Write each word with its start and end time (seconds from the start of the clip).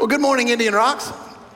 Well, 0.00 0.08
good 0.08 0.22
morning, 0.22 0.48
Indian 0.48 0.72
Rocks. 0.72 1.12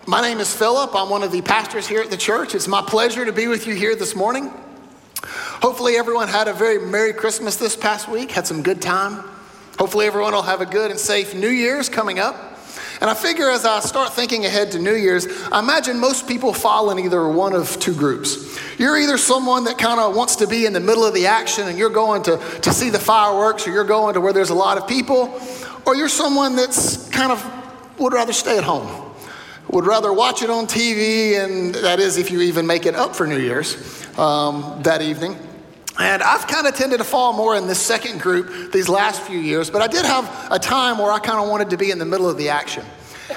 My 0.07 0.21
name 0.21 0.39
is 0.39 0.55
Phillip. 0.55 0.95
I'm 0.95 1.09
one 1.09 1.23
of 1.23 1.33
the 1.33 1.41
pastors 1.41 1.87
here 1.87 2.03
at 2.03 2.11
the 2.11 2.17
church. 2.19 2.55
It's 2.55 2.69
my 2.69 2.83
pleasure 2.83 3.25
to 3.25 3.33
be 3.33 3.47
with 3.47 3.67
you 3.67 3.75
here 3.75 3.97
this 3.97 4.15
morning. 4.15 4.53
Hopefully, 5.63 5.97
everyone 5.97 6.29
had 6.29 6.47
a 6.47 6.53
very 6.53 6.79
Merry 6.79 7.15
Christmas 7.15 7.57
this 7.57 7.75
past 7.75 8.07
week, 8.07 8.31
had 8.31 8.47
some 8.47 8.63
good 8.63 8.83
time. 8.83 9.25
Hopefully, 9.79 10.05
everyone 10.05 10.35
will 10.35 10.43
have 10.43 10.61
a 10.61 10.67
good 10.67 10.91
and 10.91 11.01
safe 11.01 11.35
New 11.35 11.49
Year's 11.49 11.89
coming 11.89 12.19
up. 12.19 12.37
And 13.01 13.09
I 13.09 13.15
figure 13.15 13.49
as 13.49 13.65
I 13.65 13.81
start 13.81 14.13
thinking 14.13 14.45
ahead 14.45 14.73
to 14.73 14.79
New 14.79 14.95
Year's, 14.95 15.27
I 15.51 15.61
imagine 15.61 15.99
most 15.99 16.29
people 16.29 16.53
fall 16.53 16.91
in 16.91 16.99
either 16.99 17.27
one 17.27 17.55
of 17.55 17.81
two 17.81 17.95
groups. 17.95 18.59
You're 18.79 18.99
either 18.99 19.17
someone 19.17 19.65
that 19.65 19.79
kind 19.79 19.99
of 19.99 20.15
wants 20.15 20.37
to 20.37 20.47
be 20.47 20.67
in 20.67 20.75
the 20.75 20.81
middle 20.81 21.07
of 21.07 21.15
the 21.15 21.29
action 21.29 21.67
and 21.67 21.79
you're 21.79 21.89
going 21.89 22.23
to, 22.25 22.37
to 22.61 22.75
see 22.75 22.91
the 22.91 22.99
fireworks 22.99 23.67
or 23.67 23.71
you're 23.71 23.85
going 23.85 24.13
to 24.13 24.21
where 24.21 24.35
there's 24.35 24.51
a 24.51 24.55
lot 24.55 24.77
of 24.77 24.87
people, 24.87 25.41
or 25.87 25.97
you're 25.97 26.11
someone 26.11 26.57
that's 26.57 27.09
kind 27.09 27.33
of 27.33 27.64
would 27.99 28.13
rather 28.13 28.33
stay 28.33 28.59
at 28.59 28.65
home, 28.65 29.15
would 29.69 29.87
rather 29.87 30.13
watch 30.13 30.43
it 30.43 30.51
on 30.51 30.67
TV, 30.67 31.43
and 31.43 31.75
that 31.77 32.01
is 32.01 32.17
if 32.17 32.31
you 32.31 32.41
even 32.43 32.67
make 32.67 32.87
it 32.87 32.95
up 32.95 33.15
for 33.15 33.27
New 33.27 33.39
Year's 33.39 34.07
um, 34.19 34.81
that 34.83 35.03
evening. 35.03 35.37
And 35.99 36.23
I've 36.23 36.49
kind 36.49 36.67
of 36.67 36.75
tended 36.75 36.99
to 36.99 37.05
fall 37.05 37.33
more 37.33 37.55
in 37.55 37.69
this 37.69 37.79
second 37.79 38.21
group 38.21 38.73
these 38.73 38.89
last 38.89 39.23
few 39.23 39.39
years, 39.39 39.71
but 39.71 39.81
I 39.81 39.87
did 39.87 40.05
have 40.05 40.49
a 40.51 40.59
time 40.59 40.99
where 40.99 41.13
I 41.13 41.21
kind 41.21 41.39
of 41.39 41.49
wanted 41.49 41.71
to 41.71 41.77
be 41.77 41.93
in 41.93 41.99
the 41.99 42.05
middle 42.05 42.29
of 42.29 42.37
the 42.37 42.49
action. 42.49 42.85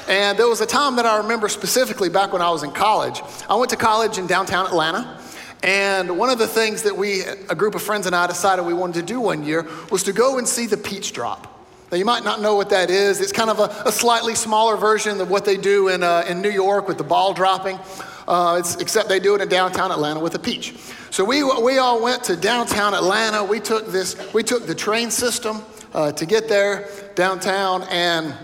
And 0.07 0.37
there 0.37 0.47
was 0.47 0.59
a 0.59 0.65
time 0.65 0.95
that 0.95 1.05
I 1.05 1.17
remember 1.17 1.49
specifically 1.49 2.09
back 2.09 2.33
when 2.33 2.41
I 2.41 2.49
was 2.49 2.63
in 2.63 2.71
college. 2.71 3.21
I 3.49 3.55
went 3.55 3.69
to 3.69 3.77
college 3.77 4.17
in 4.17 4.27
downtown 4.27 4.65
Atlanta. 4.65 5.19
And 5.63 6.17
one 6.17 6.29
of 6.29 6.39
the 6.39 6.47
things 6.47 6.83
that 6.83 6.95
we, 6.95 7.21
a 7.49 7.55
group 7.55 7.75
of 7.75 7.81
friends 7.81 8.05
and 8.05 8.15
I 8.15 8.27
decided 8.27 8.63
we 8.65 8.73
wanted 8.73 9.01
to 9.01 9.05
do 9.05 9.19
one 9.19 9.43
year 9.43 9.67
was 9.91 10.03
to 10.03 10.13
go 10.13 10.37
and 10.37 10.47
see 10.47 10.65
the 10.65 10.77
peach 10.77 11.13
drop. 11.13 11.56
Now, 11.89 11.97
you 11.97 12.03
might 12.03 12.25
not 12.25 12.41
know 12.41 12.55
what 12.55 12.69
that 12.71 12.89
is. 12.89 13.21
It's 13.21 13.31
kind 13.31 13.49
of 13.49 13.59
a, 13.59 13.83
a 13.85 13.91
slightly 13.93 14.35
smaller 14.35 14.75
version 14.75 15.21
of 15.21 15.29
what 15.29 15.45
they 15.45 15.55
do 15.55 15.87
in, 15.87 16.03
uh, 16.03 16.25
in 16.27 16.41
New 16.41 16.49
York 16.49 16.85
with 16.85 16.97
the 16.97 17.03
ball 17.03 17.33
dropping, 17.33 17.79
uh, 18.27 18.61
except 18.79 19.07
they 19.07 19.21
do 19.21 19.35
it 19.35 19.41
in 19.41 19.47
downtown 19.47 19.91
Atlanta 19.91 20.19
with 20.19 20.35
a 20.35 20.39
peach. 20.39 20.75
So 21.11 21.23
we, 21.23 21.43
we 21.43 21.77
all 21.77 22.03
went 22.03 22.25
to 22.25 22.35
downtown 22.35 22.93
Atlanta. 22.93 23.41
We 23.41 23.61
took, 23.61 23.87
this, 23.87 24.17
we 24.33 24.43
took 24.43 24.67
the 24.67 24.75
train 24.75 25.09
system 25.11 25.63
uh, 25.93 26.11
to 26.11 26.25
get 26.25 26.49
there 26.49 26.89
downtown, 27.15 27.83
and, 27.83 28.35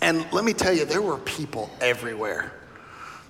and 0.00 0.26
let 0.32 0.44
me 0.44 0.54
tell 0.54 0.72
you, 0.72 0.86
there 0.86 1.02
were 1.02 1.18
people 1.18 1.68
everywhere. 1.82 2.52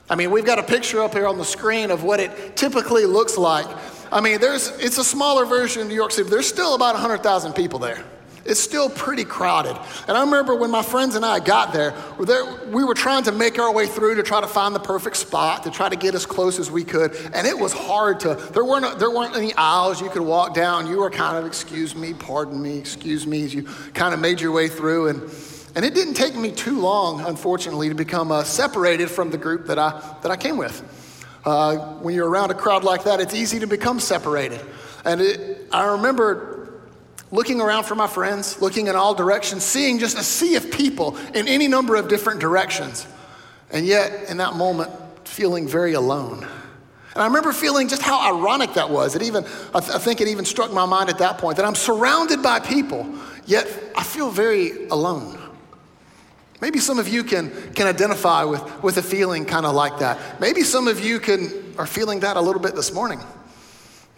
I 0.09 0.15
mean, 0.15 0.31
we've 0.31 0.47
got 0.47 0.61
a 0.61 0.62
picture 0.62 1.03
up 1.03 1.15
here 1.15 1.27
on 1.27 1.37
the 1.37 1.45
screen 1.45 1.91
of 1.91 2.05
what 2.05 2.20
it 2.20 2.56
typically 2.56 3.06
looks 3.06 3.37
like. 3.37 3.67
I 4.12 4.20
mean, 4.20 4.41
there's, 4.41 4.69
it's 4.78 4.98
a 4.98 5.05
smaller 5.05 5.45
version 5.45 5.83
of 5.83 5.89
New 5.89 5.97
York 5.97 6.12
City. 6.12 6.31
There's 6.31 6.48
still 6.48 6.77
about 6.77 6.95
100,000 6.95 7.55
people 7.55 7.81
there. 7.81 8.05
It's 8.49 8.61
still 8.61 8.89
pretty 8.89 9.25
crowded. 9.25 9.77
And 10.09 10.17
I 10.17 10.23
remember 10.23 10.55
when 10.55 10.71
my 10.71 10.83
friends 10.83 11.17
and 11.17 11.25
I 11.25 11.39
got 11.39 11.75
there, 11.75 11.95
we 12.19 12.83
were 12.83 12.95
trying 12.95 13.25
to 13.25 13.33
make 13.33 13.59
our 13.59 13.71
way 13.71 13.87
through 13.87 14.15
to 14.15 14.23
try 14.23 14.41
to 14.41 14.47
find 14.47 14.75
the 14.75 14.81
perfect 14.81 15.17
spot, 15.17 15.65
to 15.65 15.71
try 15.71 15.91
to 15.91 15.97
get 15.97 16.15
as 16.15 16.25
close 16.25 16.59
as 16.59 16.71
we 16.71 16.83
could. 16.83 17.15
And 17.35 17.47
it 17.47 17.59
was 17.59 17.75
hard 17.75 18.21
to, 18.21 18.37
there 18.55 18.65
weren't, 18.65 18.99
there 18.99 19.11
weren't 19.11 19.37
any 19.37 19.53
aisles 19.55 20.01
you 20.01 20.09
could 20.09 20.23
walk 20.23 20.55
down. 20.55 20.87
You 20.87 20.97
were 20.97 21.11
kind 21.11 21.37
of, 21.37 21.45
excuse 21.45 21.95
me, 21.95 22.15
pardon 22.15 22.63
me, 22.63 22.79
excuse 22.79 23.27
me, 23.27 23.45
as 23.45 23.53
you 23.53 23.65
kind 23.93 24.15
of 24.15 24.21
made 24.21 24.41
your 24.41 24.53
way 24.53 24.69
through. 24.69 25.09
And, 25.09 25.23
and 25.77 25.85
it 25.85 25.95
didn't 25.95 26.15
take 26.15 26.35
me 26.35 26.51
too 26.51 26.81
long, 26.81 27.21
unfortunately, 27.21 27.91
to 27.91 27.95
become 27.95 28.33
uh, 28.33 28.45
separated 28.45 29.11
from 29.11 29.31
the 29.31 29.37
group 29.37 29.67
that 29.67 29.79
I, 29.79 30.17
that 30.23 30.31
I 30.31 30.39
came 30.39 30.57
with. 30.57 30.83
Uh, 31.45 31.77
when 32.01 32.15
you're 32.15 32.29
around 32.29 32.51
a 32.51 32.55
crowd 32.55 32.83
like 32.83 33.05
that, 33.05 33.21
it's 33.21 33.35
easy 33.35 33.61
to 33.61 33.67
become 33.67 34.01
separated. 34.01 34.61
And 35.05 35.21
it, 35.21 35.67
I 35.71 35.93
remember 35.93 36.58
looking 37.31 37.61
around 37.61 37.84
for 37.84 37.95
my 37.95 38.07
friends, 38.07 38.61
looking 38.61 38.87
in 38.87 38.97
all 38.97 39.15
directions, 39.15 39.65
seeing 39.65 39.98
just 39.98 40.17
a 40.19 40.23
sea 40.23 40.57
of 40.57 40.71
people 40.71 41.17
in 41.34 41.48
any 41.48 41.69
number 41.69 41.97
of 41.97 42.09
different 42.09 42.41
directions. 42.41 43.07
And 43.71 43.87
yet, 43.87 44.31
in 44.31 44.39
that 44.39 44.55
moment, 44.55 44.91
feeling 45.25 45.69
very 45.69 45.93
alone. 45.93 46.47
And 47.15 47.23
I 47.23 47.27
remember 47.27 47.53
feeling 47.53 47.89
just 47.89 48.03
how 48.03 48.34
ironic 48.34 48.75
that 48.75 48.91
was. 48.91 49.15
It 49.15 49.22
even, 49.22 49.44
I, 49.75 49.81
th- 49.81 49.93
I 49.93 49.99
think 49.99 50.21
it 50.21 50.28
even 50.28 50.44
struck 50.44 50.72
my 50.72 50.87
mind 50.87 51.11
at 51.11 51.19
that 51.19 51.39
point 51.39 51.56
that 51.56 51.66
I'm 51.66 51.75
surrounded 51.75 52.43
by 52.43 52.61
people, 52.61 53.12
yet 53.45 53.66
I 53.97 54.05
feel 54.05 54.31
very 54.31 54.89
alone. 54.89 55.39
Maybe 56.60 56.81
some 56.81 56.99
of 56.99 57.09
you 57.09 57.22
can, 57.25 57.50
can 57.75 57.87
identify 57.87 58.45
with, 58.45 58.83
with 58.83 58.97
a 58.97 59.03
feeling 59.03 59.45
kind 59.45 59.65
of 59.65 59.75
like 59.75 59.99
that. 59.99 60.41
Maybe 60.41 60.62
some 60.62 60.89
of 60.89 60.99
you 61.00 61.21
can, 61.21 61.75
are 61.78 61.87
feeling 61.87 62.21
that 62.21 62.37
a 62.37 62.41
little 62.41 62.60
bit 62.60 62.75
this 62.75 62.93
morning 62.93 63.21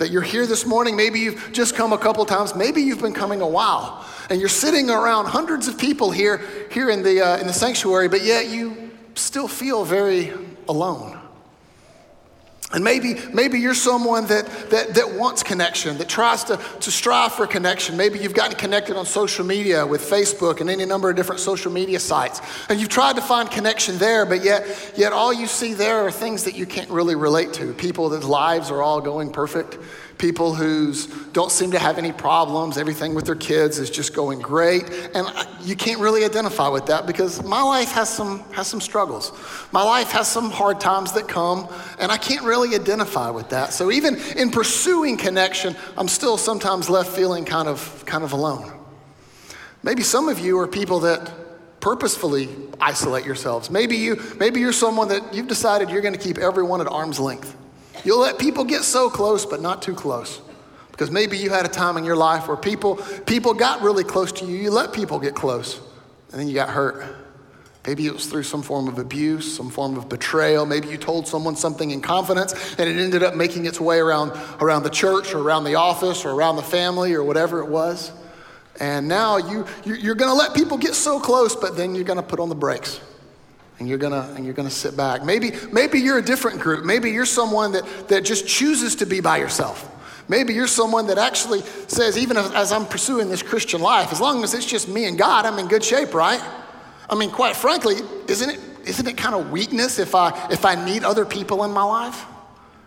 that 0.00 0.10
you're 0.10 0.22
here 0.22 0.46
this 0.46 0.66
morning. 0.66 0.96
Maybe 0.96 1.20
you've 1.20 1.52
just 1.52 1.76
come 1.76 1.92
a 1.92 1.98
couple 1.98 2.24
times. 2.24 2.54
Maybe 2.54 2.82
you've 2.82 3.00
been 3.00 3.14
coming 3.14 3.40
a 3.40 3.46
while. 3.46 4.04
And 4.30 4.40
you're 4.40 4.48
sitting 4.48 4.90
around 4.90 5.26
hundreds 5.26 5.68
of 5.68 5.78
people 5.78 6.10
here, 6.10 6.40
here 6.72 6.90
in, 6.90 7.02
the, 7.02 7.20
uh, 7.20 7.38
in 7.38 7.46
the 7.46 7.52
sanctuary, 7.52 8.08
but 8.08 8.22
yet 8.22 8.48
you 8.48 8.90
still 9.14 9.46
feel 9.46 9.84
very 9.84 10.32
alone. 10.68 11.19
And 12.72 12.84
maybe, 12.84 13.16
maybe 13.32 13.58
you're 13.58 13.74
someone 13.74 14.26
that, 14.28 14.46
that, 14.70 14.94
that 14.94 15.14
wants 15.14 15.42
connection, 15.42 15.98
that 15.98 16.08
tries 16.08 16.44
to, 16.44 16.56
to 16.56 16.90
strive 16.92 17.32
for 17.32 17.44
connection. 17.48 17.96
Maybe 17.96 18.20
you've 18.20 18.34
gotten 18.34 18.56
connected 18.56 18.96
on 18.96 19.06
social 19.06 19.44
media 19.44 19.84
with 19.84 20.08
Facebook 20.08 20.60
and 20.60 20.70
any 20.70 20.84
number 20.84 21.10
of 21.10 21.16
different 21.16 21.40
social 21.40 21.72
media 21.72 21.98
sites. 21.98 22.40
And 22.68 22.78
you've 22.78 22.88
tried 22.88 23.16
to 23.16 23.22
find 23.22 23.50
connection 23.50 23.98
there, 23.98 24.24
but 24.24 24.44
yet, 24.44 24.92
yet 24.96 25.12
all 25.12 25.32
you 25.32 25.48
see 25.48 25.74
there 25.74 26.06
are 26.06 26.12
things 26.12 26.44
that 26.44 26.54
you 26.54 26.64
can't 26.64 26.90
really 26.90 27.16
relate 27.16 27.52
to. 27.54 27.72
People 27.72 28.08
whose 28.08 28.24
lives 28.24 28.70
are 28.70 28.82
all 28.82 29.00
going 29.00 29.32
perfect 29.32 29.76
people 30.20 30.54
who 30.54 30.92
don't 31.32 31.50
seem 31.50 31.70
to 31.70 31.78
have 31.78 31.96
any 31.96 32.12
problems. 32.12 32.76
Everything 32.76 33.14
with 33.14 33.24
their 33.24 33.34
kids 33.34 33.78
is 33.78 33.88
just 33.88 34.14
going 34.14 34.38
great. 34.38 34.84
And 35.14 35.26
you 35.62 35.74
can't 35.74 35.98
really 35.98 36.24
identify 36.24 36.68
with 36.68 36.86
that 36.86 37.06
because 37.06 37.42
my 37.42 37.62
life 37.62 37.90
has 37.92 38.08
some, 38.08 38.40
has 38.52 38.68
some 38.68 38.82
struggles. 38.82 39.32
My 39.72 39.82
life 39.82 40.10
has 40.12 40.28
some 40.28 40.50
hard 40.50 40.78
times 40.78 41.12
that 41.12 41.26
come, 41.26 41.68
and 41.98 42.12
I 42.12 42.18
can't 42.18 42.44
really 42.44 42.74
identify 42.74 43.30
with 43.30 43.48
that. 43.48 43.72
So 43.72 43.90
even 43.90 44.16
in 44.36 44.50
pursuing 44.50 45.16
connection, 45.16 45.74
I'm 45.96 46.08
still 46.08 46.36
sometimes 46.36 46.90
left 46.90 47.10
feeling 47.10 47.46
kind 47.46 47.66
of, 47.66 48.04
kind 48.04 48.22
of 48.22 48.32
alone. 48.32 48.70
Maybe 49.82 50.02
some 50.02 50.28
of 50.28 50.38
you 50.38 50.58
are 50.58 50.68
people 50.68 51.00
that 51.00 51.32
purposefully 51.80 52.50
isolate 52.78 53.24
yourselves. 53.24 53.70
Maybe 53.70 53.96
you 53.96 54.20
maybe 54.38 54.60
you're 54.60 54.72
someone 54.74 55.08
that 55.08 55.32
you've 55.32 55.48
decided 55.48 55.88
you're 55.88 56.02
going 56.02 56.12
to 56.12 56.20
keep 56.20 56.36
everyone 56.36 56.82
at 56.82 56.86
arm's 56.86 57.18
length. 57.18 57.56
You'll 58.04 58.20
let 58.20 58.38
people 58.38 58.64
get 58.64 58.82
so 58.82 59.10
close, 59.10 59.46
but 59.46 59.60
not 59.60 59.82
too 59.82 59.94
close. 59.94 60.40
Because 60.90 61.10
maybe 61.10 61.38
you 61.38 61.50
had 61.50 61.64
a 61.64 61.68
time 61.68 61.96
in 61.96 62.04
your 62.04 62.16
life 62.16 62.46
where 62.48 62.56
people, 62.56 62.96
people 63.26 63.54
got 63.54 63.80
really 63.80 64.04
close 64.04 64.32
to 64.32 64.44
you. 64.44 64.56
You 64.56 64.70
let 64.70 64.92
people 64.92 65.18
get 65.18 65.34
close, 65.34 65.80
and 66.30 66.40
then 66.40 66.48
you 66.48 66.54
got 66.54 66.68
hurt. 66.68 67.16
Maybe 67.86 68.06
it 68.06 68.12
was 68.12 68.26
through 68.26 68.42
some 68.42 68.62
form 68.62 68.88
of 68.88 68.98
abuse, 68.98 69.56
some 69.56 69.70
form 69.70 69.96
of 69.96 70.08
betrayal. 70.08 70.66
Maybe 70.66 70.88
you 70.88 70.98
told 70.98 71.26
someone 71.26 71.56
something 71.56 71.90
in 71.90 72.02
confidence 72.02 72.52
and 72.78 72.86
it 72.86 72.98
ended 72.98 73.22
up 73.22 73.34
making 73.34 73.64
its 73.64 73.80
way 73.80 73.98
around, 73.98 74.32
around 74.60 74.82
the 74.82 74.90
church 74.90 75.32
or 75.34 75.38
around 75.38 75.64
the 75.64 75.76
office 75.76 76.26
or 76.26 76.30
around 76.32 76.56
the 76.56 76.62
family 76.62 77.14
or 77.14 77.24
whatever 77.24 77.60
it 77.60 77.68
was. 77.68 78.12
And 78.78 79.08
now 79.08 79.38
you, 79.38 79.66
you're 79.86 80.14
going 80.14 80.30
to 80.30 80.34
let 80.34 80.54
people 80.54 80.76
get 80.76 80.94
so 80.94 81.18
close, 81.18 81.56
but 81.56 81.74
then 81.74 81.94
you're 81.94 82.04
going 82.04 82.18
to 82.18 82.22
put 82.22 82.38
on 82.38 82.50
the 82.50 82.54
brakes 82.54 83.00
and 83.80 83.88
you're 83.88 83.98
gonna 83.98 84.32
and 84.36 84.44
you're 84.44 84.54
gonna 84.54 84.70
sit 84.70 84.96
back. 84.96 85.24
Maybe 85.24 85.52
maybe 85.72 85.98
you're 85.98 86.18
a 86.18 86.22
different 86.22 86.60
group. 86.60 86.84
Maybe 86.84 87.10
you're 87.10 87.26
someone 87.26 87.72
that 87.72 88.08
that 88.08 88.24
just 88.24 88.46
chooses 88.46 88.94
to 88.96 89.06
be 89.06 89.20
by 89.20 89.38
yourself. 89.38 89.90
Maybe 90.28 90.54
you're 90.54 90.68
someone 90.68 91.08
that 91.08 91.18
actually 91.18 91.62
says, 91.88 92.16
even 92.16 92.36
as 92.36 92.70
I'm 92.70 92.86
pursuing 92.86 93.28
this 93.30 93.42
Christian 93.42 93.80
life, 93.80 94.12
as 94.12 94.20
long 94.20 94.44
as 94.44 94.54
it's 94.54 94.66
just 94.66 94.86
me 94.86 95.06
and 95.06 95.18
God, 95.18 95.44
I'm 95.44 95.58
in 95.58 95.66
good 95.66 95.82
shape, 95.82 96.14
right? 96.14 96.40
I 97.08 97.16
mean, 97.16 97.32
quite 97.32 97.56
frankly, 97.56 97.96
isn't 98.28 98.48
it 98.48 98.60
isn't 98.86 99.08
it 99.08 99.16
kind 99.16 99.34
of 99.34 99.50
weakness 99.50 99.98
if 99.98 100.14
I 100.14 100.48
if 100.50 100.64
I 100.64 100.76
need 100.84 101.02
other 101.02 101.24
people 101.24 101.64
in 101.64 101.72
my 101.72 101.82
life? 101.82 102.26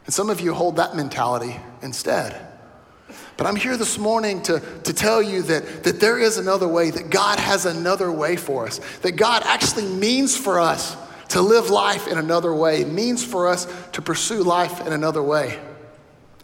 And 0.06 0.14
some 0.14 0.30
of 0.30 0.40
you 0.42 0.54
hold 0.54 0.78
that 0.78 0.96
mentality 0.96 1.60
instead. 1.82 2.53
But 3.38 3.48
I'm 3.48 3.56
here 3.56 3.78
this 3.78 3.98
morning 3.98 4.42
to, 4.44 4.60
to 4.84 4.94
tell 4.94 5.22
you 5.22 5.42
that, 5.44 5.84
that 5.84 6.00
there 6.00 6.20
is 6.20 6.38
another 6.38 6.68
way, 6.68 6.92
that 6.92 7.10
God 7.10 7.40
has 7.40 7.66
another 7.66 8.12
way 8.12 8.36
for 8.36 8.68
us, 8.68 8.80
that 9.02 9.14
God 9.14 9.44
actually 9.46 9.88
means 9.88 10.38
for 10.38 10.60
us 10.60 10.96
to 11.30 11.42
live 11.42 11.70
life 11.70 12.08
in 12.08 12.18
another 12.18 12.54
way, 12.54 12.86
means 12.86 13.26
for 13.26 13.48
us 13.48 13.68
to 13.94 14.02
pursue 14.02 14.44
life 14.44 14.86
in 14.86 14.94
another 14.94 15.24
way. 15.24 15.60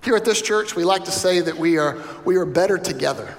Here 0.04 0.16
at 0.16 0.26
this 0.26 0.42
church, 0.42 0.76
we 0.76 0.84
like 0.84 1.06
to 1.06 1.12
say 1.12 1.42
that 1.42 1.58
we 1.58 1.78
are, 1.78 2.02
we 2.26 2.38
are 2.38 2.46
better 2.46 2.78
together. 2.78 3.36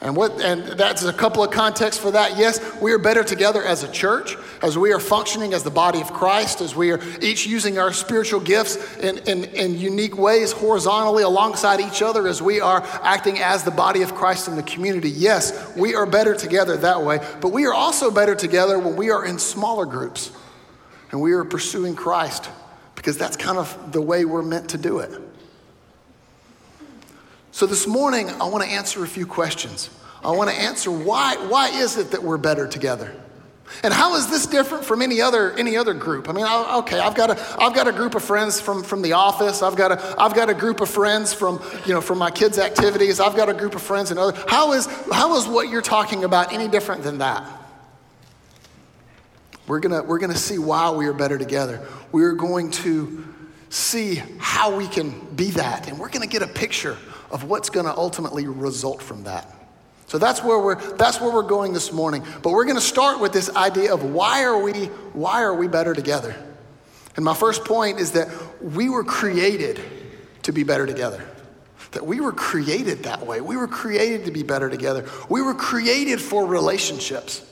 And 0.00 0.14
what 0.14 0.32
and 0.42 0.62
that's 0.78 1.04
a 1.04 1.12
couple 1.12 1.42
of 1.42 1.50
contexts 1.50 2.00
for 2.00 2.10
that. 2.10 2.36
Yes, 2.36 2.60
we 2.82 2.92
are 2.92 2.98
better 2.98 3.24
together 3.24 3.62
as 3.62 3.82
a 3.82 3.90
church, 3.90 4.36
as 4.62 4.76
we 4.76 4.92
are 4.92 5.00
functioning 5.00 5.54
as 5.54 5.62
the 5.62 5.70
body 5.70 6.02
of 6.02 6.12
Christ, 6.12 6.60
as 6.60 6.76
we 6.76 6.90
are 6.92 7.00
each 7.22 7.46
using 7.46 7.78
our 7.78 7.94
spiritual 7.94 8.40
gifts 8.40 8.76
in, 8.98 9.16
in, 9.26 9.44
in 9.44 9.78
unique 9.78 10.18
ways 10.18 10.52
horizontally 10.52 11.22
alongside 11.22 11.80
each 11.80 12.02
other 12.02 12.28
as 12.28 12.42
we 12.42 12.60
are 12.60 12.82
acting 13.02 13.38
as 13.38 13.64
the 13.64 13.70
body 13.70 14.02
of 14.02 14.14
Christ 14.14 14.48
in 14.48 14.56
the 14.56 14.62
community. 14.62 15.08
Yes, 15.08 15.74
we 15.76 15.94
are 15.94 16.04
better 16.04 16.34
together 16.34 16.76
that 16.76 17.02
way, 17.02 17.18
but 17.40 17.48
we 17.48 17.64
are 17.64 17.74
also 17.74 18.10
better 18.10 18.34
together 18.34 18.78
when 18.78 18.96
we 18.96 19.10
are 19.10 19.24
in 19.24 19.38
smaller 19.38 19.86
groups 19.86 20.30
and 21.10 21.22
we 21.22 21.32
are 21.32 21.44
pursuing 21.44 21.96
Christ 21.96 22.50
because 22.96 23.16
that's 23.16 23.36
kind 23.36 23.56
of 23.56 23.92
the 23.92 24.02
way 24.02 24.26
we're 24.26 24.42
meant 24.42 24.68
to 24.70 24.78
do 24.78 24.98
it. 24.98 25.25
So 27.56 27.64
this 27.64 27.86
morning, 27.86 28.28
I 28.28 28.44
want 28.48 28.64
to 28.64 28.70
answer 28.70 29.02
a 29.02 29.08
few 29.08 29.24
questions. 29.24 29.88
I 30.22 30.30
want 30.32 30.50
to 30.50 30.56
answer 30.56 30.90
why, 30.90 31.36
why 31.48 31.70
is 31.70 31.96
it 31.96 32.10
that 32.10 32.22
we're 32.22 32.36
better 32.36 32.68
together? 32.68 33.10
And 33.82 33.94
how 33.94 34.14
is 34.16 34.28
this 34.28 34.44
different 34.44 34.84
from 34.84 35.00
any 35.00 35.22
other, 35.22 35.52
any 35.52 35.74
other 35.74 35.94
group? 35.94 36.28
I 36.28 36.32
mean, 36.32 36.44
okay, 36.44 36.98
I've 36.98 37.14
got, 37.14 37.30
a, 37.30 37.56
I've 37.58 37.74
got 37.74 37.88
a 37.88 37.92
group 37.92 38.14
of 38.14 38.22
friends 38.22 38.60
from, 38.60 38.82
from 38.82 39.00
the 39.00 39.14
office. 39.14 39.62
I've 39.62 39.74
got, 39.74 39.90
a, 39.90 40.20
I've 40.20 40.34
got 40.34 40.50
a 40.50 40.54
group 40.54 40.82
of 40.82 40.90
friends 40.90 41.32
from, 41.32 41.62
you 41.86 41.94
know, 41.94 42.02
from 42.02 42.18
my 42.18 42.30
kids' 42.30 42.58
activities. 42.58 43.20
I've 43.20 43.36
got 43.36 43.48
a 43.48 43.54
group 43.54 43.74
of 43.74 43.80
friends 43.80 44.10
and 44.10 44.20
other. 44.20 44.38
How 44.46 44.74
is, 44.74 44.84
how 45.10 45.34
is 45.38 45.48
what 45.48 45.70
you're 45.70 45.80
talking 45.80 46.24
about 46.24 46.52
any 46.52 46.68
different 46.68 47.04
than 47.04 47.16
that? 47.18 47.50
We're 49.66 49.80
gonna, 49.80 50.02
we're 50.02 50.18
gonna 50.18 50.36
see 50.36 50.58
why 50.58 50.90
we 50.90 51.06
are 51.06 51.14
better 51.14 51.38
together. 51.38 51.80
We're 52.12 52.34
going 52.34 52.70
to 52.72 53.24
see 53.70 54.20
how 54.36 54.76
we 54.76 54.88
can 54.88 55.34
be 55.34 55.52
that. 55.52 55.88
And 55.88 55.98
we're 55.98 56.10
gonna 56.10 56.26
get 56.26 56.42
a 56.42 56.46
picture 56.46 56.98
of 57.30 57.44
what's 57.44 57.70
gonna 57.70 57.94
ultimately 57.96 58.46
result 58.46 59.02
from 59.02 59.24
that. 59.24 59.52
So 60.06 60.18
that's 60.18 60.42
where 60.42 60.58
we're 60.58 60.80
that's 60.96 61.20
where 61.20 61.32
we're 61.32 61.42
going 61.42 61.72
this 61.72 61.92
morning. 61.92 62.24
But 62.42 62.50
we're 62.50 62.64
going 62.64 62.76
to 62.76 62.80
start 62.80 63.20
with 63.20 63.32
this 63.32 63.54
idea 63.54 63.92
of 63.92 64.04
why 64.04 64.44
are 64.44 64.58
we 64.58 64.86
why 65.12 65.42
are 65.42 65.54
we 65.54 65.66
better 65.66 65.94
together? 65.94 66.34
And 67.16 67.24
my 67.24 67.34
first 67.34 67.64
point 67.64 67.98
is 67.98 68.12
that 68.12 68.28
we 68.62 68.88
were 68.88 69.02
created 69.02 69.80
to 70.42 70.52
be 70.52 70.62
better 70.62 70.86
together. 70.86 71.28
That 71.92 72.06
we 72.06 72.20
were 72.20 72.32
created 72.32 73.04
that 73.04 73.26
way. 73.26 73.40
We 73.40 73.56
were 73.56 73.66
created 73.66 74.26
to 74.26 74.30
be 74.30 74.42
better 74.42 74.68
together. 74.68 75.08
We 75.28 75.42
were 75.42 75.54
created 75.54 76.20
for 76.20 76.46
relationships. 76.46 77.42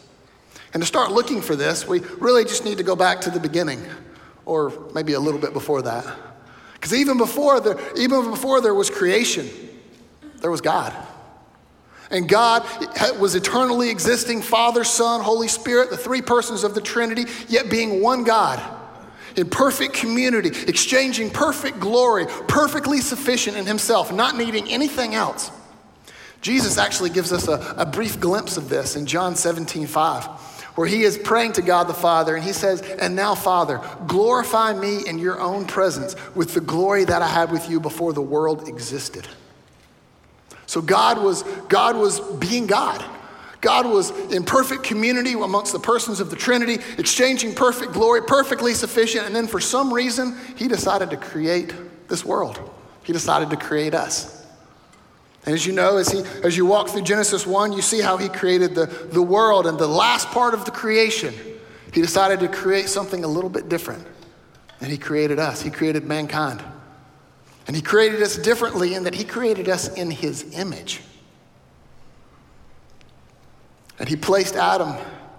And 0.74 0.82
to 0.82 0.86
start 0.86 1.10
looking 1.10 1.40
for 1.40 1.56
this, 1.56 1.88
we 1.88 2.00
really 2.18 2.44
just 2.44 2.64
need 2.64 2.78
to 2.78 2.84
go 2.84 2.94
back 2.94 3.22
to 3.22 3.30
the 3.30 3.40
beginning 3.40 3.82
or 4.44 4.72
maybe 4.92 5.14
a 5.14 5.20
little 5.20 5.40
bit 5.40 5.54
before 5.54 5.82
that. 5.82 6.06
Because 6.84 6.98
even 7.00 7.16
before 7.16 7.60
there, 7.60 7.78
even 7.96 8.28
before 8.28 8.60
there 8.60 8.74
was 8.74 8.90
creation, 8.90 9.48
there 10.42 10.50
was 10.50 10.60
God. 10.60 10.94
And 12.10 12.28
God 12.28 12.62
was 13.18 13.34
eternally 13.34 13.88
existing 13.88 14.42
Father, 14.42 14.84
Son, 14.84 15.22
Holy 15.22 15.48
Spirit, 15.48 15.88
the 15.88 15.96
three 15.96 16.20
persons 16.20 16.62
of 16.62 16.74
the 16.74 16.82
Trinity, 16.82 17.24
yet 17.48 17.70
being 17.70 18.02
one 18.02 18.22
God 18.22 18.62
in 19.34 19.48
perfect 19.48 19.94
community, 19.94 20.48
exchanging 20.68 21.30
perfect 21.30 21.80
glory, 21.80 22.26
perfectly 22.48 23.00
sufficient 23.00 23.56
in 23.56 23.64
Himself, 23.64 24.12
not 24.12 24.36
needing 24.36 24.68
anything 24.68 25.14
else. 25.14 25.50
Jesus 26.42 26.76
actually 26.76 27.08
gives 27.08 27.32
us 27.32 27.48
a, 27.48 27.74
a 27.78 27.86
brief 27.86 28.20
glimpse 28.20 28.58
of 28.58 28.68
this 28.68 28.94
in 28.94 29.06
John 29.06 29.36
17 29.36 29.86
5, 29.86 30.28
where 30.74 30.86
He 30.86 31.02
is 31.02 31.16
praying 31.16 31.52
to 31.54 31.62
God 31.62 31.84
the 31.84 31.94
Father, 31.94 32.34
and 32.34 32.44
He 32.44 32.52
says, 32.52 32.80
And 32.82 33.14
now, 33.14 33.34
Father, 33.34 33.80
glorify 34.06 34.72
me 34.72 35.06
in 35.06 35.18
your 35.18 35.40
own 35.40 35.66
presence 35.66 36.16
with 36.34 36.54
the 36.54 36.60
glory 36.60 37.04
that 37.04 37.22
I 37.22 37.28
had 37.28 37.52
with 37.52 37.70
you 37.70 37.80
before 37.80 38.12
the 38.12 38.22
world 38.22 38.68
existed. 38.68 39.28
So 40.66 40.80
God 40.80 41.22
was, 41.22 41.42
God 41.68 41.96
was 41.96 42.20
being 42.20 42.66
God. 42.66 43.04
God 43.60 43.86
was 43.86 44.10
in 44.30 44.44
perfect 44.44 44.82
community 44.82 45.32
amongst 45.32 45.72
the 45.72 45.78
persons 45.78 46.20
of 46.20 46.28
the 46.28 46.36
Trinity, 46.36 46.78
exchanging 46.98 47.54
perfect 47.54 47.92
glory, 47.92 48.20
perfectly 48.22 48.74
sufficient. 48.74 49.24
And 49.24 49.34
then 49.34 49.46
for 49.46 49.58
some 49.58 49.92
reason, 49.92 50.36
he 50.56 50.68
decided 50.68 51.08
to 51.10 51.16
create 51.16 51.72
this 52.08 52.24
world. 52.26 52.60
He 53.04 53.14
decided 53.14 53.48
to 53.50 53.56
create 53.56 53.94
us. 53.94 54.43
And 55.46 55.54
as 55.54 55.66
you 55.66 55.72
know, 55.72 55.98
as, 55.98 56.10
he, 56.10 56.22
as 56.42 56.56
you 56.56 56.64
walk 56.64 56.88
through 56.88 57.02
Genesis 57.02 57.46
1, 57.46 57.72
you 57.72 57.82
see 57.82 58.00
how 58.00 58.16
he 58.16 58.28
created 58.28 58.74
the, 58.74 58.86
the 58.86 59.20
world. 59.20 59.66
And 59.66 59.78
the 59.78 59.86
last 59.86 60.28
part 60.28 60.54
of 60.54 60.64
the 60.64 60.70
creation, 60.70 61.34
he 61.92 62.00
decided 62.00 62.40
to 62.40 62.48
create 62.48 62.88
something 62.88 63.24
a 63.24 63.28
little 63.28 63.50
bit 63.50 63.68
different. 63.68 64.06
And 64.80 64.90
he 64.90 64.98
created 64.98 65.38
us, 65.38 65.60
he 65.60 65.70
created 65.70 66.04
mankind. 66.04 66.62
And 67.66 67.76
he 67.76 67.82
created 67.82 68.22
us 68.22 68.36
differently 68.36 68.94
in 68.94 69.04
that 69.04 69.14
he 69.14 69.24
created 69.24 69.68
us 69.68 69.88
in 69.94 70.10
his 70.10 70.54
image. 70.54 71.00
And 73.98 74.08
he 74.08 74.16
placed 74.16 74.56
Adam 74.56 74.96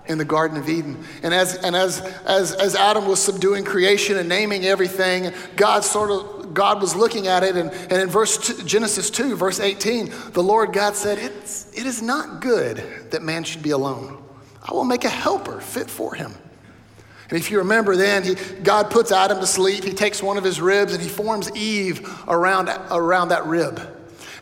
in 0.08 0.18
the 0.18 0.26
Garden 0.26 0.58
of 0.58 0.70
Eden. 0.70 1.04
And 1.24 1.34
as, 1.34 1.56
and 1.56 1.76
as, 1.76 2.02
as, 2.26 2.54
as 2.54 2.76
Adam 2.76 3.08
was 3.08 3.22
subduing 3.22 3.64
creation 3.64 4.18
and 4.18 4.30
naming 4.30 4.66
everything, 4.66 5.32
God 5.56 5.84
sort 5.84 6.12
of 6.12 6.54
God 6.54 6.82
was 6.82 6.96
looking 6.96 7.28
at 7.28 7.44
it, 7.44 7.58
and, 7.58 7.70
and 7.70 8.02
in 8.02 8.10
verse 8.10 8.38
two, 8.38 8.64
Genesis 8.64 9.10
2, 9.10 9.36
verse 9.36 9.60
18, 9.60 10.12
the 10.32 10.42
Lord 10.42 10.74
God 10.74 10.96
said, 10.96 11.18
it's, 11.18 11.72
It 11.74 11.86
is 11.86 12.02
not 12.02 12.42
good 12.42 12.84
that 13.12 13.22
man 13.22 13.44
should 13.44 13.62
be 13.62 13.72
alone. 13.72 14.24
I 14.64 14.74
will 14.74 14.86
make 14.86 15.04
a 15.04 15.10
helper 15.10 15.60
fit 15.60 15.90
for 15.90 16.16
him. 16.16 16.34
And 17.30 17.40
if 17.40 17.52
you 17.52 17.58
remember 17.60 17.96
then, 17.96 18.24
he, 18.24 18.36
God 18.64 18.90
puts 18.90 19.12
Adam 19.12 19.40
to 19.40 19.48
sleep. 19.48 19.84
He 19.84 19.94
takes 19.94 20.22
one 20.22 20.38
of 20.38 20.44
his 20.44 20.62
ribs 20.62 20.94
and 20.94 21.02
he 21.02 21.10
forms 21.10 21.56
Eve 21.56 22.08
around, 22.28 22.70
around 22.92 23.30
that 23.30 23.46
rib. 23.46 23.95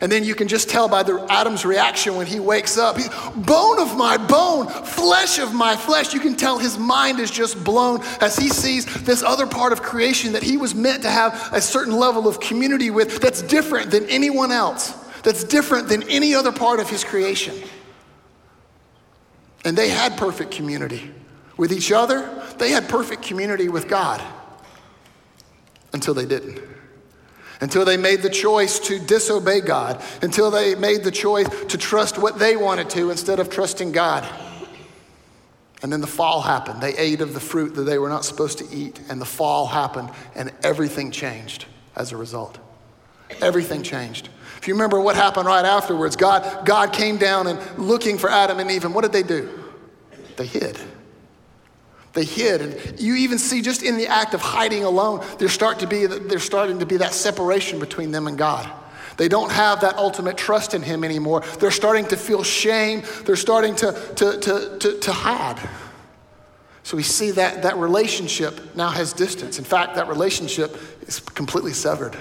And 0.04 0.12
then 0.12 0.22
you 0.22 0.34
can 0.34 0.48
just 0.48 0.68
tell 0.68 0.86
by 0.86 1.02
the, 1.02 1.24
Adam's 1.30 1.64
reaction 1.64 2.14
when 2.14 2.26
he 2.26 2.38
wakes 2.38 2.76
up, 2.76 2.98
he, 2.98 3.08
bone 3.36 3.80
of 3.80 3.96
my 3.96 4.18
bone, 4.18 4.68
flesh 4.68 5.38
of 5.38 5.54
my 5.54 5.76
flesh. 5.76 6.12
You 6.12 6.20
can 6.20 6.36
tell 6.36 6.58
his 6.58 6.76
mind 6.76 7.20
is 7.20 7.30
just 7.30 7.64
blown 7.64 8.02
as 8.20 8.36
he 8.36 8.50
sees 8.50 8.84
this 9.04 9.22
other 9.22 9.46
part 9.46 9.72
of 9.72 9.80
creation 9.80 10.34
that 10.34 10.42
he 10.42 10.58
was 10.58 10.74
meant 10.74 11.04
to 11.04 11.10
have 11.10 11.48
a 11.54 11.60
certain 11.62 11.96
level 11.96 12.28
of 12.28 12.38
community 12.38 12.90
with 12.90 13.18
that's 13.22 13.40
different 13.40 13.90
than 13.90 14.06
anyone 14.10 14.52
else, 14.52 14.92
that's 15.22 15.42
different 15.42 15.88
than 15.88 16.02
any 16.10 16.34
other 16.34 16.52
part 16.52 16.80
of 16.80 16.90
his 16.90 17.02
creation. 17.02 17.54
And 19.64 19.74
they 19.74 19.88
had 19.88 20.18
perfect 20.18 20.50
community 20.50 21.12
with 21.56 21.72
each 21.72 21.90
other, 21.90 22.44
they 22.58 22.68
had 22.68 22.90
perfect 22.90 23.22
community 23.22 23.70
with 23.70 23.88
God 23.88 24.22
until 25.94 26.12
they 26.12 26.26
didn't. 26.26 26.73
Until 27.60 27.84
they 27.84 27.96
made 27.96 28.22
the 28.22 28.30
choice 28.30 28.78
to 28.80 28.98
disobey 28.98 29.60
God, 29.60 30.02
until 30.22 30.50
they 30.50 30.74
made 30.74 31.04
the 31.04 31.10
choice 31.10 31.48
to 31.66 31.78
trust 31.78 32.18
what 32.18 32.38
they 32.38 32.56
wanted 32.56 32.90
to 32.90 33.10
instead 33.10 33.38
of 33.38 33.48
trusting 33.48 33.92
God. 33.92 34.28
And 35.82 35.92
then 35.92 36.00
the 36.00 36.06
fall 36.06 36.40
happened. 36.40 36.80
They 36.80 36.96
ate 36.96 37.20
of 37.20 37.34
the 37.34 37.40
fruit 37.40 37.74
that 37.74 37.82
they 37.82 37.98
were 37.98 38.08
not 38.08 38.24
supposed 38.24 38.58
to 38.58 38.74
eat, 38.74 39.00
and 39.08 39.20
the 39.20 39.26
fall 39.26 39.66
happened, 39.66 40.10
and 40.34 40.50
everything 40.62 41.10
changed 41.10 41.66
as 41.94 42.10
a 42.10 42.16
result. 42.16 42.58
Everything 43.40 43.82
changed. 43.82 44.28
If 44.56 44.66
you 44.66 44.74
remember 44.74 45.00
what 45.00 45.14
happened 45.14 45.46
right 45.46 45.64
afterwards, 45.64 46.16
God, 46.16 46.64
God 46.64 46.92
came 46.92 47.18
down 47.18 47.46
and 47.46 47.60
looking 47.78 48.18
for 48.18 48.30
Adam 48.30 48.60
and 48.60 48.70
Eve, 48.70 48.84
and 48.84 48.94
what 48.94 49.02
did 49.02 49.12
they 49.12 49.22
do? 49.22 49.48
They 50.36 50.46
hid. 50.46 50.78
They 52.14 52.24
hid. 52.24 52.60
And 52.60 53.00
you 53.00 53.16
even 53.16 53.38
see 53.38 53.60
just 53.60 53.82
in 53.82 53.96
the 53.96 54.06
act 54.06 54.34
of 54.34 54.40
hiding 54.40 54.84
alone, 54.84 55.24
there's, 55.38 55.52
start 55.52 55.80
to 55.80 55.86
be, 55.86 56.06
there's 56.06 56.44
starting 56.44 56.78
to 56.78 56.86
be 56.86 56.96
that 56.98 57.12
separation 57.12 57.80
between 57.80 58.12
them 58.12 58.28
and 58.28 58.38
God. 58.38 58.70
They 59.16 59.28
don't 59.28 59.50
have 59.52 59.80
that 59.82 59.96
ultimate 59.96 60.36
trust 60.36 60.74
in 60.74 60.82
Him 60.82 61.04
anymore. 61.04 61.42
They're 61.58 61.70
starting 61.70 62.06
to 62.06 62.16
feel 62.16 62.42
shame. 62.42 63.02
They're 63.24 63.36
starting 63.36 63.74
to, 63.76 63.92
to, 64.16 64.40
to, 64.40 64.78
to, 64.78 64.98
to 65.00 65.12
hide. 65.12 65.60
So 66.84 66.96
we 66.96 67.02
see 67.02 67.30
that 67.32 67.62
that 67.62 67.76
relationship 67.78 68.74
now 68.76 68.90
has 68.90 69.12
distance. 69.12 69.58
In 69.58 69.64
fact, 69.64 69.94
that 69.96 70.08
relationship 70.08 70.76
is 71.02 71.20
completely 71.20 71.72
severed. 71.72 72.16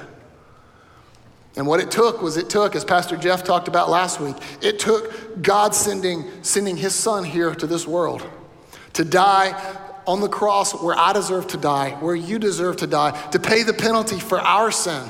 And 1.56 1.68
what 1.68 1.80
it 1.80 1.92
took 1.92 2.22
was 2.22 2.38
it 2.38 2.50
took, 2.50 2.76
as 2.76 2.84
Pastor 2.84 3.16
Jeff 3.16 3.44
talked 3.44 3.68
about 3.68 3.90
last 3.90 4.20
week, 4.20 4.36
it 4.62 4.80
took 4.80 5.42
God 5.44 5.76
sending, 5.76 6.32
sending 6.44 6.78
his 6.78 6.96
son 6.96 7.24
here 7.24 7.54
to 7.54 7.68
this 7.68 7.86
world 7.86 8.28
to 8.94 9.04
die 9.04 9.52
on 10.06 10.22
the 10.22 10.30
cross 10.30 10.74
where 10.74 10.98
I 10.98 11.14
deserve 11.14 11.48
to 11.48 11.58
die, 11.58 11.92
where 12.00 12.16
you 12.16 12.40
deserve 12.40 12.78
to 12.78 12.88
die, 12.88 13.12
to 13.32 13.40
pay 13.40 13.64
the 13.64 13.74
penalty 13.74 14.20
for 14.20 14.40
our 14.40 14.72
sin. 14.72 15.10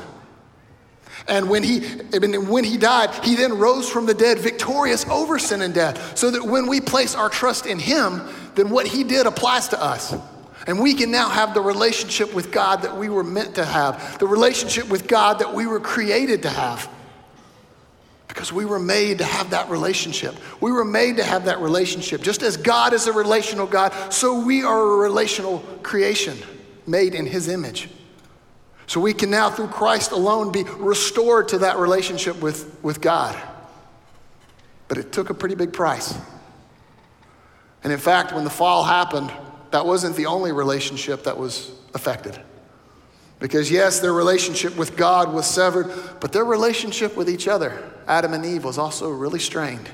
And 1.27 1.49
when 1.49 1.63
he, 1.63 1.79
when 1.79 2.63
he 2.63 2.77
died, 2.77 3.11
he 3.23 3.35
then 3.35 3.57
rose 3.57 3.89
from 3.89 4.05
the 4.05 4.13
dead, 4.13 4.39
victorious 4.39 5.07
over 5.07 5.39
sin 5.39 5.61
and 5.61 5.73
death. 5.73 6.17
So 6.17 6.31
that 6.31 6.43
when 6.43 6.67
we 6.67 6.81
place 6.81 7.15
our 7.15 7.29
trust 7.29 7.65
in 7.65 7.79
him, 7.79 8.21
then 8.55 8.69
what 8.69 8.87
he 8.87 9.03
did 9.03 9.25
applies 9.25 9.69
to 9.69 9.81
us. 9.81 10.13
And 10.67 10.79
we 10.79 10.93
can 10.93 11.11
now 11.11 11.29
have 11.29 11.53
the 11.53 11.61
relationship 11.61 12.33
with 12.33 12.51
God 12.51 12.83
that 12.83 12.97
we 12.97 13.09
were 13.09 13.23
meant 13.23 13.55
to 13.55 13.65
have, 13.65 14.17
the 14.19 14.27
relationship 14.27 14.89
with 14.89 15.07
God 15.07 15.39
that 15.39 15.53
we 15.53 15.65
were 15.65 15.79
created 15.79 16.43
to 16.43 16.49
have. 16.49 16.89
Because 18.33 18.51
we 18.51 18.65
were 18.65 18.79
made 18.79 19.19
to 19.19 19.23
have 19.23 19.51
that 19.51 19.69
relationship. 19.69 20.35
We 20.59 20.71
were 20.71 20.83
made 20.83 21.17
to 21.17 21.23
have 21.23 21.45
that 21.45 21.59
relationship. 21.59 22.21
Just 22.21 22.41
as 22.41 22.57
God 22.57 22.91
is 22.91 23.05
a 23.05 23.13
relational 23.13 23.67
God, 23.67 23.93
so 24.11 24.43
we 24.43 24.63
are 24.63 24.81
a 24.81 24.97
relational 24.97 25.59
creation 25.83 26.35
made 26.87 27.13
in 27.13 27.27
His 27.27 27.47
image. 27.47 27.89
So 28.87 28.99
we 28.99 29.13
can 29.13 29.29
now, 29.29 29.51
through 29.51 29.67
Christ 29.67 30.11
alone, 30.11 30.51
be 30.51 30.63
restored 30.63 31.49
to 31.49 31.59
that 31.59 31.77
relationship 31.77 32.41
with, 32.41 32.75
with 32.83 33.01
God. 33.01 33.39
But 34.87 34.97
it 34.97 35.11
took 35.11 35.29
a 35.29 35.35
pretty 35.35 35.55
big 35.55 35.71
price. 35.71 36.17
And 37.83 37.93
in 37.93 37.99
fact, 37.99 38.33
when 38.33 38.45
the 38.45 38.49
fall 38.49 38.83
happened, 38.83 39.31
that 39.69 39.85
wasn't 39.85 40.15
the 40.15 40.25
only 40.25 40.51
relationship 40.51 41.25
that 41.25 41.37
was 41.37 41.71
affected. 41.93 42.39
Because, 43.43 43.69
yes, 43.69 43.99
their 43.99 44.13
relationship 44.13 44.77
with 44.77 44.95
God 44.95 45.33
was 45.33 45.45
severed, 45.45 45.91
but 46.21 46.31
their 46.31 46.45
relationship 46.45 47.17
with 47.17 47.29
each 47.29 47.49
other, 47.49 47.77
Adam 48.07 48.31
and 48.31 48.45
Eve, 48.45 48.63
was 48.63 48.77
also 48.77 49.09
really 49.09 49.37
strained. 49.37 49.89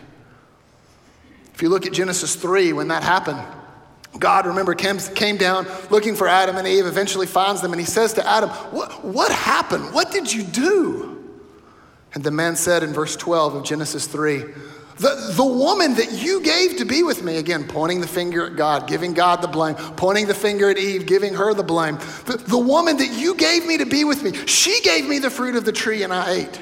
If 1.56 1.64
you 1.64 1.70
look 1.70 1.88
at 1.88 1.92
Genesis 1.92 2.36
3, 2.36 2.74
when 2.74 2.90
that 2.90 3.02
happened, 3.02 3.42
God, 4.20 4.46
remember, 4.46 4.76
came, 4.76 5.00
came 5.00 5.36
down 5.38 5.66
looking 5.90 6.14
for 6.14 6.28
Adam 6.28 6.58
and 6.58 6.68
Eve, 6.68 6.86
eventually 6.86 7.26
finds 7.26 7.60
them, 7.60 7.72
and 7.74 7.80
he 7.80 7.88
says 7.88 8.14
to 8.14 8.28
Adam, 8.28 8.50
what, 8.50 9.04
what 9.04 9.32
happened? 9.32 9.96
What 9.96 10.12
did 10.12 10.32
you 10.32 10.44
do? 10.44 11.28
And 12.14 12.24
the 12.24 12.30
man 12.30 12.56
said 12.56 12.84
in 12.84 12.94
verse 12.94 13.16
12 13.16 13.56
of 13.56 13.64
Genesis 13.66 14.06
3, 14.06 14.44
The, 15.00 15.34
the 15.38 15.46
woman 15.46 15.96
that 15.96 16.12
you 16.12 16.42
gave 16.42 16.76
to 16.78 16.86
be 16.86 17.04
with 17.04 17.24
me, 17.24 17.38
again, 17.38 17.66
pointing 17.66 18.02
the 18.02 18.08
finger 18.08 18.46
at 18.46 18.58
God, 18.58 18.86
giving 18.86 19.14
God 19.14 19.42
the 19.42 19.48
blame, 19.48 19.76
pointing 19.76 20.28
the 20.28 20.34
finger 20.34 20.70
at 20.70 20.78
Eve, 20.78 21.06
giving 21.06 21.34
her 21.36 21.54
the 21.54 21.64
blame. 21.64 21.98
The, 22.26 22.44
the 22.46 22.58
woman 22.58 22.98
that 22.98 23.14
you 23.14 23.34
gave 23.36 23.66
me 23.66 23.78
to 23.78 23.86
be 23.86 24.04
with 24.04 24.24
me, 24.24 24.34
she 24.46 24.82
gave 24.82 25.08
me 25.08 25.20
the 25.20 25.30
fruit 25.30 25.56
of 25.56 25.64
the 25.64 25.72
tree 25.72 26.04
and 26.04 26.14
I 26.14 26.32
ate. 26.32 26.62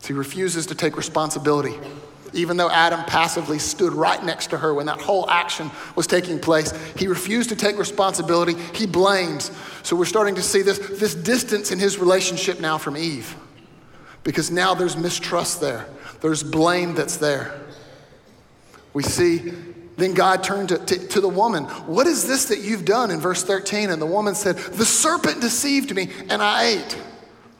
So 0.00 0.08
he 0.08 0.12
refuses 0.12 0.66
to 0.66 0.74
take 0.74 0.98
responsibility. 0.98 1.78
Even 2.34 2.58
though 2.58 2.70
Adam 2.70 3.02
passively 3.04 3.58
stood 3.58 3.94
right 3.94 4.22
next 4.22 4.48
to 4.48 4.58
her 4.58 4.74
when 4.74 4.84
that 4.84 5.00
whole 5.00 5.28
action 5.30 5.70
was 5.96 6.06
taking 6.06 6.38
place, 6.38 6.72
he 6.94 7.08
refused 7.08 7.48
to 7.48 7.56
take 7.56 7.78
responsibility. 7.78 8.54
He 8.74 8.86
blames. 8.86 9.50
So 9.82 9.96
we're 9.96 10.04
starting 10.04 10.34
to 10.34 10.42
see 10.42 10.60
this, 10.60 10.78
this 10.78 11.14
distance 11.14 11.70
in 11.70 11.78
his 11.78 11.98
relationship 11.98 12.60
now 12.60 12.76
from 12.76 12.98
Eve 12.98 13.34
because 14.24 14.50
now 14.50 14.74
there's 14.74 14.94
mistrust 14.94 15.62
there. 15.62 15.86
There's 16.20 16.42
blame 16.42 16.94
that's 16.94 17.16
there. 17.16 17.60
We 18.92 19.02
see, 19.02 19.52
then 19.96 20.14
God 20.14 20.42
turned 20.42 20.70
to, 20.70 20.78
to, 20.78 21.08
to, 21.08 21.20
the 21.20 21.28
woman. 21.28 21.64
What 21.64 22.06
is 22.06 22.26
this 22.26 22.46
that 22.46 22.60
you've 22.60 22.84
done 22.84 23.10
in 23.10 23.20
verse 23.20 23.44
13? 23.44 23.90
And 23.90 24.00
the 24.00 24.06
woman 24.06 24.34
said, 24.34 24.56
The 24.56 24.84
serpent 24.84 25.40
deceived 25.40 25.94
me 25.94 26.10
and 26.28 26.42
I 26.42 26.64
ate. 26.64 26.98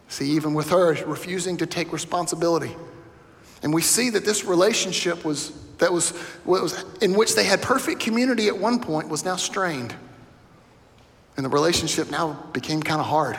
See, 0.09 0.31
even 0.33 0.55
with 0.55 0.71
her 0.71 0.95
refusing 1.05 1.59
to 1.59 1.67
take 1.67 1.93
responsibility. 1.93 2.75
And 3.62 3.75
we 3.75 3.83
see 3.83 4.11
that 4.11 4.25
this 4.25 4.45
relationship 4.45 5.25
was, 5.25 5.53
that 5.79 5.93
was, 5.93 6.12
was 6.45 6.85
in 7.03 7.15
which 7.15 7.35
they 7.35 7.45
had 7.45 7.61
perfect 7.61 8.00
community 8.00 8.49
at 8.49 8.57
one 8.57 8.81
point 8.81 9.09
was 9.09 9.25
now 9.25 9.37
strained. 9.37 9.95
And 11.37 11.45
the 11.45 11.50
relationship 11.50 12.11
now 12.11 12.33
became 12.53 12.83
kind 12.83 13.00
of 13.00 13.07
hard. 13.07 13.38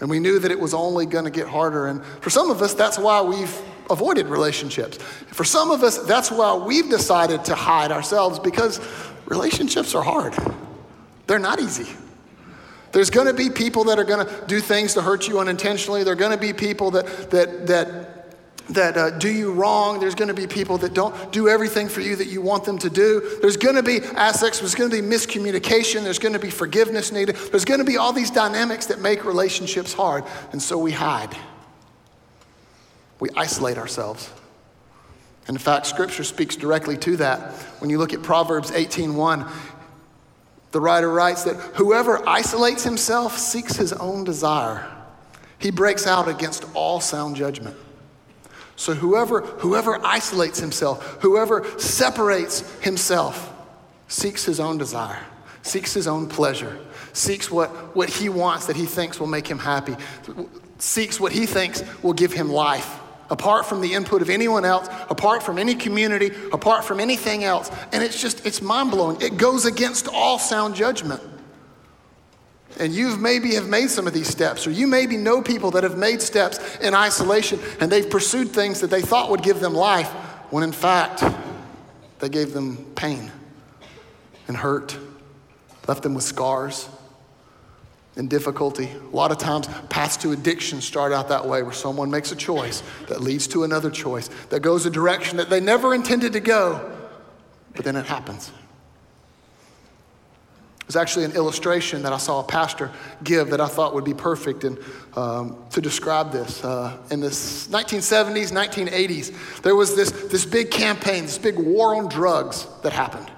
And 0.00 0.10
we 0.10 0.20
knew 0.20 0.38
that 0.38 0.50
it 0.50 0.60
was 0.60 0.74
only 0.74 1.06
going 1.06 1.24
to 1.24 1.30
get 1.30 1.48
harder. 1.48 1.86
And 1.86 2.04
for 2.20 2.30
some 2.30 2.50
of 2.50 2.62
us, 2.62 2.74
that's 2.74 2.98
why 2.98 3.22
we've 3.22 3.54
avoided 3.90 4.26
relationships. 4.26 4.96
For 4.98 5.44
some 5.44 5.70
of 5.70 5.82
us, 5.82 5.98
that's 5.98 6.30
why 6.30 6.54
we've 6.54 6.88
decided 6.88 7.44
to 7.46 7.54
hide 7.54 7.92
ourselves 7.92 8.38
because 8.38 8.80
relationships 9.26 9.94
are 9.94 10.02
hard. 10.02 10.34
They're 11.26 11.38
not 11.38 11.60
easy. 11.60 11.88
There's 12.92 13.10
going 13.10 13.26
to 13.26 13.34
be 13.34 13.50
people 13.50 13.84
that 13.84 13.98
are 13.98 14.04
going 14.04 14.26
to 14.26 14.46
do 14.46 14.60
things 14.60 14.94
to 14.94 15.02
hurt 15.02 15.28
you 15.28 15.38
unintentionally. 15.38 16.02
There 16.04 16.12
are 16.12 16.16
going 16.16 16.30
to 16.32 16.38
be 16.38 16.52
people 16.52 16.92
that, 16.92 17.30
that, 17.30 17.66
that 17.66 18.16
that 18.70 18.96
uh, 18.96 19.10
do 19.10 19.28
you 19.28 19.52
wrong. 19.52 20.00
There's 20.00 20.14
going 20.14 20.28
to 20.28 20.34
be 20.34 20.46
people 20.46 20.78
that 20.78 20.94
don't 20.94 21.32
do 21.32 21.48
everything 21.48 21.88
for 21.88 22.00
you 22.00 22.16
that 22.16 22.26
you 22.26 22.42
want 22.42 22.64
them 22.64 22.78
to 22.78 22.90
do. 22.90 23.38
There's 23.40 23.56
going 23.56 23.76
to 23.76 23.82
be 23.82 24.00
aspects, 24.16 24.58
there's 24.60 24.74
going 24.74 24.90
to 24.90 25.02
be 25.02 25.06
miscommunication. 25.06 26.02
There's 26.02 26.18
going 26.18 26.32
to 26.32 26.38
be 26.38 26.50
forgiveness 26.50 27.12
needed. 27.12 27.36
There's 27.36 27.64
going 27.64 27.78
to 27.78 27.84
be 27.84 27.96
all 27.96 28.12
these 28.12 28.30
dynamics 28.30 28.86
that 28.86 29.00
make 29.00 29.24
relationships 29.24 29.92
hard. 29.92 30.24
And 30.52 30.60
so 30.60 30.78
we 30.78 30.92
hide, 30.92 31.36
we 33.20 33.28
isolate 33.36 33.78
ourselves. 33.78 34.30
And 35.46 35.56
in 35.56 35.62
fact, 35.62 35.86
scripture 35.86 36.24
speaks 36.24 36.56
directly 36.56 36.96
to 36.98 37.16
that. 37.18 37.52
When 37.80 37.90
you 37.90 37.98
look 37.98 38.12
at 38.12 38.22
Proverbs 38.22 38.70
18:1, 38.72 39.46
the 40.72 40.80
writer 40.80 41.10
writes 41.10 41.44
that 41.44 41.56
whoever 41.76 42.26
isolates 42.28 42.82
himself 42.84 43.38
seeks 43.38 43.76
his 43.76 43.92
own 43.92 44.24
desire. 44.24 44.86
He 45.58 45.70
breaks 45.70 46.06
out 46.06 46.28
against 46.28 46.64
all 46.74 47.00
sound 47.00 47.36
judgment. 47.36 47.76
So 48.74 48.92
whoever, 48.92 49.40
whoever 49.40 50.04
isolates 50.04 50.60
himself, 50.60 51.18
whoever 51.22 51.64
separates 51.78 52.60
himself, 52.80 53.52
seeks 54.08 54.44
his 54.44 54.60
own 54.60 54.76
desire, 54.76 55.24
seeks 55.62 55.94
his 55.94 56.06
own 56.06 56.28
pleasure, 56.28 56.78
seeks 57.14 57.50
what, 57.50 57.70
what 57.96 58.10
he 58.10 58.28
wants 58.28 58.66
that 58.66 58.76
he 58.76 58.84
thinks 58.84 59.18
will 59.18 59.26
make 59.26 59.48
him 59.48 59.58
happy, 59.58 59.96
seeks 60.78 61.18
what 61.18 61.32
he 61.32 61.46
thinks 61.46 61.82
will 62.02 62.12
give 62.12 62.32
him 62.32 62.50
life, 62.50 63.00
apart 63.30 63.66
from 63.66 63.80
the 63.80 63.92
input 63.92 64.22
of 64.22 64.30
anyone 64.30 64.64
else, 64.64 64.88
apart 65.10 65.42
from 65.42 65.58
any 65.58 65.74
community, 65.74 66.30
apart 66.52 66.84
from 66.84 67.00
anything 67.00 67.44
else. 67.44 67.70
And 67.92 68.02
it's 68.02 68.20
just, 68.20 68.46
it's 68.46 68.62
mind 68.62 68.90
blowing. 68.90 69.20
It 69.20 69.36
goes 69.36 69.64
against 69.64 70.08
all 70.08 70.38
sound 70.38 70.74
judgment. 70.74 71.22
And 72.78 72.92
you've 72.92 73.20
maybe 73.20 73.54
have 73.54 73.68
made 73.68 73.88
some 73.88 74.06
of 74.06 74.12
these 74.12 74.28
steps, 74.28 74.66
or 74.66 74.70
you 74.70 74.86
maybe 74.86 75.16
know 75.16 75.40
people 75.40 75.70
that 75.72 75.82
have 75.82 75.96
made 75.96 76.20
steps 76.20 76.76
in 76.76 76.94
isolation 76.94 77.58
and 77.80 77.90
they've 77.90 78.08
pursued 78.08 78.50
things 78.50 78.80
that 78.80 78.90
they 78.90 79.00
thought 79.00 79.30
would 79.30 79.42
give 79.42 79.60
them 79.60 79.72
life, 79.72 80.10
when 80.50 80.62
in 80.62 80.72
fact, 80.72 81.24
they 82.18 82.28
gave 82.28 82.52
them 82.52 82.76
pain 82.94 83.32
and 84.46 84.56
hurt, 84.56 84.96
left 85.88 86.02
them 86.02 86.14
with 86.14 86.24
scars 86.24 86.88
and 88.16 88.30
difficulty. 88.30 88.90
A 89.12 89.16
lot 89.16 89.30
of 89.30 89.38
times, 89.38 89.68
paths 89.88 90.16
to 90.18 90.32
addiction 90.32 90.80
start 90.80 91.12
out 91.12 91.28
that 91.28 91.46
way, 91.46 91.62
where 91.62 91.72
someone 91.72 92.10
makes 92.10 92.32
a 92.32 92.36
choice 92.36 92.82
that 93.08 93.20
leads 93.20 93.46
to 93.48 93.64
another 93.64 93.90
choice, 93.90 94.28
that 94.48 94.60
goes 94.60 94.86
a 94.86 94.90
direction 94.90 95.36
that 95.36 95.50
they 95.50 95.60
never 95.60 95.94
intended 95.94 96.32
to 96.32 96.40
go, 96.40 96.90
but 97.74 97.84
then 97.84 97.96
it 97.96 98.06
happens. 98.06 98.50
It 100.80 100.90
was 100.90 100.96
actually 100.96 101.24
an 101.24 101.32
illustration 101.32 102.02
that 102.04 102.12
I 102.12 102.16
saw 102.16 102.38
a 102.38 102.44
pastor 102.44 102.92
give 103.24 103.50
that 103.50 103.60
I 103.60 103.66
thought 103.66 103.92
would 103.92 104.04
be 104.04 104.14
perfect 104.14 104.64
um, 105.16 105.56
to 105.70 105.80
describe 105.80 106.30
this. 106.30 106.62
Uh, 106.62 106.96
in 107.10 107.18
the 107.18 107.28
1970s, 107.28 108.52
1980s, 108.52 109.62
there 109.62 109.74
was 109.74 109.96
this, 109.96 110.12
this 110.12 110.44
big 110.44 110.70
campaign, 110.70 111.24
this 111.24 111.38
big 111.38 111.58
war 111.58 111.96
on 111.96 112.08
drugs 112.08 112.68
that 112.84 112.92
happened. 112.92 113.28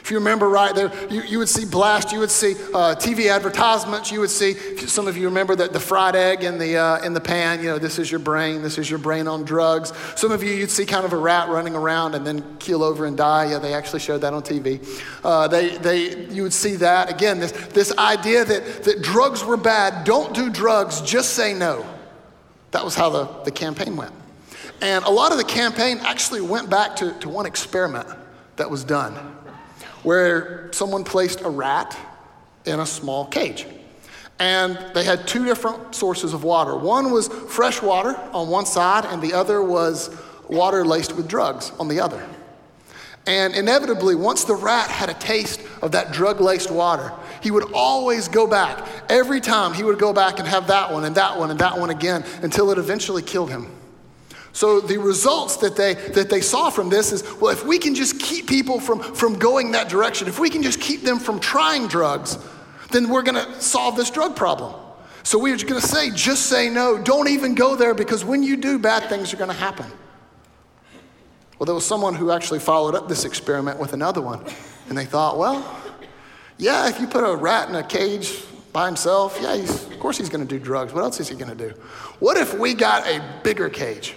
If 0.00 0.10
you 0.10 0.18
remember 0.18 0.48
right 0.48 0.74
there, 0.74 0.92
you, 1.10 1.22
you 1.22 1.38
would 1.38 1.48
see 1.48 1.64
blast, 1.64 2.12
you 2.12 2.20
would 2.20 2.30
see 2.30 2.52
uh, 2.72 2.94
TV 2.94 3.30
advertisements, 3.30 4.10
you 4.10 4.20
would 4.20 4.30
see, 4.30 4.54
some 4.86 5.06
of 5.06 5.16
you 5.16 5.26
remember 5.26 5.56
that 5.56 5.72
the 5.72 5.80
fried 5.80 6.16
egg 6.16 6.44
in 6.44 6.58
the, 6.58 6.76
uh, 6.76 7.04
in 7.04 7.14
the 7.14 7.20
pan, 7.20 7.60
you 7.60 7.66
know, 7.66 7.78
this 7.78 7.98
is 7.98 8.10
your 8.10 8.20
brain, 8.20 8.62
this 8.62 8.78
is 8.78 8.88
your 8.88 8.98
brain 8.98 9.26
on 9.26 9.44
drugs. 9.44 9.92
Some 10.16 10.32
of 10.32 10.42
you, 10.42 10.52
you'd 10.52 10.70
see 10.70 10.86
kind 10.86 11.04
of 11.04 11.12
a 11.12 11.16
rat 11.16 11.48
running 11.48 11.74
around 11.74 12.14
and 12.14 12.26
then 12.26 12.56
keel 12.58 12.82
over 12.82 13.06
and 13.06 13.16
die. 13.16 13.50
Yeah, 13.50 13.58
they 13.58 13.74
actually 13.74 14.00
showed 14.00 14.22
that 14.22 14.32
on 14.32 14.42
TV. 14.42 14.80
Uh, 15.24 15.48
they, 15.48 15.76
they, 15.78 16.26
you 16.26 16.42
would 16.42 16.52
see 16.52 16.76
that. 16.76 17.10
Again, 17.10 17.40
this, 17.40 17.52
this 17.68 17.96
idea 17.98 18.44
that, 18.44 18.84
that 18.84 19.02
drugs 19.02 19.44
were 19.44 19.56
bad, 19.56 20.04
don't 20.04 20.34
do 20.34 20.48
drugs, 20.48 21.00
just 21.02 21.34
say 21.34 21.54
no. 21.54 21.84
That 22.70 22.84
was 22.84 22.94
how 22.94 23.10
the, 23.10 23.24
the 23.44 23.50
campaign 23.50 23.96
went. 23.96 24.12
And 24.80 25.04
a 25.04 25.10
lot 25.10 25.32
of 25.32 25.38
the 25.38 25.44
campaign 25.44 25.98
actually 26.02 26.40
went 26.40 26.70
back 26.70 26.96
to, 26.96 27.12
to 27.20 27.28
one 27.28 27.46
experiment 27.46 28.06
that 28.56 28.70
was 28.70 28.84
done 28.84 29.34
where 30.08 30.72
someone 30.72 31.04
placed 31.04 31.42
a 31.42 31.50
rat 31.50 31.94
in 32.64 32.80
a 32.80 32.86
small 32.86 33.26
cage. 33.26 33.66
And 34.38 34.78
they 34.94 35.04
had 35.04 35.28
two 35.28 35.44
different 35.44 35.94
sources 35.94 36.32
of 36.32 36.44
water. 36.44 36.74
One 36.74 37.10
was 37.10 37.28
fresh 37.28 37.82
water 37.82 38.18
on 38.32 38.48
one 38.48 38.64
side, 38.64 39.04
and 39.04 39.20
the 39.20 39.34
other 39.34 39.62
was 39.62 40.08
water 40.48 40.82
laced 40.82 41.14
with 41.14 41.28
drugs 41.28 41.72
on 41.78 41.88
the 41.88 42.00
other. 42.00 42.26
And 43.26 43.54
inevitably, 43.54 44.14
once 44.14 44.44
the 44.44 44.54
rat 44.54 44.88
had 44.88 45.10
a 45.10 45.14
taste 45.14 45.60
of 45.82 45.92
that 45.92 46.10
drug 46.10 46.40
laced 46.40 46.70
water, 46.70 47.12
he 47.42 47.50
would 47.50 47.70
always 47.74 48.28
go 48.28 48.46
back. 48.46 48.88
Every 49.10 49.42
time 49.42 49.74
he 49.74 49.82
would 49.82 49.98
go 49.98 50.14
back 50.14 50.38
and 50.38 50.48
have 50.48 50.68
that 50.68 50.90
one 50.90 51.04
and 51.04 51.16
that 51.16 51.38
one 51.38 51.50
and 51.50 51.60
that 51.60 51.78
one 51.78 51.90
again 51.90 52.24
until 52.40 52.70
it 52.70 52.78
eventually 52.78 53.20
killed 53.20 53.50
him. 53.50 53.77
So 54.52 54.80
the 54.80 54.98
results 54.98 55.56
that 55.58 55.76
they 55.76 55.94
that 55.94 56.30
they 56.30 56.40
saw 56.40 56.70
from 56.70 56.88
this 56.88 57.12
is 57.12 57.22
well 57.40 57.52
if 57.52 57.64
we 57.64 57.78
can 57.78 57.94
just 57.94 58.18
keep 58.18 58.46
people 58.46 58.80
from 58.80 59.00
from 59.00 59.38
going 59.38 59.72
that 59.72 59.88
direction, 59.88 60.28
if 60.28 60.38
we 60.38 60.50
can 60.50 60.62
just 60.62 60.80
keep 60.80 61.02
them 61.02 61.18
from 61.18 61.38
trying 61.38 61.86
drugs, 61.86 62.38
then 62.90 63.08
we're 63.08 63.22
going 63.22 63.34
to 63.34 63.60
solve 63.60 63.96
this 63.96 64.10
drug 64.10 64.34
problem. 64.34 64.74
So 65.22 65.38
we're 65.38 65.56
going 65.56 65.80
to 65.80 65.86
say 65.86 66.10
just 66.10 66.46
say 66.46 66.70
no, 66.70 66.98
don't 66.98 67.28
even 67.28 67.54
go 67.54 67.76
there 67.76 67.94
because 67.94 68.24
when 68.24 68.42
you 68.42 68.56
do 68.56 68.78
bad 68.78 69.08
things 69.08 69.32
are 69.32 69.36
going 69.36 69.50
to 69.50 69.56
happen. 69.56 69.86
Well, 71.58 71.66
there 71.66 71.74
was 71.74 71.84
someone 71.84 72.14
who 72.14 72.30
actually 72.30 72.60
followed 72.60 72.94
up 72.94 73.08
this 73.08 73.24
experiment 73.24 73.80
with 73.80 73.92
another 73.92 74.22
one. 74.22 74.44
And 74.88 74.96
they 74.96 75.04
thought, 75.04 75.36
well, 75.36 75.76
yeah, 76.56 76.88
if 76.88 77.00
you 77.00 77.06
put 77.06 77.24
a 77.24 77.34
rat 77.34 77.68
in 77.68 77.74
a 77.74 77.82
cage 77.82 78.42
by 78.72 78.86
himself, 78.86 79.38
yeah, 79.40 79.54
of 79.54 79.98
course 79.98 80.18
he's 80.18 80.28
going 80.28 80.46
to 80.46 80.58
do 80.58 80.62
drugs. 80.62 80.92
What 80.92 81.02
else 81.02 81.18
is 81.20 81.28
he 81.28 81.34
going 81.34 81.56
to 81.56 81.68
do? 81.68 81.74
What 82.20 82.36
if 82.36 82.56
we 82.56 82.74
got 82.74 83.06
a 83.06 83.22
bigger 83.42 83.68
cage? 83.68 84.14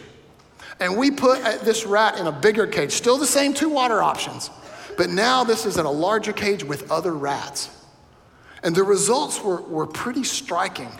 And 0.81 0.97
we 0.97 1.11
put 1.11 1.39
uh, 1.41 1.57
this 1.63 1.85
rat 1.85 2.17
in 2.17 2.25
a 2.25 2.31
bigger 2.31 2.65
cage, 2.65 2.91
still 2.91 3.19
the 3.19 3.27
same 3.27 3.53
two 3.53 3.69
water 3.69 4.01
options, 4.01 4.49
but 4.97 5.11
now 5.11 5.43
this 5.43 5.67
is 5.67 5.77
in 5.77 5.85
a 5.85 5.91
larger 5.91 6.33
cage 6.33 6.63
with 6.63 6.91
other 6.91 7.13
rats. 7.13 7.69
And 8.63 8.75
the 8.75 8.83
results 8.83 9.41
were, 9.41 9.61
were 9.61 9.85
pretty 9.85 10.23
striking 10.23 10.91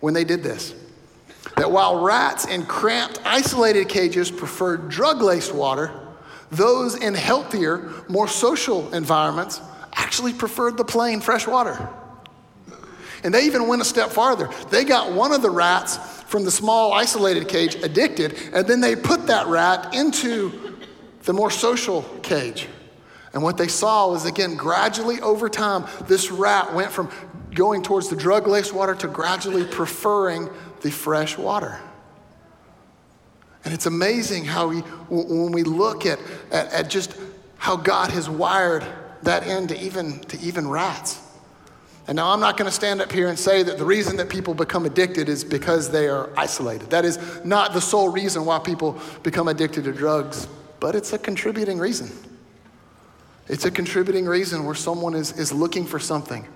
when 0.00 0.12
they 0.12 0.24
did 0.24 0.42
this. 0.42 0.74
That 1.56 1.72
while 1.72 2.02
rats 2.02 2.46
in 2.46 2.66
cramped, 2.66 3.18
isolated 3.24 3.88
cages 3.88 4.30
preferred 4.30 4.90
drug 4.90 5.22
laced 5.22 5.54
water, 5.54 5.90
those 6.50 6.94
in 6.94 7.14
healthier, 7.14 7.90
more 8.08 8.28
social 8.28 8.92
environments 8.92 9.60
actually 9.94 10.34
preferred 10.34 10.76
the 10.76 10.84
plain 10.84 11.22
fresh 11.22 11.46
water. 11.46 11.88
And 13.24 13.32
they 13.32 13.46
even 13.46 13.68
went 13.68 13.80
a 13.80 13.86
step 13.86 14.10
farther. 14.10 14.50
They 14.70 14.84
got 14.84 15.12
one 15.12 15.32
of 15.32 15.40
the 15.40 15.50
rats 15.50 15.98
from 16.32 16.44
the 16.44 16.50
small 16.50 16.94
isolated 16.94 17.46
cage 17.46 17.74
addicted, 17.82 18.34
and 18.54 18.66
then 18.66 18.80
they 18.80 18.96
put 18.96 19.26
that 19.26 19.46
rat 19.48 19.94
into 19.94 20.78
the 21.24 21.32
more 21.34 21.50
social 21.50 22.00
cage. 22.22 22.68
And 23.34 23.42
what 23.42 23.58
they 23.58 23.68
saw 23.68 24.10
was 24.10 24.24
again, 24.24 24.56
gradually 24.56 25.20
over 25.20 25.50
time, 25.50 25.84
this 26.08 26.30
rat 26.30 26.72
went 26.72 26.90
from 26.90 27.10
going 27.54 27.82
towards 27.82 28.08
the 28.08 28.16
drug 28.16 28.46
laced 28.48 28.72
water 28.72 28.94
to 28.94 29.08
gradually 29.08 29.66
preferring 29.66 30.48
the 30.80 30.90
fresh 30.90 31.36
water. 31.36 31.78
And 33.66 33.74
it's 33.74 33.84
amazing 33.84 34.46
how 34.46 34.68
we, 34.68 34.78
when 35.10 35.52
we 35.52 35.64
look 35.64 36.06
at, 36.06 36.18
at, 36.50 36.72
at 36.72 36.88
just 36.88 37.14
how 37.58 37.76
God 37.76 38.10
has 38.10 38.30
wired 38.30 38.86
that 39.22 39.46
into 39.46 39.78
even, 39.84 40.20
to 40.20 40.40
even 40.40 40.66
rats. 40.66 41.20
And 42.08 42.16
now 42.16 42.32
I'm 42.32 42.40
not 42.40 42.56
going 42.56 42.68
to 42.68 42.74
stand 42.74 43.00
up 43.00 43.12
here 43.12 43.28
and 43.28 43.38
say 43.38 43.62
that 43.62 43.78
the 43.78 43.84
reason 43.84 44.16
that 44.16 44.28
people 44.28 44.54
become 44.54 44.86
addicted 44.86 45.28
is 45.28 45.44
because 45.44 45.90
they 45.90 46.08
are 46.08 46.30
isolated. 46.36 46.90
That 46.90 47.04
is 47.04 47.18
not 47.44 47.74
the 47.74 47.80
sole 47.80 48.08
reason 48.08 48.44
why 48.44 48.58
people 48.58 48.98
become 49.22 49.46
addicted 49.46 49.84
to 49.84 49.92
drugs, 49.92 50.48
but 50.80 50.96
it's 50.96 51.12
a 51.12 51.18
contributing 51.18 51.78
reason. 51.78 52.10
It's 53.48 53.64
a 53.64 53.70
contributing 53.70 54.26
reason 54.26 54.64
where 54.64 54.74
someone 54.74 55.14
is, 55.14 55.38
is 55.38 55.52
looking 55.52 55.86
for 55.86 55.98
something 55.98 56.46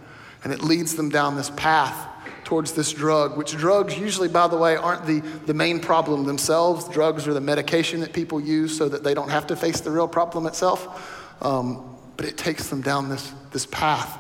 and 0.43 0.53
it 0.53 0.63
leads 0.63 0.95
them 0.97 1.11
down 1.11 1.37
this 1.37 1.51
path 1.51 2.09
towards 2.45 2.73
this 2.73 2.93
drug, 2.93 3.37
which 3.37 3.57
drugs 3.57 3.99
usually, 3.99 4.29
by 4.29 4.47
the 4.47 4.57
way, 4.57 4.77
aren't 4.77 5.05
the, 5.05 5.21
the 5.47 5.55
main 5.55 5.81
problem 5.81 6.25
themselves. 6.25 6.89
Drugs 6.89 7.27
are 7.27 7.35
the 7.35 7.41
medication 7.41 8.01
that 8.01 8.13
people 8.13 8.41
use 8.41 8.77
so 8.77 8.89
that 8.89 9.03
they 9.03 9.15
don't 9.15 9.31
have 9.31 9.49
to 9.49 9.57
face 9.57 9.81
the 9.81 9.91
real 9.91 10.07
problem 10.07 10.47
itself. 10.47 11.35
Um, 11.43 11.97
but 12.17 12.25
it 12.25 12.37
takes 12.39 12.69
them 12.69 12.81
down 12.81 13.09
this, 13.09 13.33
this 13.51 13.67
path. 13.67 14.17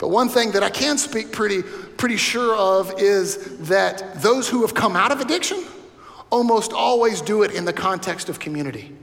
But 0.00 0.08
one 0.08 0.30
thing 0.30 0.52
that 0.52 0.62
I 0.62 0.70
can 0.70 0.96
speak 0.96 1.30
pretty, 1.30 1.62
pretty 1.62 2.16
sure 2.16 2.56
of 2.56 2.94
is 2.98 3.58
that 3.68 4.22
those 4.22 4.48
who 4.48 4.62
have 4.62 4.74
come 4.74 4.96
out 4.96 5.12
of 5.12 5.20
addiction 5.20 5.62
almost 6.30 6.72
always 6.72 7.20
do 7.20 7.42
it 7.42 7.52
in 7.52 7.66
the 7.66 7.72
context 7.72 8.30
of 8.30 8.40
community. 8.40 8.96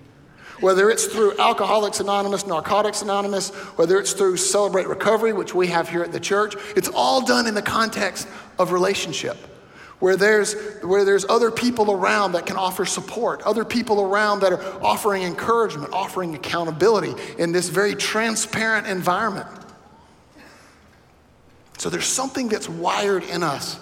Whether 0.60 0.90
it's 0.90 1.06
through 1.06 1.38
Alcoholics 1.38 2.00
Anonymous, 2.00 2.48
Narcotics 2.48 3.04
Anonymous, 3.04 3.52
whether 3.78 4.00
it's 4.00 4.14
through 4.14 4.38
Celebrate 4.38 4.88
Recovery, 4.88 5.34
which 5.34 5.54
we 5.54 5.68
have 5.68 5.88
here 5.88 6.02
at 6.02 6.12
the 6.12 6.20
church, 6.20 6.56
it's 6.76 6.90
all 6.96 7.24
done 7.24 7.46
in 7.46 7.54
the 7.54 7.62
context 7.62 8.28
of 8.58 8.72
relationship. 8.72 9.38
Where 10.00 10.18
there's, 10.18 10.56
where 10.82 11.06
there's 11.06 11.26
other 11.26 11.52
people 11.52 11.92
around 11.92 12.32
that 12.32 12.48
can 12.48 12.56
offer 12.56 12.86
support, 12.86 13.44
other 13.44 13.64
people 13.64 14.02
around 14.02 14.40
that 14.40 14.52
are 14.52 14.84
offering 14.84 15.22
encouragement, 15.22 15.94
offering 15.94 16.34
accountability 16.34 17.14
in 17.38 17.52
this 17.52 17.70
very 17.70 17.94
transparent 17.94 18.88
environment. 18.88 19.48
So 21.78 21.90
there's 21.90 22.06
something 22.06 22.48
that's 22.48 22.68
wired 22.68 23.24
in 23.24 23.44
us 23.44 23.80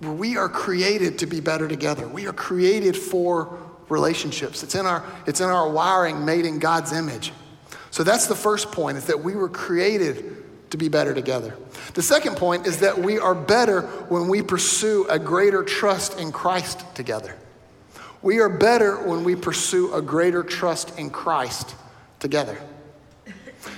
where 0.00 0.12
we 0.12 0.36
are 0.36 0.48
created 0.48 1.18
to 1.18 1.26
be 1.26 1.40
better 1.40 1.68
together. 1.68 2.06
We 2.06 2.26
are 2.26 2.32
created 2.32 2.96
for 2.96 3.58
relationships. 3.88 4.62
It's 4.62 4.74
in 4.74 4.86
our, 4.86 5.04
it's 5.26 5.40
in 5.40 5.48
our 5.48 5.68
wiring 5.70 6.24
made 6.24 6.46
in 6.46 6.58
God's 6.58 6.92
image. 6.92 7.32
So 7.90 8.04
that's 8.04 8.26
the 8.26 8.34
first 8.34 8.70
point 8.70 8.98
is 8.98 9.06
that 9.06 9.20
we 9.20 9.34
were 9.34 9.48
created 9.48 10.70
to 10.70 10.76
be 10.76 10.88
better 10.88 11.14
together. 11.14 11.56
The 11.94 12.02
second 12.02 12.36
point 12.36 12.66
is 12.66 12.80
that 12.80 12.98
we 12.98 13.18
are 13.18 13.34
better 13.34 13.82
when 14.08 14.28
we 14.28 14.42
pursue 14.42 15.06
a 15.08 15.18
greater 15.18 15.62
trust 15.62 16.18
in 16.18 16.30
Christ 16.30 16.84
together. 16.94 17.34
We 18.20 18.40
are 18.40 18.48
better 18.48 18.96
when 19.08 19.24
we 19.24 19.36
pursue 19.36 19.94
a 19.94 20.02
greater 20.02 20.42
trust 20.42 20.98
in 20.98 21.10
Christ 21.10 21.74
together. 22.20 22.58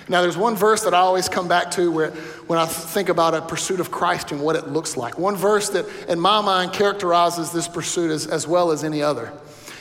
Now, 0.08 0.22
there's 0.22 0.36
one 0.36 0.56
verse 0.56 0.84
that 0.84 0.94
I 0.94 0.98
always 0.98 1.28
come 1.28 1.48
back 1.48 1.70
to 1.72 1.90
where, 1.90 2.10
when 2.46 2.58
I 2.58 2.66
think 2.66 3.08
about 3.08 3.34
a 3.34 3.42
pursuit 3.42 3.80
of 3.80 3.90
Christ 3.90 4.32
and 4.32 4.40
what 4.40 4.56
it 4.56 4.68
looks 4.68 4.96
like. 4.96 5.18
One 5.18 5.36
verse 5.36 5.70
that, 5.70 5.86
in 6.08 6.18
my 6.18 6.40
mind, 6.40 6.72
characterizes 6.72 7.52
this 7.52 7.68
pursuit 7.68 8.10
as, 8.10 8.26
as 8.26 8.46
well 8.46 8.70
as 8.70 8.84
any 8.84 9.02
other. 9.02 9.32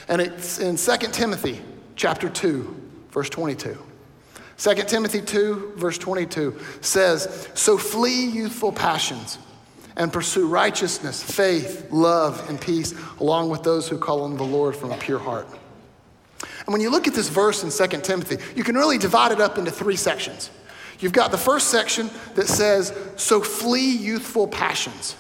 And 0.07 0.21
it's 0.21 0.59
in 0.59 0.75
2 0.75 1.07
Timothy 1.11 1.61
chapter 1.95 2.29
2, 2.29 2.91
verse 3.11 3.29
22. 3.29 3.77
2 4.57 4.75
Timothy 4.87 5.21
2, 5.21 5.73
verse 5.77 5.97
22 5.97 6.59
says, 6.81 7.47
So 7.53 7.77
flee 7.77 8.25
youthful 8.25 8.71
passions 8.71 9.37
and 9.95 10.11
pursue 10.11 10.47
righteousness, 10.47 11.21
faith, 11.21 11.91
love, 11.91 12.49
and 12.49 12.59
peace, 12.59 12.93
along 13.19 13.49
with 13.49 13.63
those 13.63 13.87
who 13.87 13.97
call 13.97 14.23
on 14.23 14.37
the 14.37 14.43
Lord 14.43 14.75
from 14.75 14.91
a 14.91 14.97
pure 14.97 15.19
heart. 15.19 15.47
And 16.69 16.73
when 16.73 16.81
you 16.81 16.91
look 16.91 17.07
at 17.07 17.15
this 17.15 17.29
verse 17.29 17.63
in 17.63 17.71
2 17.71 18.01
Timothy, 18.01 18.37
you 18.55 18.63
can 18.63 18.75
really 18.75 18.99
divide 18.99 19.31
it 19.31 19.41
up 19.41 19.57
into 19.57 19.71
three 19.71 19.95
sections. 19.95 20.51
You've 20.99 21.13
got 21.13 21.31
the 21.31 21.37
first 21.37 21.69
section 21.69 22.11
that 22.35 22.47
says, 22.47 22.93
So 23.15 23.41
flee 23.41 23.89
youthful 23.89 24.47
passions. 24.47 25.15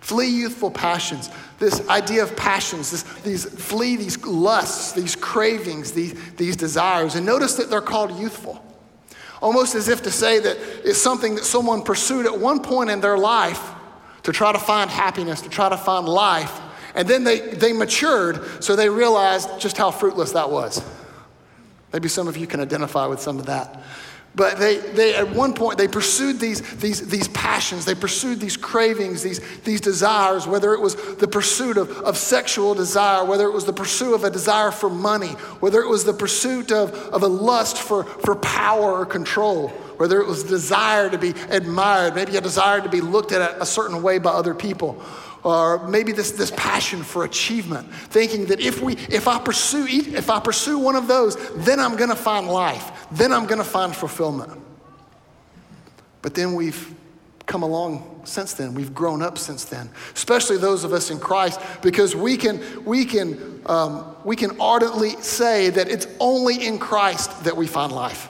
Flee 0.00 0.26
youthful 0.26 0.72
passions. 0.72 1.30
This 1.60 1.88
idea 1.88 2.24
of 2.24 2.34
passions, 2.34 2.90
this, 2.90 3.04
these 3.22 3.44
flee 3.44 3.94
these 3.94 4.26
lusts, 4.26 4.90
these 4.90 5.14
cravings, 5.14 5.92
these, 5.92 6.14
these 6.32 6.56
desires. 6.56 7.14
And 7.14 7.24
notice 7.24 7.54
that 7.54 7.70
they're 7.70 7.80
called 7.80 8.18
youthful. 8.18 8.60
Almost 9.40 9.76
as 9.76 9.88
if 9.88 10.02
to 10.02 10.10
say 10.10 10.40
that 10.40 10.58
it's 10.84 10.98
something 10.98 11.36
that 11.36 11.44
someone 11.44 11.82
pursued 11.82 12.26
at 12.26 12.36
one 12.36 12.60
point 12.60 12.90
in 12.90 13.00
their 13.00 13.16
life 13.16 13.70
to 14.24 14.32
try 14.32 14.50
to 14.50 14.58
find 14.58 14.90
happiness, 14.90 15.42
to 15.42 15.48
try 15.48 15.68
to 15.68 15.76
find 15.76 16.08
life. 16.08 16.60
And 16.94 17.06
then 17.06 17.24
they, 17.24 17.40
they 17.40 17.72
matured, 17.72 18.62
so 18.62 18.76
they 18.76 18.88
realized 18.88 19.60
just 19.60 19.76
how 19.76 19.90
fruitless 19.90 20.32
that 20.32 20.50
was. 20.50 20.84
Maybe 21.92 22.08
some 22.08 22.28
of 22.28 22.36
you 22.36 22.46
can 22.46 22.60
identify 22.60 23.06
with 23.06 23.20
some 23.20 23.38
of 23.38 23.46
that. 23.46 23.82
But 24.32 24.58
they, 24.58 24.76
they 24.76 25.14
at 25.16 25.30
one 25.30 25.54
point, 25.54 25.76
they 25.76 25.88
pursued 25.88 26.38
these, 26.38 26.60
these, 26.76 27.08
these 27.08 27.26
passions, 27.28 27.84
they 27.84 27.96
pursued 27.96 28.38
these 28.38 28.56
cravings, 28.56 29.24
these, 29.24 29.40
these 29.62 29.80
desires, 29.80 30.46
whether 30.46 30.72
it 30.72 30.80
was 30.80 31.16
the 31.16 31.26
pursuit 31.26 31.76
of, 31.76 31.90
of 32.02 32.16
sexual 32.16 32.74
desire, 32.74 33.24
whether 33.24 33.46
it 33.46 33.52
was 33.52 33.64
the 33.64 33.72
pursuit 33.72 34.14
of 34.14 34.22
a 34.22 34.30
desire 34.30 34.70
for 34.70 34.88
money, 34.88 35.30
whether 35.58 35.80
it 35.80 35.88
was 35.88 36.04
the 36.04 36.12
pursuit 36.12 36.70
of, 36.70 36.94
of 37.08 37.24
a 37.24 37.26
lust 37.26 37.78
for, 37.78 38.04
for 38.04 38.36
power 38.36 38.92
or 38.92 39.04
control, 39.04 39.68
whether 39.96 40.20
it 40.20 40.28
was 40.28 40.44
desire 40.44 41.10
to 41.10 41.18
be 41.18 41.34
admired, 41.48 42.14
maybe 42.14 42.36
a 42.36 42.40
desire 42.40 42.80
to 42.80 42.88
be 42.88 43.00
looked 43.00 43.32
at 43.32 43.60
a 43.60 43.66
certain 43.66 44.00
way 44.00 44.18
by 44.18 44.30
other 44.30 44.54
people 44.54 45.02
or 45.42 45.86
maybe 45.88 46.12
this, 46.12 46.32
this 46.32 46.52
passion 46.56 47.02
for 47.02 47.24
achievement, 47.24 47.92
thinking 47.92 48.46
that 48.46 48.60
if, 48.60 48.82
we, 48.82 48.94
if, 49.08 49.26
I 49.26 49.38
pursue, 49.38 49.86
if 49.88 50.28
I 50.30 50.40
pursue 50.40 50.78
one 50.78 50.96
of 50.96 51.06
those, 51.06 51.36
then 51.64 51.80
I'm 51.80 51.96
going 51.96 52.10
to 52.10 52.16
find 52.16 52.46
life, 52.46 53.08
then 53.12 53.32
I'm 53.32 53.46
going 53.46 53.58
to 53.58 53.64
find 53.64 53.94
fulfillment. 53.94 54.52
But 56.22 56.34
then 56.34 56.54
we've 56.54 56.94
come 57.46 57.62
along 57.62 58.22
since 58.24 58.52
then. 58.54 58.74
We've 58.74 58.94
grown 58.94 59.22
up 59.22 59.38
since 59.38 59.64
then, 59.64 59.90
especially 60.14 60.58
those 60.58 60.84
of 60.84 60.92
us 60.92 61.10
in 61.10 61.18
Christ, 61.18 61.60
because 61.82 62.14
we 62.14 62.36
can, 62.36 62.84
we 62.84 63.04
can, 63.04 63.62
um, 63.66 64.14
we 64.24 64.36
can 64.36 64.60
ardently 64.60 65.10
say 65.20 65.70
that 65.70 65.88
it's 65.88 66.06
only 66.20 66.64
in 66.64 66.78
Christ 66.78 67.44
that 67.44 67.56
we 67.56 67.66
find 67.66 67.92
life. 67.92 68.28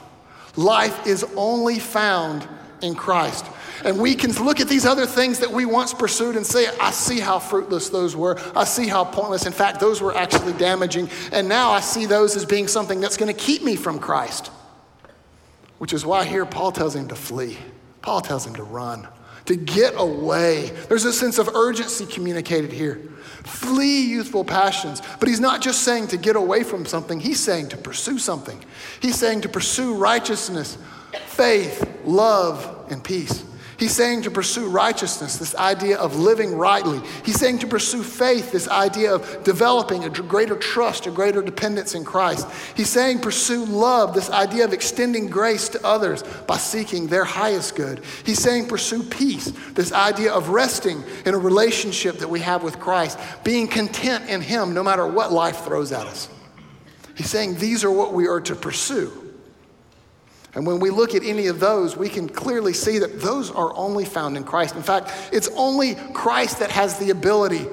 Life 0.57 1.07
is 1.07 1.25
only 1.37 1.79
found 1.79 2.49
in 2.83 2.95
Christ. 2.95 3.45
And 3.85 3.99
we 3.99 4.15
can 4.15 4.33
look 4.33 4.61
at 4.61 4.69
these 4.69 4.87
other 4.87 5.07
things 5.07 5.39
that 5.41 5.51
we 5.51 5.65
once 5.65 5.95
pursued 5.95 6.37
and 6.37 6.45
say, 6.45 6.69
I 6.81 6.91
see 6.91 7.21
how 7.21 7.39
fruitless 7.39 7.89
those 7.89 8.15
were. 8.15 8.39
I 8.57 8.65
see 8.65 8.87
how 8.87 9.05
pointless. 9.05 9.47
In 9.47 9.53
fact, 9.53 9.81
those 9.81 10.01
were 10.01 10.17
actually 10.17 10.53
damaging. 10.55 11.09
And 11.33 11.49
now 11.49 11.71
I 11.71 11.81
see 11.81 12.07
those 12.07 12.37
as 12.37 12.45
being 12.45 12.69
something 12.69 13.01
that's 13.01 13.17
going 13.17 13.35
to 13.35 13.39
keep 13.39 13.63
me 13.63 13.77
from 13.77 13.99
Christ. 13.99 14.51
Which 15.79 15.93
is 15.93 16.05
why 16.05 16.25
here 16.25 16.45
Paul 16.45 16.73
tells 16.73 16.95
him 16.95 17.09
to 17.09 17.15
flee. 17.15 17.57
Paul 18.03 18.21
tells 18.21 18.47
him 18.47 18.55
to 18.55 18.63
run, 18.63 19.09
to 19.47 19.57
get 19.57 19.95
away. 19.97 20.71
There's 20.89 21.05
a 21.05 21.13
sense 21.13 21.39
of 21.39 21.49
urgency 21.49 22.07
communicated 22.07 22.73
here. 22.73 23.01
Flee 23.45 24.03
youthful 24.03 24.45
passions. 24.45 25.03
But 25.19 25.29
he's 25.29 25.41
not 25.41 25.63
just 25.63 25.83
saying 25.83 26.09
to 26.09 26.17
get 26.17 26.37
away 26.37 26.65
from 26.65 26.85
something, 26.85 27.21
he's 27.21 27.41
saying 27.41 27.71
to 27.71 27.77
pursue 27.77 28.19
something. 28.19 28.63
He's 29.01 29.19
saying 29.19 29.43
to 29.43 29.49
pursue 29.49 29.95
righteousness, 29.95 30.77
faith, 31.27 32.01
love, 32.05 32.87
and 32.91 33.03
peace. 33.03 33.45
He's 33.81 33.97
saying 33.97 34.23
to 34.23 34.31
pursue 34.31 34.69
righteousness, 34.69 35.39
this 35.39 35.55
idea 35.55 35.97
of 35.97 36.15
living 36.15 36.55
rightly. 36.55 37.01
He's 37.25 37.41
saying 37.41 37.61
to 37.61 37.67
pursue 37.67 38.03
faith, 38.03 38.53
this 38.53 38.69
idea 38.69 39.15
of 39.15 39.43
developing 39.43 40.05
a 40.05 40.11
greater 40.11 40.55
trust, 40.55 41.07
a 41.07 41.11
greater 41.11 41.41
dependence 41.41 41.95
in 41.95 42.05
Christ. 42.05 42.47
He's 42.77 42.91
saying 42.91 43.21
pursue 43.21 43.65
love, 43.65 44.13
this 44.13 44.29
idea 44.29 44.67
of 44.67 44.75
extending 44.75 45.29
grace 45.29 45.71
to 45.71 45.83
others 45.83 46.23
by 46.47 46.59
seeking 46.59 47.07
their 47.07 47.25
highest 47.25 47.75
good. 47.75 48.03
He's 48.23 48.39
saying 48.39 48.69
pursue 48.69 49.03
peace, 49.03 49.51
this 49.73 49.93
idea 49.93 50.31
of 50.31 50.51
resting 50.51 51.03
in 51.25 51.33
a 51.33 51.39
relationship 51.39 52.19
that 52.19 52.29
we 52.29 52.41
have 52.41 52.63
with 52.63 52.79
Christ, 52.79 53.19
being 53.45 53.67
content 53.67 54.29
in 54.29 54.43
Him 54.43 54.75
no 54.75 54.85
matter 54.85 55.07
what 55.07 55.33
life 55.33 55.65
throws 55.65 55.91
at 55.91 56.07
us. 56.07 56.29
He's 57.17 57.31
saying 57.31 57.55
these 57.55 57.83
are 57.83 57.91
what 57.91 58.13
we 58.13 58.29
are 58.29 58.43
to 58.43 58.55
pursue. 58.55 59.30
And 60.55 60.67
when 60.67 60.81
we 60.81 60.91
look 60.91 61.15
at 61.15 61.23
any 61.23 61.47
of 61.47 61.61
those, 61.61 61.97
we 61.97 62.09
can 62.09 62.29
clearly 62.29 62.73
see 62.73 62.99
that 62.99 63.21
those 63.21 63.51
are 63.51 63.75
only 63.77 64.05
found 64.05 64.37
in 64.37 64.45
Christ. 64.45 64.75
In 64.75 64.83
fact, 64.83 65.13
it's 65.33 65.49
only 65.57 65.95
Christ 66.13 66.59
that 66.59 66.71
has 66.71 66.99
the 66.99 67.11
ability 67.11 67.67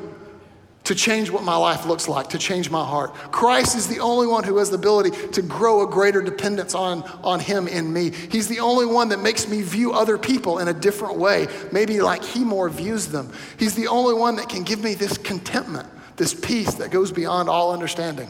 to 0.83 0.95
change 0.95 1.29
what 1.29 1.43
my 1.43 1.55
life 1.57 1.85
looks 1.85 2.07
like, 2.07 2.29
to 2.29 2.37
change 2.37 2.69
my 2.69 2.85
heart. 2.85 3.13
Christ 3.13 3.75
is 3.75 3.87
the 3.87 3.99
only 3.99 4.25
one 4.25 4.45
who 4.45 4.57
has 4.57 4.69
the 4.69 4.77
ability 4.77 5.11
to 5.31 5.41
grow 5.41 5.83
a 5.83 5.91
greater 5.91 6.21
dependence 6.21 6.73
on, 6.75 7.03
on 7.23 7.41
Him 7.41 7.67
in 7.67 7.91
me. 7.91 8.11
He's 8.11 8.47
the 8.47 8.61
only 8.61 8.85
one 8.85 9.09
that 9.09 9.19
makes 9.19 9.49
me 9.49 9.61
view 9.63 9.91
other 9.91 10.17
people 10.17 10.59
in 10.59 10.69
a 10.69 10.73
different 10.73 11.17
way, 11.17 11.47
maybe 11.73 11.99
like 11.99 12.23
He 12.23 12.45
more 12.45 12.69
views 12.69 13.07
them. 13.07 13.33
He's 13.57 13.75
the 13.75 13.87
only 13.87 14.13
one 14.13 14.37
that 14.37 14.47
can 14.47 14.63
give 14.63 14.81
me 14.81 14.93
this 14.93 15.17
contentment, 15.17 15.89
this 16.15 16.33
peace 16.33 16.75
that 16.75 16.89
goes 16.89 17.11
beyond 17.11 17.49
all 17.49 17.73
understanding. 17.73 18.29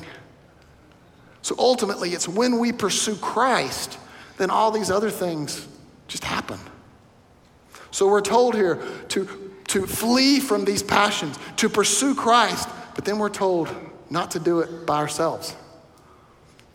So 1.44 1.54
ultimately, 1.60 2.14
it's 2.14 2.28
when 2.28 2.58
we 2.58 2.72
pursue 2.72 3.18
Christ 3.18 4.00
then 4.38 4.50
all 4.50 4.72
these 4.72 4.92
other 4.92 5.10
things 5.10 5.68
just 6.08 6.24
happen. 6.24 6.60
So 7.92 8.08
we're 8.08 8.22
told 8.22 8.56
here 8.56 8.82
to 9.10 9.48
to 9.68 9.86
flee 9.86 10.40
from 10.40 10.66
these 10.66 10.82
passions, 10.82 11.38
to 11.58 11.70
pursue 11.70 12.16
Christ, 12.16 12.68
but 12.96 13.06
then 13.06 13.20
we're 13.20 13.30
told 13.30 13.74
not 14.10 14.32
to 14.32 14.40
do 14.40 14.60
it 14.62 14.86
by 14.86 14.98
ourselves. 14.98 15.56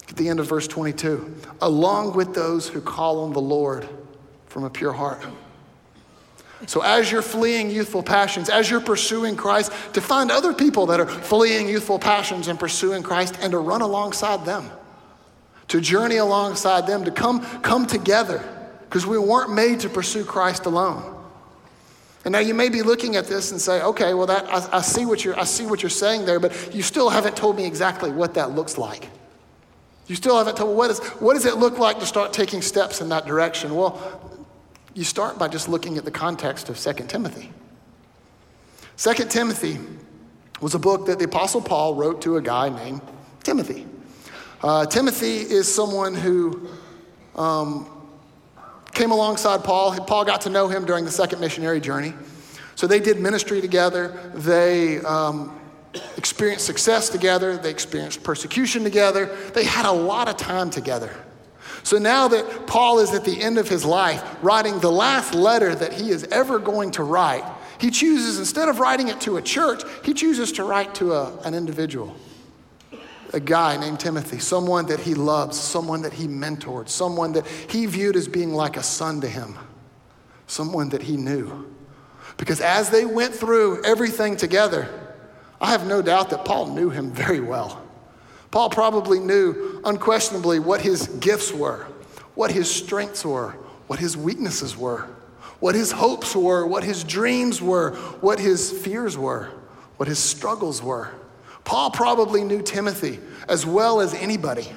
At 0.08 0.16
the 0.16 0.28
end 0.28 0.40
of 0.40 0.46
verse 0.46 0.68
22, 0.68 1.34
along 1.62 2.14
with 2.14 2.34
those 2.34 2.68
who 2.68 2.80
call 2.80 3.24
on 3.24 3.32
the 3.32 3.40
Lord 3.40 3.88
from 4.46 4.64
a 4.64 4.70
pure 4.70 4.92
heart. 4.92 5.24
So, 6.66 6.82
as 6.82 7.10
you're 7.10 7.22
fleeing 7.22 7.70
youthful 7.70 8.04
passions, 8.04 8.48
as 8.48 8.70
you're 8.70 8.80
pursuing 8.80 9.34
Christ, 9.34 9.72
to 9.94 10.00
find 10.00 10.30
other 10.30 10.52
people 10.52 10.86
that 10.86 11.00
are 11.00 11.06
fleeing 11.06 11.68
youthful 11.68 11.98
passions 11.98 12.46
and 12.46 12.60
pursuing 12.60 13.02
Christ 13.02 13.36
and 13.40 13.50
to 13.50 13.58
run 13.58 13.80
alongside 13.80 14.44
them, 14.44 14.70
to 15.72 15.80
journey 15.80 16.18
alongside 16.18 16.86
them, 16.86 17.02
to 17.02 17.10
come, 17.10 17.40
come 17.62 17.86
together, 17.86 18.44
because 18.84 19.06
we 19.06 19.16
weren't 19.16 19.54
made 19.54 19.80
to 19.80 19.88
pursue 19.88 20.22
Christ 20.22 20.66
alone. 20.66 21.16
And 22.26 22.32
now 22.32 22.40
you 22.40 22.52
may 22.52 22.68
be 22.68 22.82
looking 22.82 23.16
at 23.16 23.24
this 23.24 23.52
and 23.52 23.58
say, 23.58 23.80
okay, 23.80 24.12
well, 24.12 24.26
that, 24.26 24.44
I, 24.50 24.76
I, 24.76 24.80
see 24.82 25.06
what 25.06 25.24
you're, 25.24 25.38
I 25.40 25.44
see 25.44 25.64
what 25.64 25.82
you're 25.82 25.88
saying 25.88 26.26
there, 26.26 26.38
but 26.38 26.74
you 26.74 26.82
still 26.82 27.08
haven't 27.08 27.38
told 27.38 27.56
me 27.56 27.64
exactly 27.64 28.10
what 28.10 28.34
that 28.34 28.50
looks 28.50 28.76
like. 28.76 29.08
You 30.08 30.14
still 30.14 30.36
haven't 30.36 30.58
told 30.58 30.72
me 30.72 30.76
what, 30.76 30.90
is, 30.90 30.98
what 30.98 31.32
does 31.32 31.46
it 31.46 31.56
look 31.56 31.78
like 31.78 32.00
to 32.00 32.06
start 32.06 32.34
taking 32.34 32.60
steps 32.60 33.00
in 33.00 33.08
that 33.08 33.24
direction? 33.24 33.74
Well, 33.74 33.98
you 34.92 35.04
start 35.04 35.38
by 35.38 35.48
just 35.48 35.70
looking 35.70 35.96
at 35.96 36.04
the 36.04 36.10
context 36.10 36.68
of 36.68 36.78
2 36.78 37.06
Timothy. 37.06 37.50
2 38.98 39.14
Timothy 39.24 39.78
was 40.60 40.74
a 40.74 40.78
book 40.78 41.06
that 41.06 41.18
the 41.18 41.24
Apostle 41.24 41.62
Paul 41.62 41.94
wrote 41.94 42.20
to 42.22 42.36
a 42.36 42.42
guy 42.42 42.68
named 42.68 43.00
Timothy. 43.42 43.86
Uh, 44.62 44.86
Timothy 44.86 45.38
is 45.38 45.72
someone 45.72 46.14
who 46.14 46.68
um, 47.34 47.86
came 48.92 49.10
alongside 49.10 49.64
Paul. 49.64 49.92
Paul 50.04 50.24
got 50.24 50.42
to 50.42 50.50
know 50.50 50.68
him 50.68 50.84
during 50.84 51.04
the 51.04 51.10
second 51.10 51.40
missionary 51.40 51.80
journey. 51.80 52.14
So 52.74 52.86
they 52.86 53.00
did 53.00 53.20
ministry 53.20 53.60
together. 53.60 54.30
They 54.34 55.00
um, 55.00 55.58
experienced 56.16 56.64
success 56.64 57.08
together. 57.08 57.56
They 57.56 57.70
experienced 57.70 58.22
persecution 58.22 58.84
together. 58.84 59.36
They 59.52 59.64
had 59.64 59.84
a 59.84 59.92
lot 59.92 60.28
of 60.28 60.36
time 60.36 60.70
together. 60.70 61.12
So 61.82 61.98
now 61.98 62.28
that 62.28 62.66
Paul 62.68 63.00
is 63.00 63.12
at 63.12 63.24
the 63.24 63.42
end 63.42 63.58
of 63.58 63.68
his 63.68 63.84
life, 63.84 64.22
writing 64.42 64.78
the 64.78 64.92
last 64.92 65.34
letter 65.34 65.74
that 65.74 65.92
he 65.92 66.10
is 66.10 66.24
ever 66.24 66.60
going 66.60 66.92
to 66.92 67.02
write, 67.02 67.44
he 67.78 67.90
chooses, 67.90 68.38
instead 68.38 68.68
of 68.68 68.78
writing 68.78 69.08
it 69.08 69.20
to 69.22 69.36
a 69.38 69.42
church, 69.42 69.82
he 70.04 70.14
chooses 70.14 70.52
to 70.52 70.64
write 70.64 70.94
to 70.96 71.14
a, 71.14 71.36
an 71.40 71.54
individual, 71.54 72.14
a 73.32 73.40
guy 73.40 73.76
named 73.76 74.00
Timothy, 74.00 74.38
someone 74.38 74.86
that 74.86 75.00
he 75.00 75.14
loves, 75.14 75.58
someone 75.58 76.02
that 76.02 76.12
he 76.12 76.26
mentored, 76.26 76.88
someone 76.88 77.32
that 77.32 77.46
he 77.46 77.86
viewed 77.86 78.16
as 78.16 78.28
being 78.28 78.52
like 78.52 78.76
a 78.76 78.82
son 78.82 79.20
to 79.22 79.28
him, 79.28 79.56
someone 80.46 80.90
that 80.90 81.02
he 81.02 81.16
knew. 81.16 81.72
Because 82.36 82.60
as 82.60 82.90
they 82.90 83.04
went 83.04 83.34
through 83.34 83.84
everything 83.84 84.36
together, 84.36 84.88
I 85.60 85.70
have 85.70 85.86
no 85.86 86.02
doubt 86.02 86.30
that 86.30 86.44
Paul 86.44 86.74
knew 86.74 86.90
him 86.90 87.10
very 87.12 87.40
well. 87.40 87.82
Paul 88.50 88.68
probably 88.68 89.18
knew 89.18 89.80
unquestionably 89.84 90.58
what 90.58 90.82
his 90.82 91.08
gifts 91.08 91.52
were, 91.52 91.86
what 92.34 92.50
his 92.50 92.70
strengths 92.70 93.24
were, 93.24 93.52
what 93.86 93.98
his 93.98 94.16
weaknesses 94.16 94.76
were, 94.76 95.08
what 95.60 95.74
his 95.74 95.92
hopes 95.92 96.34
were, 96.34 96.66
what 96.66 96.84
his 96.84 97.04
dreams 97.04 97.62
were, 97.62 97.92
what 98.20 98.38
his 98.38 98.70
fears 98.70 99.16
were, 99.16 99.50
what 99.96 100.08
his 100.08 100.18
struggles 100.18 100.82
were. 100.82 101.10
Paul 101.64 101.90
probably 101.90 102.44
knew 102.44 102.62
Timothy 102.62 103.18
as 103.48 103.66
well 103.66 104.00
as 104.00 104.14
anybody. 104.14 104.68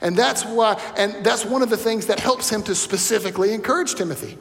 And 0.00 0.16
that's 0.16 0.44
why, 0.44 0.80
and 0.96 1.24
that's 1.24 1.44
one 1.44 1.62
of 1.62 1.70
the 1.70 1.76
things 1.76 2.06
that 2.06 2.18
helps 2.18 2.50
him 2.50 2.62
to 2.64 2.74
specifically 2.74 3.54
encourage 3.54 3.94
Timothy. 3.94 4.36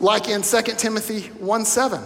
Like 0.00 0.28
in 0.28 0.42
2 0.42 0.62
Timothy 0.78 1.28
1 1.38 1.64
7, 1.64 2.00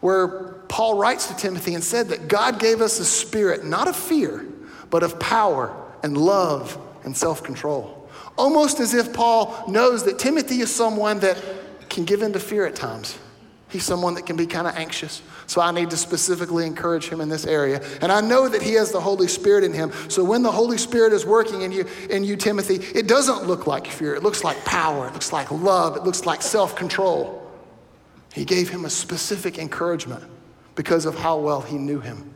where 0.00 0.54
Paul 0.68 0.98
writes 0.98 1.28
to 1.28 1.36
Timothy 1.36 1.74
and 1.74 1.84
said 1.84 2.08
that 2.08 2.26
God 2.26 2.58
gave 2.58 2.80
us 2.80 2.98
a 3.00 3.04
spirit, 3.04 3.64
not 3.64 3.86
of 3.86 3.96
fear, 3.96 4.46
but 4.90 5.02
of 5.02 5.20
power 5.20 5.74
and 6.02 6.16
love 6.16 6.78
and 7.04 7.16
self 7.16 7.42
control. 7.42 8.08
Almost 8.36 8.80
as 8.80 8.94
if 8.94 9.12
Paul 9.12 9.64
knows 9.68 10.04
that 10.04 10.18
Timothy 10.18 10.60
is 10.60 10.74
someone 10.74 11.20
that 11.20 11.42
can 11.90 12.04
give 12.04 12.22
in 12.22 12.32
to 12.32 12.40
fear 12.40 12.66
at 12.66 12.74
times. 12.74 13.18
He's 13.70 13.84
someone 13.84 14.14
that 14.14 14.24
can 14.24 14.36
be 14.36 14.46
kind 14.46 14.66
of 14.66 14.74
anxious. 14.76 15.20
So 15.46 15.60
I 15.60 15.72
need 15.72 15.90
to 15.90 15.96
specifically 15.96 16.64
encourage 16.66 17.08
him 17.08 17.20
in 17.20 17.28
this 17.28 17.44
area. 17.46 17.82
And 18.00 18.10
I 18.10 18.22
know 18.22 18.48
that 18.48 18.62
he 18.62 18.74
has 18.74 18.92
the 18.92 19.00
Holy 19.00 19.28
Spirit 19.28 19.62
in 19.62 19.74
him. 19.74 19.92
So 20.08 20.24
when 20.24 20.42
the 20.42 20.50
Holy 20.50 20.78
Spirit 20.78 21.12
is 21.12 21.26
working 21.26 21.62
in 21.62 21.72
you, 21.72 21.86
in 22.08 22.24
you, 22.24 22.36
Timothy, 22.36 22.76
it 22.76 23.06
doesn't 23.06 23.46
look 23.46 23.66
like 23.66 23.86
fear. 23.86 24.14
It 24.14 24.22
looks 24.22 24.42
like 24.42 24.64
power. 24.64 25.08
It 25.08 25.12
looks 25.12 25.32
like 25.32 25.50
love. 25.50 25.96
It 25.96 26.04
looks 26.04 26.24
like 26.24 26.40
self-control. 26.40 27.46
He 28.32 28.46
gave 28.46 28.70
him 28.70 28.86
a 28.86 28.90
specific 28.90 29.58
encouragement 29.58 30.24
because 30.74 31.04
of 31.04 31.18
how 31.18 31.38
well 31.38 31.60
he 31.60 31.76
knew 31.76 32.00
him. 32.00 32.32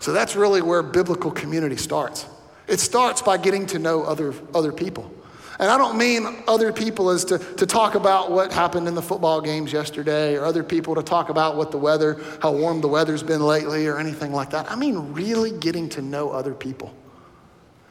So 0.00 0.12
that's 0.12 0.34
really 0.34 0.62
where 0.62 0.82
biblical 0.82 1.30
community 1.30 1.76
starts. 1.76 2.26
It 2.66 2.80
starts 2.80 3.22
by 3.22 3.36
getting 3.36 3.66
to 3.66 3.78
know 3.78 4.02
other, 4.02 4.34
other 4.52 4.72
people. 4.72 5.12
And 5.58 5.70
I 5.70 5.78
don't 5.78 5.96
mean 5.96 6.26
other 6.46 6.72
people 6.72 7.10
as 7.10 7.24
to, 7.26 7.38
to 7.38 7.66
talk 7.66 7.94
about 7.94 8.30
what 8.30 8.52
happened 8.52 8.88
in 8.88 8.94
the 8.94 9.02
football 9.02 9.40
games 9.40 9.72
yesterday 9.72 10.36
or 10.36 10.44
other 10.44 10.62
people 10.62 10.94
to 10.96 11.02
talk 11.02 11.30
about 11.30 11.56
what 11.56 11.70
the 11.70 11.78
weather, 11.78 12.20
how 12.42 12.52
warm 12.52 12.80
the 12.80 12.88
weather's 12.88 13.22
been 13.22 13.40
lately 13.40 13.86
or 13.86 13.98
anything 13.98 14.32
like 14.32 14.50
that. 14.50 14.70
I 14.70 14.76
mean 14.76 15.14
really 15.14 15.50
getting 15.50 15.88
to 15.90 16.02
know 16.02 16.30
other 16.30 16.52
people. 16.52 16.94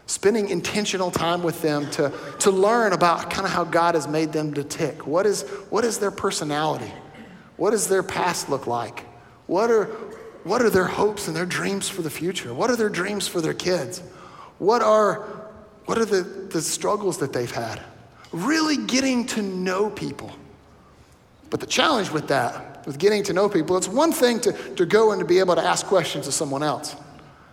Spending 0.06 0.50
intentional 0.50 1.10
time 1.10 1.42
with 1.42 1.64
them 1.64 1.90
to, 1.92 2.14
to 2.40 2.52
learn 2.52 2.94
about 2.94 3.32
kind 3.32 3.48
of 3.48 3.52
how 3.52 3.64
God 3.64 3.96
has 3.96 4.08
made 4.08 4.32
them 4.32 4.54
to 4.54 4.64
tick. 4.64 5.08
What 5.08 5.26
is, 5.26 5.42
what 5.72 5.84
is 5.84 5.98
their 5.98 6.12
personality? 6.12 6.92
What 7.58 7.72
does 7.72 7.88
their 7.88 8.04
past 8.04 8.48
look 8.48 8.68
like? 8.68 9.06
What 9.48 9.72
are, 9.72 9.86
what 10.44 10.62
are 10.62 10.70
their 10.70 10.86
hopes 10.86 11.28
and 11.28 11.36
their 11.36 11.48
dreams 11.48 11.90
for 11.90 12.04
the 12.04 12.12
future? 12.12 12.54
What 12.54 12.70
are 12.70 12.76
their 12.76 12.90
dreams 12.90 13.28
for 13.28 13.42
their 13.42 13.56
kids? 13.56 14.04
What 14.60 14.84
are, 14.84 15.35
what 15.86 15.98
are 15.98 16.06
the, 16.06 16.24
the 16.24 16.62
struggles 16.62 17.20
that 17.20 17.34
they've 17.34 17.52
had? 17.52 17.82
Really 18.32 18.78
getting 18.78 19.26
to 19.28 19.42
know 19.42 19.90
people. 19.90 20.32
But 21.50 21.60
the 21.60 21.68
challenge 21.68 22.10
with 22.10 22.28
that, 22.30 22.86
with 22.86 22.98
getting 22.98 23.24
to 23.24 23.34
know 23.34 23.48
people, 23.48 23.78
it's 23.78 23.88
one 23.88 24.12
thing 24.12 24.40
to, 24.42 24.52
to 24.76 24.86
go 24.86 25.12
and 25.12 25.20
to 25.20 25.26
be 25.26 25.40
able 25.40 25.56
to 25.56 25.64
ask 25.64 25.86
questions 25.86 26.26
to 26.26 26.32
someone 26.32 26.64
else. 26.64 26.96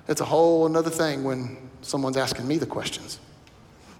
It's 0.08 0.20
a 0.20 0.24
whole 0.24 0.66
another 0.66 0.90
thing 0.90 1.24
when 1.24 1.56
someone's 1.82 2.16
asking 2.16 2.48
me 2.48 2.58
the 2.58 2.66
questions. 2.66 3.20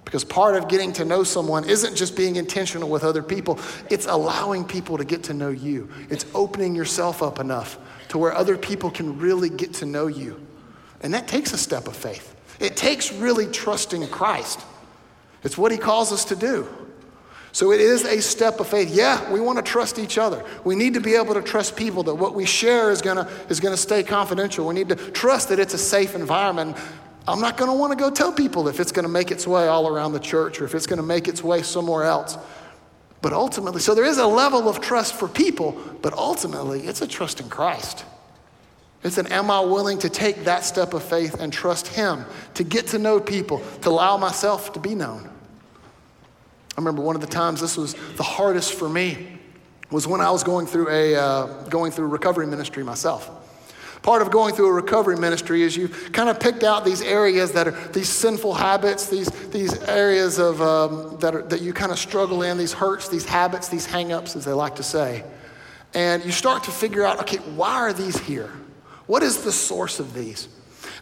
Because 0.05 0.25
part 0.25 0.57
of 0.57 0.68
getting 0.68 0.92
to 0.95 1.05
know 1.05 1.25
someone 1.25 1.68
isn't 1.68 1.95
just 1.95 2.16
being 2.16 2.37
intentional 2.37 2.88
with 2.88 3.05
other 3.05 3.23
people, 3.23 3.59
it's 3.88 4.07
allowing 4.07 4.64
people 4.64 4.99
to 4.99 5.05
get 5.05 5.23
to 5.25 5.35
know 5.35 5.51
you. 5.51 5.88
It's 6.11 6.27
opening 6.35 6.75
yourself 6.75 7.23
up 7.23 7.38
enough 7.38 7.79
to 8.09 8.18
where 8.18 8.35
other 8.35 8.59
people 8.59 8.90
can 8.90 9.18
really 9.18 9.49
get 9.49 9.75
to 9.75 9.87
know 9.87 10.09
you. 10.09 10.40
And 11.03 11.14
that 11.14 11.29
takes 11.29 11.53
a 11.53 11.59
step 11.59 11.87
of 11.87 11.97
faith. 11.97 12.32
It 12.61 12.77
takes 12.77 13.12
really 13.12 13.47
trusting 13.47 14.07
Christ. 14.09 14.61
It's 15.43 15.59
what 15.59 15.73
he 15.73 15.79
calls 15.79 16.12
us 16.12 16.25
to 16.27 16.37
do. 16.37 16.69
So 17.53 17.71
it 17.71 17.83
is 17.83 18.05
a 18.05 18.23
step 18.23 18.61
of 18.61 18.69
faith. 18.69 18.95
Yeah, 18.95 19.31
we 19.31 19.38
want 19.38 19.59
to 19.59 19.62
trust 19.62 19.99
each 19.99 20.17
other. 20.17 20.43
We 20.65 20.75
need 20.75 20.95
to 20.95 21.01
be 21.01 21.15
able 21.15 21.35
to 21.35 21.43
trust 21.43 21.77
people 21.77 22.03
that 22.05 22.15
what 22.15 22.35
we 22.35 22.47
share 22.47 22.91
is 22.91 23.03
going 23.03 23.19
to 23.19 23.31
is 23.51 23.61
going 23.61 23.75
to 23.75 23.81
stay 23.81 24.03
confidential. 24.03 24.67
We 24.67 24.75
need 24.75 24.88
to 24.88 24.97
trust 24.97 25.51
that 25.51 25.59
it's 25.59 25.75
a 25.75 25.79
safe 25.79 26.15
environment. 26.15 26.79
I'm 27.29 27.41
not 27.41 27.59
going 27.59 27.71
to 27.71 27.77
want 27.77 27.93
to 27.93 28.03
go 28.03 28.11
tell 28.11 28.33
people 28.33 28.69
if 28.69 28.81
it's 28.81 28.91
going 28.91 29.05
to 29.05 29.09
make 29.11 29.31
its 29.31 29.47
way 29.47 29.69
all 29.69 29.87
around 29.87 30.12
the 30.12 30.19
church 30.19 30.61
or 30.61 30.65
if 30.65 30.75
it's 30.75 30.87
going 30.87 30.97
to 30.97 31.05
make 31.05 31.29
its 31.29 31.45
way 31.45 31.62
somewhere 31.62 32.05
else. 32.05 32.38
But 33.21 33.33
ultimately, 33.33 33.81
so 33.81 33.95
there 33.95 34.05
is 34.05 34.19
a 34.19 34.27
level 34.27 34.69
of 34.69 34.81
trust 34.81 35.15
for 35.15 35.29
people, 35.29 35.81
but 36.01 36.12
ultimately, 36.15 36.81
it's 36.81 37.03
a 37.03 37.07
trust 37.07 37.38
in 37.38 37.49
Christ. 37.49 38.05
It's 39.03 39.19
an 39.19 39.27
am 39.29 39.51
I 39.51 39.61
willing 39.61 39.99
to 39.99 40.09
take 40.09 40.45
that 40.45 40.65
step 40.65 40.95
of 40.95 41.03
faith 41.03 41.41
and 41.41 41.53
trust 41.53 41.88
Him 41.88 42.25
to 42.55 42.65
get 42.65 42.88
to 42.88 42.99
know 42.99 43.19
people, 43.19 43.62
to 43.83 43.88
allow 43.88 44.17
myself 44.17 44.73
to 44.75 44.81
be 44.81 44.95
known? 44.95 45.29
I 46.77 46.81
remember 46.81 47.03
one 47.03 47.17
of 47.17 47.21
the 47.21 47.27
times 47.27 47.61
this 47.61 47.77
was 47.77 47.95
the 48.17 48.23
hardest 48.23 48.75
for 48.75 48.88
me 48.88 49.38
was 49.91 50.07
when 50.07 50.21
I 50.21 50.31
was 50.31 50.43
going 50.43 50.67
through 50.67 50.88
a 50.88 51.17
uh, 51.17 51.47
going 51.69 51.93
through 51.93 52.07
recovery 52.07 52.47
ministry 52.47 52.83
myself. 52.83 53.31
Part 54.03 54.21
of 54.21 54.33
going 54.33 54.53
through 54.55 54.67
a 54.67 54.73
recovery 54.73 55.17
ministry 55.17 55.62
is 55.62 55.77
you 55.77 55.88
kind 55.88 56.29
of 56.29 56.41
picked 56.41 56.65
out 56.65 56.85
these 56.85 57.03
areas 57.03 57.53
that 57.53 57.69
are 57.69 57.88
these 57.93 58.09
sinful 58.09 58.55
habits, 58.55 59.09
these, 59.09 59.29
these 59.51 59.81
areas 59.85 60.38
of, 60.38 60.61
um, 60.61 61.19
that, 61.21 61.37
are, 61.37 61.43
that 61.43 61.61
you 61.61 61.73
kind 61.73 61.93
of 61.93 62.01
struggle 62.01 62.43
in, 62.43 62.59
these 62.59 62.73
hurts, 62.73 63.09
these 63.09 63.25
habits, 63.25 63.69
these 63.69 63.87
hangups, 63.87 64.35
as 64.35 64.45
they 64.45 64.53
like 64.53 64.75
to 64.77 64.83
say. 64.83 65.23
And 65.95 66.25
you 66.25 66.33
start 66.33 66.65
to 66.65 66.73
figure 66.73 67.05
out, 67.05 67.21
okay, 67.21 67.37
why 67.55 67.75
are 67.75 67.93
these 67.93 68.19
here? 68.19 68.51
What 69.12 69.22
is 69.22 69.42
the 69.42 69.53
source 69.53 70.01
of 70.01 70.14
these? 70.14 70.48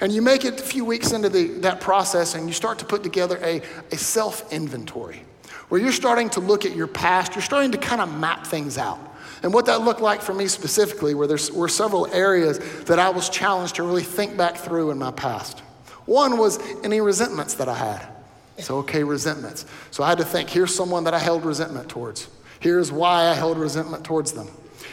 And 0.01 0.11
you 0.11 0.21
make 0.21 0.45
it 0.45 0.59
a 0.59 0.65
few 0.65 0.85
weeks 0.85 1.13
into 1.13 1.29
the, 1.29 1.45
that 1.61 1.81
process 1.81 2.35
and 2.35 2.49
you 2.49 2.53
start 2.53 2.81
to 2.81 2.85
put 2.85 3.05
together 3.05 3.39
a, 3.41 3.63
a 3.93 3.97
self 3.97 4.53
inventory 4.53 5.23
where 5.69 5.81
you're 5.81 5.93
starting 5.93 6.29
to 6.31 6.41
look 6.41 6.67
at 6.67 6.75
your 6.75 6.89
past, 6.89 7.37
you're 7.37 7.43
starting 7.43 7.71
to 7.71 7.79
kind 7.79 8.01
of 8.01 8.13
map 8.13 8.45
things 8.45 8.79
out. 8.79 8.99
And 9.45 9.55
what 9.55 9.67
that 9.67 9.83
looked 9.83 10.01
like 10.01 10.23
for 10.23 10.35
me 10.35 10.49
specifically 10.49 11.15
were 11.15 11.29
there 11.29 11.39
were 11.55 11.69
several 11.69 12.09
areas 12.09 12.59
that 12.87 12.99
I 12.99 13.11
was 13.11 13.29
challenged 13.29 13.77
to 13.77 13.85
really 13.85 14.03
think 14.03 14.37
back 14.37 14.57
through 14.57 14.91
in 14.91 14.99
my 14.99 15.13
past. 15.13 15.61
One 16.07 16.37
was 16.37 16.59
any 16.83 17.01
resentments 17.01 17.55
that 17.55 17.69
I 17.69 17.77
had. 17.77 18.09
So, 18.59 18.79
okay, 18.79 19.05
resentments. 19.05 19.67
So 19.93 20.03
I 20.03 20.09
had 20.09 20.19
to 20.19 20.25
think 20.25 20.51
here's 20.51 20.75
someone 20.75 21.05
that 21.05 21.15
I 21.15 21.21
held 21.21 21.45
resentment 21.45 21.89
towards. 21.89 22.27
Here's 22.59 22.91
why 22.91 23.29
I 23.29 23.35
held 23.35 23.57
resentment 23.57 24.03
towards 24.03 24.33
them. 24.33 24.49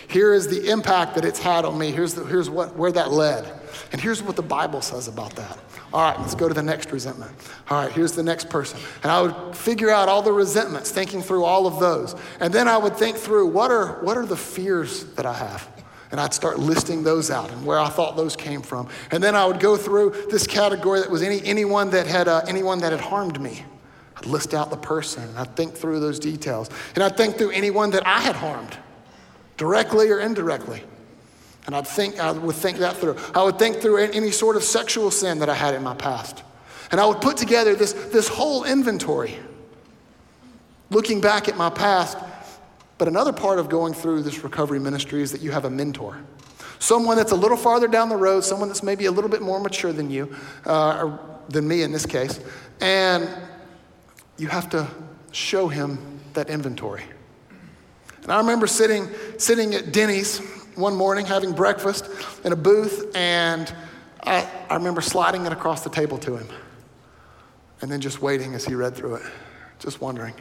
Here 0.07 0.33
is 0.33 0.47
the 0.47 0.69
impact 0.69 1.15
that 1.15 1.25
it's 1.25 1.39
had 1.39 1.65
on 1.65 1.77
me. 1.77 1.91
Here's, 1.91 2.13
the, 2.13 2.25
here's 2.25 2.49
what, 2.49 2.75
where 2.75 2.91
that 2.91 3.11
led. 3.11 3.45
And 3.91 4.01
here's 4.01 4.21
what 4.21 4.35
the 4.35 4.41
Bible 4.41 4.81
says 4.81 5.07
about 5.07 5.35
that. 5.35 5.57
All 5.93 6.01
right, 6.01 6.19
let's 6.19 6.35
go 6.35 6.47
to 6.47 6.53
the 6.53 6.63
next 6.63 6.91
resentment. 6.91 7.31
All 7.69 7.83
right, 7.83 7.91
here's 7.91 8.11
the 8.11 8.23
next 8.23 8.49
person. 8.49 8.79
And 9.03 9.11
I 9.11 9.21
would 9.21 9.55
figure 9.55 9.89
out 9.89 10.09
all 10.09 10.21
the 10.21 10.33
resentments, 10.33 10.91
thinking 10.91 11.21
through 11.21 11.45
all 11.45 11.65
of 11.65 11.79
those. 11.79 12.15
And 12.39 12.53
then 12.53 12.67
I 12.67 12.77
would 12.77 12.97
think 12.97 13.17
through 13.17 13.47
what 13.47 13.71
are, 13.71 14.03
what 14.03 14.17
are 14.17 14.25
the 14.25 14.37
fears 14.37 15.05
that 15.15 15.25
I 15.25 15.33
have? 15.33 15.69
And 16.11 16.19
I'd 16.19 16.33
start 16.33 16.59
listing 16.59 17.03
those 17.03 17.29
out 17.29 17.51
and 17.51 17.65
where 17.65 17.79
I 17.79 17.89
thought 17.89 18.15
those 18.15 18.35
came 18.35 18.61
from. 18.61 18.87
And 19.11 19.21
then 19.21 19.35
I 19.35 19.45
would 19.45 19.59
go 19.59 19.75
through 19.75 20.27
this 20.29 20.47
category 20.47 21.01
that 21.01 21.09
was 21.09 21.21
any, 21.21 21.43
anyone, 21.43 21.89
that 21.91 22.07
had, 22.07 22.27
uh, 22.27 22.41
anyone 22.47 22.79
that 22.79 22.91
had 22.91 23.01
harmed 23.01 23.41
me. 23.41 23.63
I'd 24.15 24.25
list 24.25 24.53
out 24.53 24.69
the 24.69 24.77
person 24.77 25.23
and 25.23 25.37
I'd 25.37 25.55
think 25.55 25.75
through 25.75 25.99
those 25.99 26.19
details. 26.19 26.69
And 26.95 27.03
I'd 27.03 27.17
think 27.17 27.37
through 27.37 27.51
anyone 27.51 27.91
that 27.91 28.07
I 28.07 28.19
had 28.19 28.35
harmed, 28.35 28.77
directly 29.57 30.09
or 30.09 30.19
indirectly. 30.19 30.83
And 31.65 31.75
I'd 31.75 31.85
think, 31.85 32.17
I 32.19 32.31
would 32.31 32.55
think 32.55 32.77
that 32.77 32.95
through. 32.95 33.17
I 33.35 33.43
would 33.43 33.59
think 33.59 33.81
through 33.81 33.97
any 33.97 34.31
sort 34.31 34.55
of 34.55 34.63
sexual 34.63 35.11
sin 35.11 35.39
that 35.39 35.49
I 35.49 35.53
had 35.53 35.73
in 35.73 35.83
my 35.83 35.95
past. 35.95 36.43
And 36.91 37.01
I 37.01 37.05
would 37.05 37.19
put 37.19 37.35
together 37.35 37.75
this, 37.75 37.91
this 37.91 38.29
whole 38.29 38.63
inventory, 38.63 39.37
looking 40.89 41.19
back 41.19 41.49
at 41.49 41.57
my 41.57 41.69
past. 41.69 42.17
But 42.97 43.09
another 43.09 43.33
part 43.33 43.59
of 43.59 43.67
going 43.67 43.93
through 43.93 44.21
this 44.23 44.43
recovery 44.43 44.79
ministry 44.79 45.21
is 45.21 45.33
that 45.33 45.41
you 45.41 45.51
have 45.51 45.65
a 45.65 45.69
mentor. 45.69 46.17
Someone 46.79 47.17
that's 47.17 47.33
a 47.33 47.35
little 47.35 47.57
farther 47.57 47.87
down 47.87 48.07
the 48.07 48.15
road, 48.15 48.45
someone 48.45 48.69
that's 48.69 48.83
maybe 48.83 49.05
a 49.05 49.11
little 49.11 49.29
bit 49.29 49.41
more 49.41 49.59
mature 49.59 49.91
than 49.91 50.09
you, 50.09 50.33
uh, 50.65 51.03
or 51.03 51.19
than 51.49 51.67
me 51.67 51.81
in 51.81 51.91
this 51.91 52.05
case. 52.05 52.39
And 52.79 53.29
you 54.37 54.47
have 54.47 54.69
to 54.69 54.87
show 55.31 55.67
him 55.67 56.21
that 56.33 56.49
inventory. 56.49 57.03
And 58.27 58.33
I 58.33 58.39
remember 58.39 58.67
sitting, 58.67 59.07
sitting 59.37 59.73
at 59.73 59.93
Denny's 59.93 60.39
one 60.75 60.97
morning 60.97 61.25
having 61.25 61.53
breakfast 61.53 62.09
in 62.43 62.51
a 62.51 62.57
booth, 62.57 63.15
and 63.15 63.73
I, 64.21 64.45
I 64.69 64.75
remember 64.75 64.99
sliding 64.99 65.45
it 65.45 65.53
across 65.53 65.85
the 65.85 65.89
table 65.89 66.17
to 66.17 66.35
him 66.35 66.49
and 67.81 67.89
then 67.89 68.01
just 68.01 68.21
waiting 68.21 68.53
as 68.53 68.65
he 68.65 68.75
read 68.75 68.95
through 68.95 69.15
it, 69.15 69.23
just 69.79 70.01
wondering. 70.01 70.33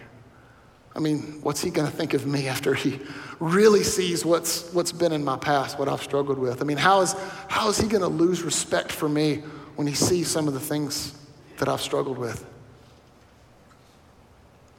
I 0.96 0.98
mean, 0.98 1.38
what's 1.42 1.62
he 1.62 1.70
going 1.70 1.88
to 1.88 1.96
think 1.96 2.12
of 2.12 2.26
me 2.26 2.48
after 2.48 2.74
he 2.74 2.98
really 3.38 3.84
sees 3.84 4.24
what's, 4.24 4.68
what's 4.72 4.90
been 4.90 5.12
in 5.12 5.22
my 5.22 5.36
past, 5.36 5.78
what 5.78 5.88
I've 5.88 6.02
struggled 6.02 6.38
with? 6.38 6.60
I 6.60 6.64
mean, 6.64 6.78
how 6.78 7.02
is, 7.02 7.14
how 7.46 7.68
is 7.68 7.78
he 7.78 7.86
going 7.86 8.02
to 8.02 8.08
lose 8.08 8.42
respect 8.42 8.90
for 8.90 9.08
me 9.08 9.44
when 9.76 9.86
he 9.86 9.94
sees 9.94 10.26
some 10.26 10.48
of 10.48 10.54
the 10.54 10.60
things 10.60 11.16
that 11.58 11.68
I've 11.68 11.82
struggled 11.82 12.18
with? 12.18 12.44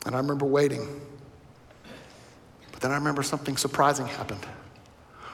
And 0.06 0.13
I 0.13 0.17
remember 0.17 0.46
waiting. 0.46 1.07
But 2.78 2.84
then 2.84 2.92
I 2.92 2.96
remember 2.96 3.24
something 3.24 3.58
surprising 3.58 4.06
happened. 4.06 4.46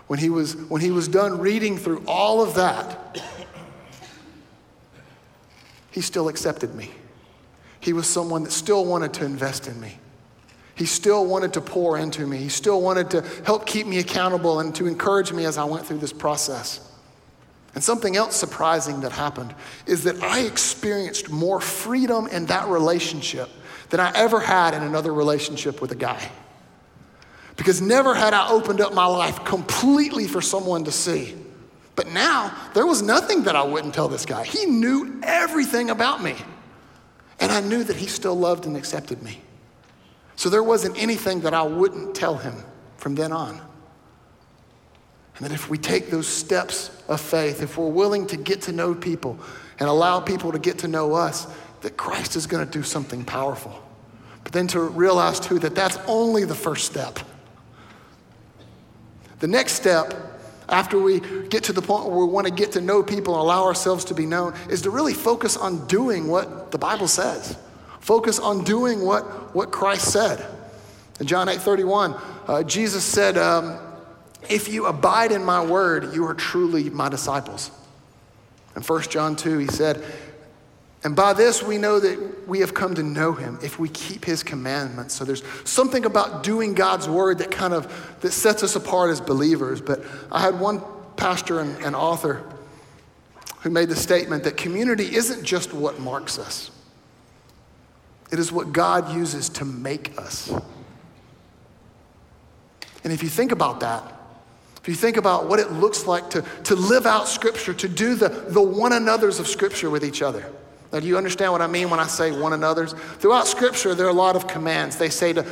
When 0.07 0.17
he 0.17 0.29
was, 0.29 0.55
when 0.55 0.79
he 0.79 0.91
was 0.91 1.09
done 1.09 1.39
reading 1.39 1.77
through 1.77 2.01
all 2.07 2.41
of 2.41 2.55
that, 2.55 3.21
he 5.91 5.99
still 5.99 6.29
accepted 6.29 6.73
me. 6.73 6.91
He 7.81 7.91
was 7.91 8.07
someone 8.07 8.45
that 8.45 8.51
still 8.51 8.85
wanted 8.85 9.13
to 9.15 9.25
invest 9.25 9.67
in 9.67 9.77
me. 9.81 9.97
He 10.75 10.85
still 10.85 11.25
wanted 11.25 11.51
to 11.51 11.59
pour 11.59 11.97
into 11.97 12.25
me. 12.25 12.37
He 12.37 12.47
still 12.47 12.81
wanted 12.81 13.09
to 13.09 13.21
help 13.45 13.65
keep 13.65 13.87
me 13.87 13.99
accountable 13.99 14.61
and 14.61 14.73
to 14.75 14.87
encourage 14.87 15.33
me 15.33 15.43
as 15.43 15.57
I 15.57 15.65
went 15.65 15.85
through 15.85 15.97
this 15.97 16.13
process. 16.13 16.79
And 17.75 17.83
something 17.83 18.15
else 18.15 18.37
surprising 18.37 19.01
that 19.01 19.11
happened 19.11 19.53
is 19.85 20.05
that 20.05 20.23
I 20.23 20.43
experienced 20.43 21.29
more 21.29 21.59
freedom 21.59 22.27
in 22.27 22.45
that 22.45 22.69
relationship 22.69 23.49
than 23.89 23.99
I 23.99 24.13
ever 24.15 24.39
had 24.39 24.73
in 24.73 24.81
another 24.81 25.13
relationship 25.13 25.81
with 25.81 25.91
a 25.91 25.95
guy. 25.95 26.31
Because 27.55 27.81
never 27.81 28.13
had 28.15 28.33
I 28.33 28.49
opened 28.49 28.81
up 28.81 28.93
my 28.93 29.05
life 29.05 29.43
completely 29.45 30.27
for 30.27 30.41
someone 30.41 30.83
to 30.85 30.91
see. 30.91 31.35
But 31.95 32.11
now, 32.11 32.55
there 32.73 32.87
was 32.87 33.01
nothing 33.01 33.43
that 33.43 33.55
I 33.55 33.63
wouldn't 33.63 33.93
tell 33.93 34.07
this 34.07 34.25
guy. 34.25 34.43
He 34.43 34.65
knew 34.65 35.19
everything 35.21 35.89
about 35.89 36.23
me. 36.23 36.35
And 37.39 37.51
I 37.51 37.59
knew 37.59 37.83
that 37.83 37.95
he 37.95 38.07
still 38.07 38.35
loved 38.35 38.65
and 38.65 38.75
accepted 38.75 39.21
me. 39.21 39.41
So 40.35 40.49
there 40.49 40.63
wasn't 40.63 40.97
anything 40.97 41.41
that 41.41 41.53
I 41.53 41.61
wouldn't 41.63 42.15
tell 42.15 42.35
him 42.35 42.55
from 42.97 43.15
then 43.15 43.31
on. 43.31 43.61
And 45.35 45.45
that 45.45 45.51
if 45.51 45.69
we 45.69 45.77
take 45.77 46.09
those 46.09 46.27
steps 46.27 46.89
of 47.07 47.19
faith, 47.19 47.61
if 47.61 47.77
we're 47.77 47.87
willing 47.87 48.27
to 48.27 48.37
get 48.37 48.61
to 48.63 48.71
know 48.71 48.95
people 48.95 49.37
and 49.79 49.89
allow 49.89 50.19
people 50.19 50.51
to 50.51 50.59
get 50.59 50.79
to 50.79 50.87
know 50.87 51.13
us, 51.13 51.47
that 51.81 51.97
Christ 51.97 52.35
is 52.35 52.47
going 52.47 52.65
to 52.65 52.71
do 52.71 52.83
something 52.83 53.25
powerful. 53.25 53.83
But 54.43 54.53
then 54.53 54.67
to 54.67 54.79
realize 54.79 55.39
too 55.39 55.59
that 55.59 55.75
that's 55.75 55.97
only 56.07 56.45
the 56.45 56.55
first 56.55 56.85
step. 56.85 57.19
The 59.43 59.49
next 59.49 59.73
step, 59.73 60.13
after 60.69 60.97
we 60.97 61.19
get 61.49 61.65
to 61.65 61.73
the 61.73 61.81
point 61.81 62.05
where 62.05 62.15
we 62.15 62.31
want 62.31 62.47
to 62.47 62.53
get 62.53 62.71
to 62.71 62.79
know 62.79 63.03
people 63.03 63.33
and 63.33 63.41
allow 63.41 63.65
ourselves 63.65 64.05
to 64.05 64.13
be 64.13 64.25
known, 64.25 64.53
is 64.69 64.83
to 64.83 64.89
really 64.89 65.13
focus 65.13 65.57
on 65.57 65.85
doing 65.87 66.29
what 66.29 66.71
the 66.71 66.77
Bible 66.77 67.09
says. 67.09 67.57
Focus 67.99 68.39
on 68.39 68.63
doing 68.63 69.01
what, 69.01 69.53
what 69.53 69.69
Christ 69.69 70.13
said. 70.13 70.45
In 71.19 71.27
John 71.27 71.49
8 71.49 71.59
31, 71.59 72.15
uh, 72.47 72.63
Jesus 72.63 73.03
said, 73.03 73.37
um, 73.37 73.77
If 74.49 74.69
you 74.69 74.85
abide 74.85 75.33
in 75.33 75.43
my 75.43 75.61
word, 75.61 76.15
you 76.15 76.25
are 76.25 76.33
truly 76.33 76.89
my 76.89 77.09
disciples. 77.09 77.69
In 78.77 78.81
1 78.81 79.01
John 79.09 79.35
2, 79.35 79.57
he 79.57 79.67
said, 79.67 80.01
and 81.03 81.15
by 81.15 81.33
this 81.33 81.61
we 81.61 81.77
know 81.77 81.99
that 81.99 82.47
we 82.47 82.59
have 82.59 82.73
come 82.73 82.95
to 82.95 83.03
know 83.03 83.33
him 83.33 83.59
if 83.61 83.77
we 83.77 83.89
keep 83.89 84.23
his 84.23 84.41
commandments. 84.41 85.13
So 85.13 85.25
there's 85.25 85.43
something 85.65 86.05
about 86.05 86.43
doing 86.43 86.73
God's 86.73 87.09
word 87.09 87.39
that 87.39 87.51
kind 87.51 87.73
of 87.73 88.19
that 88.21 88.31
sets 88.31 88.63
us 88.63 88.75
apart 88.75 89.09
as 89.09 89.19
believers. 89.19 89.81
But 89.81 90.03
I 90.31 90.39
had 90.39 90.59
one 90.59 90.81
pastor 91.17 91.59
and, 91.59 91.77
and 91.83 91.95
author 91.95 92.43
who 93.59 93.69
made 93.69 93.89
the 93.89 93.95
statement 93.95 94.45
that 94.45 94.55
community 94.55 95.15
isn't 95.15 95.43
just 95.43 95.73
what 95.73 95.99
marks 95.99 96.39
us. 96.39 96.71
It 98.31 98.39
is 98.39 98.51
what 98.51 98.71
God 98.71 99.13
uses 99.13 99.49
to 99.49 99.65
make 99.65 100.17
us. 100.17 100.51
And 103.03 103.11
if 103.11 103.21
you 103.21 103.29
think 103.29 103.51
about 103.51 103.81
that, 103.81 104.03
if 104.81 104.87
you 104.87 104.95
think 104.95 105.17
about 105.17 105.47
what 105.47 105.59
it 105.59 105.71
looks 105.71 106.07
like 106.07 106.29
to, 106.31 106.41
to 106.63 106.75
live 106.75 107.05
out 107.05 107.27
Scripture, 107.27 107.73
to 107.73 107.87
do 107.87 108.15
the, 108.15 108.29
the 108.29 108.61
one 108.61 108.91
another's 108.93 109.39
of 109.39 109.47
Scripture 109.47 109.89
with 109.89 110.03
each 110.03 110.21
other, 110.21 110.45
now, 110.93 110.99
do 110.99 111.07
you 111.07 111.17
understand 111.17 111.51
what 111.51 111.61
I 111.61 111.67
mean 111.67 111.89
when 111.89 111.99
I 111.99 112.05
say 112.05 112.31
one 112.31 112.53
another's? 112.53 112.93
Throughout 112.93 113.47
Scripture, 113.47 113.95
there 113.95 114.05
are 114.05 114.09
a 114.09 114.13
lot 114.13 114.35
of 114.35 114.45
commands. 114.45 114.95
They 114.95 115.09
say 115.09 115.33
to 115.33 115.43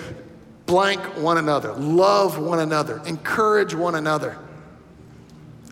blank 0.67 1.01
one 1.17 1.39
another, 1.39 1.73
love 1.73 2.37
one 2.37 2.59
another, 2.59 3.01
encourage 3.07 3.73
one 3.73 3.95
another. 3.95 4.37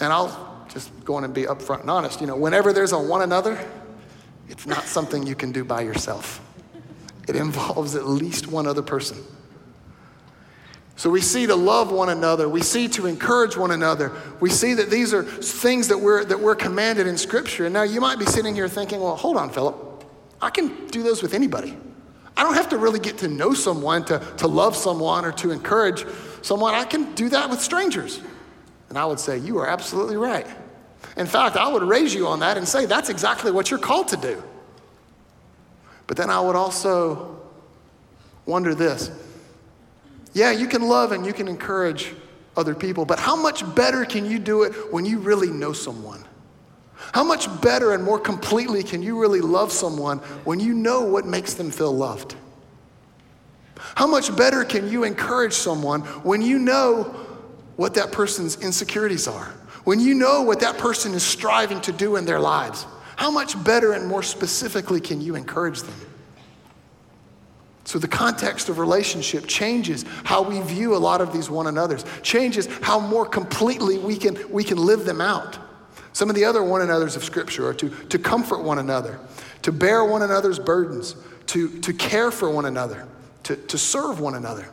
And 0.02 0.12
I'll 0.12 0.66
just 0.74 0.92
go 1.06 1.20
in 1.20 1.24
and 1.24 1.36
be 1.36 1.44
upfront 1.44 1.82
and 1.82 1.92
honest. 1.92 2.20
You 2.20 2.26
know, 2.26 2.36
whenever 2.36 2.74
there's 2.74 2.94
a 2.94 3.00
one 3.00 3.22
another, 3.22 3.64
it's 4.48 4.66
not 4.66 4.86
something 4.86 5.28
you 5.28 5.36
can 5.36 5.52
do 5.52 5.64
by 5.64 5.82
yourself. 5.82 6.42
It 7.28 7.36
involves 7.36 7.94
at 7.94 8.08
least 8.08 8.48
one 8.48 8.66
other 8.66 8.82
person. 8.82 9.20
So 11.00 11.10
we 11.10 11.22
see 11.22 11.48
to 11.48 11.56
love 11.56 11.94
one 11.94 12.10
another. 12.10 12.50
We 12.50 12.62
see 12.62 12.90
to 12.90 13.06
encourage 13.06 13.56
one 13.56 13.72
another. 13.72 14.12
We 14.42 14.50
see 14.50 14.74
that 14.74 14.90
these 14.90 15.14
are 15.14 15.24
things 15.24 15.88
that 15.88 15.98
we're, 15.98 16.26
that 16.26 16.38
we're 16.38 16.56
commanded 16.56 17.08
in 17.08 17.18
Scripture. 17.18 17.64
And 17.64 17.74
now 17.74 17.84
you 17.84 18.02
might 18.02 18.20
be 18.20 18.26
sitting 18.26 18.54
here 18.54 18.68
thinking, 18.68 19.00
well, 19.00 19.16
hold 19.16 19.38
on, 19.38 19.50
Phillip. 19.50 20.04
I 20.42 20.50
can 20.50 20.88
do 20.88 21.02
those 21.02 21.22
with 21.22 21.34
anybody. 21.34 21.78
I 22.36 22.44
don't 22.44 22.56
have 22.56 22.68
to 22.72 22.78
really 22.78 23.00
get 23.00 23.20
to 23.20 23.30
know 23.30 23.54
someone 23.54 24.04
to, 24.08 24.20
to 24.40 24.48
love 24.48 24.76
someone 24.76 25.24
or 25.24 25.32
to 25.32 25.52
encourage 25.52 26.04
someone. 26.42 26.76
I 26.76 26.84
can 26.84 27.16
do 27.16 27.30
that 27.30 27.50
with 27.50 27.62
strangers. 27.62 28.20
And 28.90 28.98
I 28.98 29.06
would 29.06 29.22
say, 29.22 29.38
you 29.38 29.58
are 29.60 29.68
absolutely 29.68 30.18
right. 30.18 30.48
In 31.16 31.28
fact, 31.28 31.56
I 31.56 31.70
would 31.70 31.84
raise 31.84 32.14
you 32.14 32.28
on 32.28 32.42
that 32.42 32.58
and 32.58 32.68
say, 32.68 32.86
that's 32.86 33.10
exactly 33.10 33.54
what 33.54 33.72
you're 33.72 33.80
called 33.80 34.10
to 34.10 34.18
do. 34.18 34.44
But 36.08 36.18
then 36.18 36.30
I 36.30 36.42
would 36.42 36.58
also 36.58 37.40
wonder 38.46 38.76
this 38.76 39.12
yeah, 40.34 40.52
you 40.52 40.68
can 40.68 40.82
love 40.82 41.12
and 41.12 41.26
you 41.26 41.34
can 41.34 41.48
encourage 41.48 42.14
other 42.56 42.76
people, 42.76 43.06
but 43.06 43.20
how 43.20 43.36
much 43.36 43.64
better 43.76 44.06
can 44.06 44.26
you 44.26 44.40
do 44.40 44.64
it 44.64 44.74
when 44.92 45.06
you 45.06 45.20
really 45.20 45.50
know 45.50 45.74
someone? 45.74 46.24
How 47.14 47.24
much 47.24 47.48
better 47.62 47.94
and 47.94 48.04
more 48.04 48.20
completely 48.20 48.84
can 48.84 49.02
you 49.02 49.20
really 49.20 49.42
love 49.42 49.72
someone 49.72 50.20
when 50.44 50.60
you 50.60 50.74
know 50.74 51.02
what 51.02 51.26
makes 51.26 51.54
them 51.54 51.72
feel 51.72 51.96
loved? 51.96 52.36
How 53.96 54.06
much 54.06 54.36
better 54.36 54.66
can 54.66 54.90
you 54.90 55.06
encourage 55.06 55.54
someone 55.54 56.02
when 56.24 56.42
you 56.42 56.60
know 56.60 57.04
what 57.78 57.94
that 57.96 58.12
person's 58.12 58.62
insecurities 58.62 59.28
are? 59.28 59.54
When 59.86 60.00
you 60.00 60.14
know 60.14 60.42
what 60.42 60.60
that 60.60 60.78
person 60.78 61.14
is 61.14 61.24
striving 61.24 61.80
to 61.82 61.92
do 61.92 62.18
in 62.18 62.26
their 62.26 62.40
lives? 62.40 62.86
How 63.16 63.32
much 63.32 63.62
better 63.64 63.94
and 63.94 64.06
more 64.06 64.22
specifically 64.22 65.00
can 65.00 65.22
you 65.22 65.36
encourage 65.36 65.82
them? 65.82 66.09
So 67.90 67.98
the 67.98 68.08
context 68.08 68.70
of 68.70 68.78
relationship 68.78 69.48
changes 69.48 70.06
how 70.24 70.44
we 70.44 70.62
view 70.62 70.96
a 70.96 71.02
lot 71.02 71.22
of 71.22 71.34
these 71.34 71.50
one 71.50 71.66
another's, 71.66 72.06
changes 72.22 72.68
how 72.84 73.00
more 73.00 73.26
completely 73.26 73.98
we 73.98 74.16
can, 74.16 74.38
we 74.52 74.64
can 74.64 74.78
live 74.78 75.06
them 75.06 75.20
out. 75.20 75.58
Some 76.14 76.30
of 76.30 76.36
the 76.36 76.46
other 76.46 76.64
one 76.64 76.84
another's 76.84 77.16
of 77.16 77.24
Scripture 77.24 77.68
are 77.68 77.74
to, 77.74 77.90
to 77.90 78.20
comfort 78.20 78.62
one 78.62 78.78
another, 78.78 79.20
to 79.64 79.72
bear 79.72 80.06
one 80.06 80.22
another's 80.22 80.60
burdens, 80.60 81.16
to, 81.48 81.80
to 81.80 81.92
care 81.92 82.30
for 82.30 82.52
one 82.52 82.66
another, 82.66 83.08
to, 83.42 83.56
to 83.56 83.78
serve 83.80 84.20
one 84.20 84.36
another. 84.36 84.70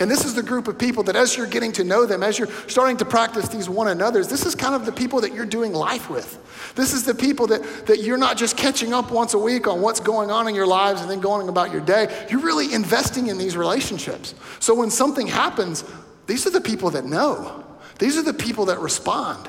And 0.00 0.10
this 0.10 0.24
is 0.24 0.34
the 0.34 0.42
group 0.42 0.68
of 0.68 0.78
people 0.78 1.02
that, 1.04 1.16
as 1.16 1.36
you're 1.36 1.46
getting 1.46 1.72
to 1.72 1.84
know 1.84 2.06
them, 2.06 2.22
as 2.22 2.38
you're 2.38 2.50
starting 2.66 2.96
to 2.98 3.04
practice 3.04 3.48
these 3.48 3.68
one 3.68 3.88
another's, 3.88 4.28
this 4.28 4.46
is 4.46 4.54
kind 4.54 4.74
of 4.74 4.86
the 4.86 4.92
people 4.92 5.20
that 5.20 5.34
you're 5.34 5.46
doing 5.46 5.72
life 5.72 6.08
with. 6.08 6.42
This 6.74 6.92
is 6.92 7.04
the 7.04 7.14
people 7.14 7.46
that, 7.48 7.86
that 7.86 8.02
you're 8.02 8.16
not 8.16 8.36
just 8.36 8.56
catching 8.56 8.92
up 8.92 9.10
once 9.10 9.34
a 9.34 9.38
week 9.38 9.66
on 9.66 9.82
what's 9.82 10.00
going 10.00 10.30
on 10.30 10.48
in 10.48 10.54
your 10.54 10.66
lives 10.66 11.02
and 11.02 11.10
then 11.10 11.20
going 11.20 11.48
about 11.48 11.72
your 11.72 11.82
day. 11.82 12.26
You're 12.30 12.40
really 12.40 12.72
investing 12.72 13.26
in 13.26 13.38
these 13.38 13.56
relationships. 13.56 14.34
So 14.60 14.74
when 14.74 14.90
something 14.90 15.26
happens, 15.26 15.84
these 16.26 16.46
are 16.46 16.50
the 16.50 16.60
people 16.60 16.90
that 16.90 17.04
know, 17.04 17.64
these 17.98 18.16
are 18.16 18.22
the 18.22 18.34
people 18.34 18.66
that 18.66 18.78
respond. 18.78 19.48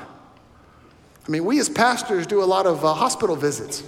I 1.26 1.30
mean, 1.30 1.44
we 1.44 1.58
as 1.58 1.68
pastors 1.68 2.26
do 2.26 2.42
a 2.42 2.46
lot 2.46 2.66
of 2.66 2.84
uh, 2.84 2.94
hospital 2.94 3.36
visits 3.36 3.82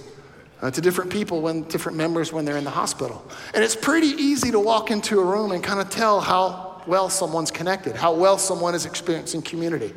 uh, 0.61 0.69
to 0.71 0.81
different 0.81 1.11
people 1.11 1.41
when 1.41 1.63
different 1.63 1.97
members 1.97 2.31
when 2.31 2.45
they're 2.45 2.57
in 2.57 2.63
the 2.63 2.69
hospital. 2.69 3.25
And 3.53 3.63
it's 3.63 3.75
pretty 3.75 4.07
easy 4.07 4.51
to 4.51 4.59
walk 4.59 4.91
into 4.91 5.19
a 5.19 5.25
room 5.25 5.51
and 5.51 5.63
kind 5.63 5.79
of 5.79 5.89
tell 5.89 6.21
how 6.21 6.81
well 6.87 7.09
someone's 7.09 7.51
connected, 7.51 7.95
how 7.95 8.13
well 8.13 8.37
someone 8.37 8.75
is 8.75 8.85
experiencing 8.85 9.41
community. 9.41 9.93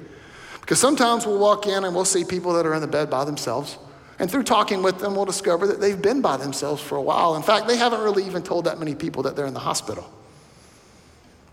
Because 0.61 0.79
sometimes 0.79 1.27
we'll 1.27 1.39
walk 1.39 1.67
in 1.67 1.85
and 1.85 1.95
we'll 1.95 2.07
see 2.07 2.25
people 2.25 2.55
that 2.55 2.65
are 2.65 2.75
in 2.75 2.81
the 2.81 2.87
bed 2.87 3.11
by 3.11 3.25
themselves. 3.25 3.79
And 4.19 4.31
through 4.31 4.45
talking 4.45 4.83
with 4.83 4.99
them, 5.01 5.15
we'll 5.15 5.25
discover 5.25 5.67
that 5.67 5.81
they've 5.81 6.01
been 6.01 6.23
by 6.23 6.37
themselves 6.37 6.81
for 6.81 6.97
a 6.97 7.03
while. 7.03 7.37
In 7.37 7.43
fact, 7.43 7.67
they 7.67 7.77
haven't 7.77 8.01
really 8.01 8.25
even 8.25 8.43
told 8.43 8.65
that 8.65 8.79
many 8.79 8.95
people 8.95 9.25
that 9.25 9.37
they're 9.37 9.47
in 9.47 9.55
the 9.55 9.61
hospital. 9.61 10.09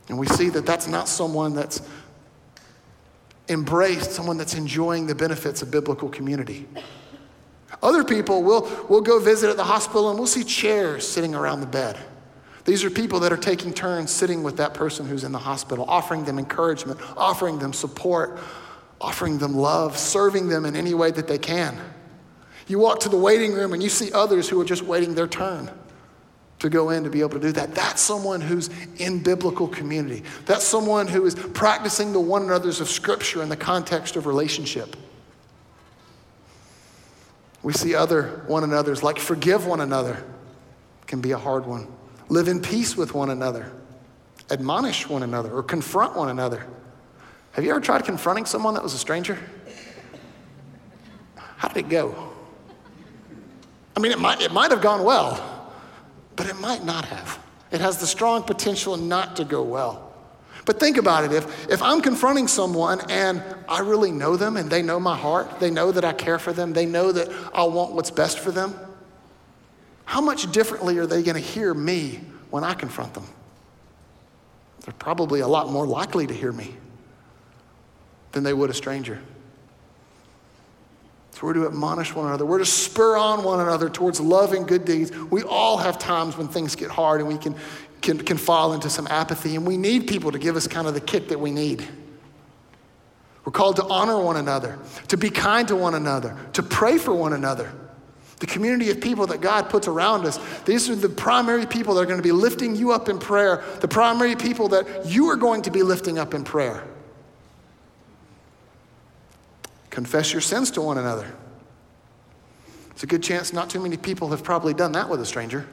And 0.08 0.18
we 0.18 0.28
see 0.28 0.50
that 0.50 0.66
that's 0.66 0.88
not 0.88 1.08
someone 1.08 1.54
that's 1.54 1.82
embraced, 3.50 4.12
someone 4.12 4.38
that's 4.38 4.54
enjoying 4.54 5.08
the 5.08 5.16
benefits 5.16 5.62
of 5.62 5.72
biblical 5.72 6.08
community. 6.08 6.68
Other 7.82 8.04
people 8.04 8.44
will 8.44 8.70
will 8.90 9.02
go 9.02 9.20
visit 9.20 9.50
at 9.50 9.58
the 9.58 9.64
hospital 9.64 10.10
and 10.10 10.18
we'll 10.20 10.28
see 10.28 10.44
chairs 10.44 11.08
sitting 11.08 11.34
around 11.34 11.62
the 11.62 11.68
bed. 11.68 11.98
These 12.64 12.84
are 12.84 12.90
people 12.90 13.20
that 13.22 13.34
are 13.34 13.38
taking 13.38 13.74
turns 13.74 14.12
sitting 14.12 14.44
with 14.44 14.58
that 14.58 14.74
person 14.74 15.08
who's 15.08 15.24
in 15.24 15.32
the 15.32 15.40
hospital, 15.40 15.86
offering 15.88 16.26
them 16.26 16.38
encouragement, 16.38 17.00
offering 17.18 17.58
them 17.58 17.74
support, 17.74 18.40
offering 19.00 19.40
them 19.40 19.56
love, 19.56 19.98
serving 19.98 20.48
them 20.48 20.66
in 20.66 20.76
any 20.76 20.94
way 20.94 21.10
that 21.12 21.28
they 21.28 21.40
can. 21.40 21.78
You 22.68 22.80
walk 22.80 23.00
to 23.02 23.10
the 23.10 23.18
waiting 23.18 23.54
room 23.54 23.74
and 23.74 23.82
you 23.82 23.90
see 23.90 24.12
others 24.12 24.48
who 24.48 24.62
are 24.62 24.66
just 24.66 24.84
waiting 24.84 25.16
their 25.16 25.28
turn 25.28 25.72
to 26.60 26.70
go 26.70 26.92
in 26.92 27.04
to 27.04 27.10
be 27.10 27.22
able 27.22 27.32
to 27.32 27.40
do 27.40 27.52
that. 27.54 27.74
That's 27.74 28.00
someone 28.00 28.40
who's 28.40 28.70
in 28.98 29.24
biblical 29.24 29.68
community. 29.68 30.24
That's 30.46 30.64
someone 30.64 31.08
who 31.08 31.26
is 31.26 31.34
practicing 31.34 32.14
the 32.14 32.20
one 32.20 32.44
another's 32.44 32.80
of 32.80 32.88
Scripture 32.88 33.42
in 33.42 33.50
the 33.50 33.58
context 33.58 34.16
of 34.16 34.28
relationship. 34.28 34.96
We 37.64 37.74
see 37.74 37.94
other 37.94 38.44
one 38.48 38.64
another's, 38.64 39.04
like 39.04 39.20
forgive 39.20 39.66
one 39.66 39.82
another, 39.82 40.24
can 41.08 41.22
be 41.22 41.32
a 41.32 41.38
hard 41.38 41.66
one. 41.66 41.88
Live 42.30 42.48
in 42.48 42.62
peace 42.62 42.96
with 42.96 43.14
one 43.14 43.30
another, 43.30 43.72
admonish 44.50 45.08
one 45.08 45.24
another, 45.24 45.52
or 45.52 45.62
confront 45.62 46.16
one 46.16 46.30
another. 46.30 46.66
Have 47.52 47.64
you 47.64 47.72
ever 47.72 47.82
tried 47.82 48.06
confronting 48.06 48.46
someone 48.46 48.74
that 48.76 48.84
was 48.84 48.94
a 48.94 48.98
stranger? 48.98 49.38
How 51.36 51.68
did 51.68 51.78
it 51.78 51.90
go? 51.90 52.30
I 53.96 54.00
mean, 54.00 54.12
it 54.12 54.20
might, 54.20 54.42
it 54.42 54.52
might 54.52 54.72
have 54.72 54.82
gone 54.82 55.04
well, 55.04 55.70
but 56.36 56.48
it 56.48 56.60
might 56.60 56.84
not 56.84 57.06
have. 57.06 57.40
It 57.72 57.82
has 57.82 58.00
the 58.00 58.08
strong 58.08 58.44
potential 58.44 58.98
not 58.98 59.36
to 59.36 59.46
go 59.46 59.62
well. 59.62 60.11
But 60.66 60.80
think 60.80 60.98
about 60.98 61.24
it 61.24 61.34
if, 61.34 61.70
if 61.70 61.82
I'm 61.82 62.02
confronting 62.02 62.48
someone 62.48 63.02
and 63.10 63.44
I 63.68 63.80
really 63.80 64.12
know 64.12 64.36
them 64.38 64.58
and 64.58 64.70
they 64.70 64.84
know 64.84 65.00
my 65.00 65.18
heart, 65.18 65.60
they 65.60 65.72
know 65.72 65.92
that 65.92 66.06
I 66.06 66.14
care 66.14 66.38
for 66.38 66.54
them, 66.54 66.74
they 66.74 66.86
know 66.86 67.12
that 67.12 67.30
I 67.54 67.64
want 67.64 67.94
what's 67.94 68.12
best 68.12 68.40
for 68.40 68.52
them, 68.52 68.76
how 70.06 70.22
much 70.22 70.52
differently 70.52 70.98
are 70.98 71.08
they 71.08 71.24
going 71.24 71.36
to 71.36 71.42
hear 71.42 71.74
me 71.74 72.22
when 72.50 72.64
I 72.64 72.74
confront 72.74 73.14
them? 73.14 73.26
They're 74.82 74.94
probably 74.94 75.40
a 75.40 75.48
lot 75.48 75.70
more 75.72 75.88
likely 75.88 76.28
to 76.28 76.34
hear 76.34 76.52
me 76.52 76.76
than 78.32 78.44
they 78.44 78.54
would 78.54 78.70
a 78.70 78.74
stranger. 78.74 79.22
So 81.32 81.48
we're 81.48 81.54
to 81.54 81.66
admonish 81.66 82.14
one 82.14 82.28
another. 82.28 82.46
We're 82.46 82.60
to 82.60 82.66
spur 82.66 83.18
on 83.18 83.44
one 83.44 83.60
another 83.60 83.90
towards 83.90 84.20
love 84.20 84.54
and 84.54 84.68
good 84.68 84.86
deeds. 84.86 85.12
We 85.12 85.44
all 85.44 85.78
have 85.78 85.98
times 85.98 86.38
when 86.38 86.48
things 86.48 86.76
get 86.76 86.92
hard 86.92 87.22
and 87.22 87.28
we 87.28 87.38
can 87.38 87.56
can, 88.02 88.20
can 88.20 88.38
fall 88.38 88.74
into 88.74 88.90
some 88.90 89.08
apathy, 89.08 89.56
and 89.56 89.66
we 89.66 89.78
need 89.78 90.08
people 90.08 90.32
to 90.32 90.40
give 90.40 90.56
us 90.56 90.68
kind 90.68 90.88
of 90.88 90.94
the 90.94 91.02
kick 91.02 91.28
that 91.30 91.40
we 91.40 91.52
need. 91.52 91.88
We're 93.46 93.52
called 93.52 93.78
to 93.78 93.86
honor 93.86 94.20
one 94.22 94.38
another, 94.38 94.78
to 95.08 95.18
be 95.18 95.30
kind 95.30 95.68
to 95.68 95.76
one 95.76 95.96
another, 95.96 96.38
to 96.54 96.64
pray 96.64 96.98
for 96.98 97.14
one 97.14 97.34
another. 97.34 97.72
The 98.40 98.48
community 98.48 98.90
of 98.90 99.00
people 99.00 99.28
that 99.28 99.40
God 99.40 99.70
puts 99.70 99.88
around 99.88 100.26
us, 100.26 100.40
these 100.66 100.90
are 100.90 100.96
the 100.96 101.10
primary 101.10 101.68
people 101.68 101.94
that 101.94 102.02
are 102.02 102.06
going 102.06 102.18
to 102.18 102.24
be 102.24 102.32
lifting 102.32 102.76
you 102.76 102.92
up 102.92 103.08
in 103.08 103.20
prayer, 103.20 103.64
the 103.82 103.88
primary 103.88 104.36
people 104.36 104.70
that 104.70 105.06
you 105.06 105.30
are 105.30 105.36
going 105.36 105.62
to 105.64 105.72
be 105.72 105.84
lifting 105.84 106.18
up 106.18 106.34
in 106.34 106.44
prayer. 106.44 106.84
Confess 109.92 110.32
your 110.32 110.42
sins 110.42 110.72
to 110.72 110.82
one 110.82 110.98
another. 110.98 111.32
It's 112.92 113.04
a 113.04 113.08
good 113.08 113.22
chance 113.22 113.54
not 113.54 113.70
too 113.70 113.80
many 113.80 113.98
people 113.98 114.30
have 114.30 114.44
probably 114.44 114.74
done 114.74 114.94
that 114.94 115.10
with 115.10 115.22
a 115.22 115.26
stranger. 115.26 115.68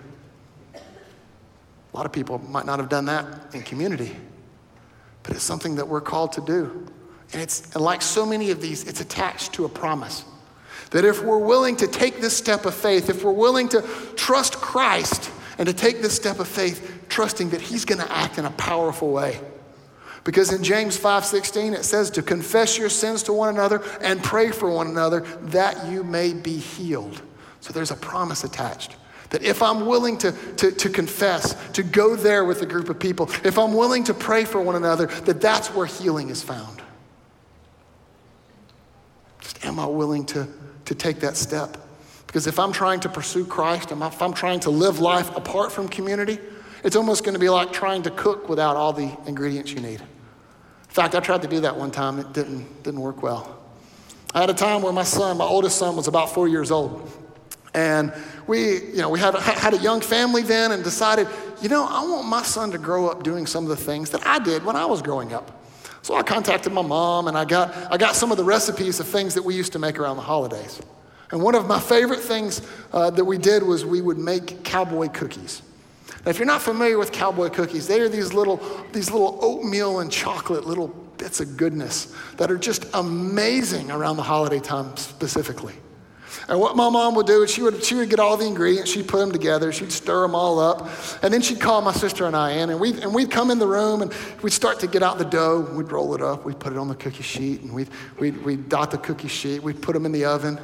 A 1.93 1.97
lot 1.97 2.07
of 2.07 2.13
people 2.13 2.39
might 2.39 2.67
not 2.67 2.79
have 2.79 2.89
done 2.89 3.07
that 3.07 3.55
in 3.55 3.63
community, 3.63 4.15
but 5.23 5.35
it's 5.35 5.45
something 5.45 5.77
that 5.77 5.89
we're 5.89 6.01
called 6.01 6.33
to 6.33 6.41
do. 6.41 6.87
And 7.33 7.43
it's 7.43 7.75
and 7.75 7.83
like 7.83 8.03
so 8.03 8.25
many 8.25 8.51
of 8.51 8.61
these, 8.61 8.85
it's 8.85 9.01
attached 9.01 9.53
to 9.55 9.65
a 9.65 9.69
promise. 9.69 10.25
That 10.91 11.05
if 11.05 11.23
we're 11.23 11.39
willing 11.39 11.77
to 11.77 11.87
take 11.87 12.21
this 12.21 12.37
step 12.37 12.65
of 12.65 12.75
faith, 12.75 13.11
if 13.11 13.23
we're 13.23 13.33
willing 13.33 13.69
to 13.71 13.83
trust 14.17 14.57
Christ 14.57 15.31
and 15.59 15.67
to 15.67 15.75
take 15.75 16.01
this 16.01 16.15
step 16.17 16.39
of 16.39 16.49
faith, 16.49 17.05
trusting 17.09 17.51
that 17.51 17.61
He's 17.61 17.85
going 17.85 18.01
to 18.01 18.11
act 18.11 18.39
in 18.39 18.45
a 18.45 18.51
powerful 18.53 19.11
way. 19.11 19.41
Because 20.25 20.53
in 20.53 20.63
James 20.63 20.99
5:16 20.99 21.75
it 21.75 21.85
says 21.85 22.11
to 22.11 22.23
confess 22.23 22.79
your 22.79 22.91
sins 22.91 23.23
to 23.25 23.33
one 23.33 23.49
another 23.49 23.83
and 24.01 24.23
pray 24.23 24.51
for 24.51 24.71
one 24.71 24.87
another 24.87 25.21
that 25.43 25.87
you 25.87 26.05
may 26.05 26.33
be 26.33 26.59
healed. 26.59 27.23
So 27.61 27.73
there's 27.73 27.91
a 27.91 27.97
promise 27.97 28.45
attached. 28.45 28.97
That 29.31 29.43
if 29.43 29.63
I'm 29.63 29.87
willing 29.87 30.17
to, 30.19 30.33
to, 30.57 30.71
to 30.71 30.89
confess, 30.89 31.55
to 31.73 31.83
go 31.83 32.17
there 32.17 32.45
with 32.45 32.63
a 32.63 32.67
group 32.67 32.89
of 32.89 32.99
people, 32.99 33.31
if 33.45 33.59
I'm 33.59 33.75
willing 33.75 34.05
to 34.05 34.15
pray 34.15 34.45
for 34.45 34.61
one 34.61 34.77
another, 34.77 35.07
that 35.07 35.41
that's 35.41 35.69
where 35.69 35.87
healing 35.87 36.31
is 36.31 36.43
found. 36.43 36.81
Just 39.41 39.65
am 39.65 39.79
I 39.79 39.87
willing 39.87 40.25
to, 40.27 40.49
to 40.87 40.95
take 40.95 41.21
that 41.21 41.37
step? 41.37 41.77
Because 42.27 42.47
if 42.47 42.59
I'm 42.59 42.73
trying 42.73 43.01
to 43.01 43.09
pursue 43.09 43.45
Christ, 43.45 43.93
if 43.93 44.23
I'm 44.23 44.35
trying 44.35 44.61
to 44.61 44.71
live 44.71 45.01
life 45.01 45.35
apart 45.37 45.73
from 45.73 45.89
community, 45.89 46.39
it's 46.85 46.97
almost 46.97 47.25
going 47.25 47.35
to 47.35 47.39
be 47.39 47.49
like 47.49 47.73
trying 47.73 48.03
to 48.03 48.11
cook 48.11 48.49
without 48.49 48.77
all 48.77 48.93
the 48.93 49.17
ingredients 49.27 49.73
you 49.73 49.81
need. 49.81 50.01
In 50.01 50.95
fact, 50.95 51.15
I 51.15 51.21
tried 51.21 51.43
to 51.43 51.49
do 51.49 51.61
that 51.61 51.77
one 51.77 51.91
time. 51.91 52.19
It 52.19 52.33
didn't, 52.33 52.83
didn't 52.83 53.01
work 53.01 53.23
well. 53.23 53.59
I 54.35 54.41
had 54.41 54.51
a 54.51 54.55
time 54.55 54.83
where 54.83 54.93
my 54.93 55.05
son, 55.05 55.39
my 55.39 55.45
oldest 55.45 55.79
son, 55.79 55.97
was 55.97 56.07
about 56.07 56.33
four 56.33 56.49
years 56.49 56.71
old. 56.71 57.11
And 57.75 58.13
we, 58.47 58.83
you 58.87 58.97
know, 58.97 59.11
we 59.11 59.21
had, 59.21 59.35
had 59.35 59.75
a 59.75 59.79
young 59.79 60.01
family 60.01 60.43
then 60.43 60.73
and 60.73 60.83
decided, 60.83 61.29
you 61.61 61.69
know, 61.69 61.87
I 61.89 62.03
want 62.03 62.27
my 62.27 62.43
son 62.43 62.71
to 62.71 62.79
grow 62.79 63.09
up 63.09 63.23
doing 63.23 63.47
some 63.47 63.65
of 63.65 63.71
the 63.71 63.77
things 63.77 64.11
that 64.11 64.27
I 64.27 64.39
did 64.39 64.65
when 64.65 64.77
I 64.77 64.87
was 64.87 65.03
growing 65.03 65.33
up. 65.33 65.63
So 66.03 66.15
I 66.15 66.23
contacted 66.23 66.73
my 66.73 66.83
mom 66.83 67.29
and 67.29 67.37
I 67.37 67.45
got, 67.45 67.75
I 67.93 67.97
got 67.97 68.15
some 68.15 68.31
of 68.31 68.39
the 68.39 68.45
recipes 68.45 69.01
of 69.01 69.07
things 69.07 69.35
that 69.35 69.43
we 69.43 69.55
used 69.55 69.73
to 69.73 69.79
make 69.79 69.99
around 69.99 70.17
the 70.17 70.23
holidays. 70.23 70.81
And 71.31 71.43
one 71.43 71.55
of 71.55 71.67
my 71.67 71.79
favorite 71.79 72.21
things 72.21 72.63
uh, 72.93 73.11
that 73.11 73.25
we 73.25 73.37
did 73.37 73.63
was 73.63 73.85
we 73.85 74.01
would 74.01 74.19
make 74.19 74.65
cowboy 74.65 75.09
cookies. 75.09 75.63
Now, 76.25 76.31
if 76.31 76.39
you're 76.39 76.47
not 76.47 76.63
familiar 76.63 76.99
with 76.99 77.13
cowboy 77.13 77.51
cookies, 77.51 77.87
they 77.87 78.01
are 78.01 78.09
these 78.09 78.33
little, 78.33 78.63
these 78.93 79.11
little 79.11 79.39
oatmeal 79.43 80.01
and 80.01 80.11
chocolate 80.11 80.65
little 80.65 80.89
bits 81.19 81.41
of 81.41 81.57
goodness 81.57 82.15
that 82.39 82.51
are 82.51 82.57
just 82.57 82.87
amazing 82.95 83.91
around 83.91 84.17
the 84.17 84.23
holiday 84.23 84.61
time 84.61 84.97
specifically. 84.97 85.75
And 86.49 86.61
what 86.61 86.77
my 86.77 86.89
mom 86.89 87.15
would 87.17 87.27
do 87.27 87.43
is 87.43 87.51
she 87.51 87.63
would, 87.63 87.83
she 87.83 87.95
would 87.95 88.11
get 88.11 88.21
all 88.21 88.37
the 88.37 88.47
ingredients, 88.47 88.91
she'd 88.91 89.09
put 89.09 89.19
them 89.19 89.33
together, 89.33 89.73
she'd 89.73 89.93
stir 89.93 90.23
them 90.23 90.35
all 90.35 90.59
up, 90.61 90.89
and 91.23 91.33
then 91.33 91.43
she'd 91.43 91.61
call 91.61 91.81
my 91.83 91.93
sister 91.93 92.27
and 92.27 92.37
I 92.37 92.53
in, 92.53 92.71
and 92.71 92.79
we'd, 92.79 92.97
and 92.99 93.15
we'd 93.15 93.31
come 93.31 93.51
in 93.51 93.59
the 93.59 93.67
room 93.67 94.03
and 94.03 94.13
we'd 94.43 94.53
start 94.53 94.79
to 94.81 94.87
get 94.87 95.03
out 95.03 95.19
the 95.19 95.25
dough, 95.25 95.61
we'd 95.75 95.91
roll 95.91 96.15
it 96.15 96.23
up, 96.23 96.45
we'd 96.45 96.59
put 96.59 96.73
it 96.73 96.79
on 96.79 96.89
the 96.89 96.95
cookie 96.95 97.23
sheet, 97.23 97.63
and 97.63 97.73
we'd, 97.73 97.89
we'd, 98.19 98.37
we'd 98.45 98.69
dot 98.69 98.91
the 98.91 98.99
cookie 98.99 99.29
sheet, 99.29 99.63
we'd 99.63 99.83
put 99.83 99.95
them 99.95 100.07
in 100.07 100.13
the 100.13 100.25
oven. 100.25 100.59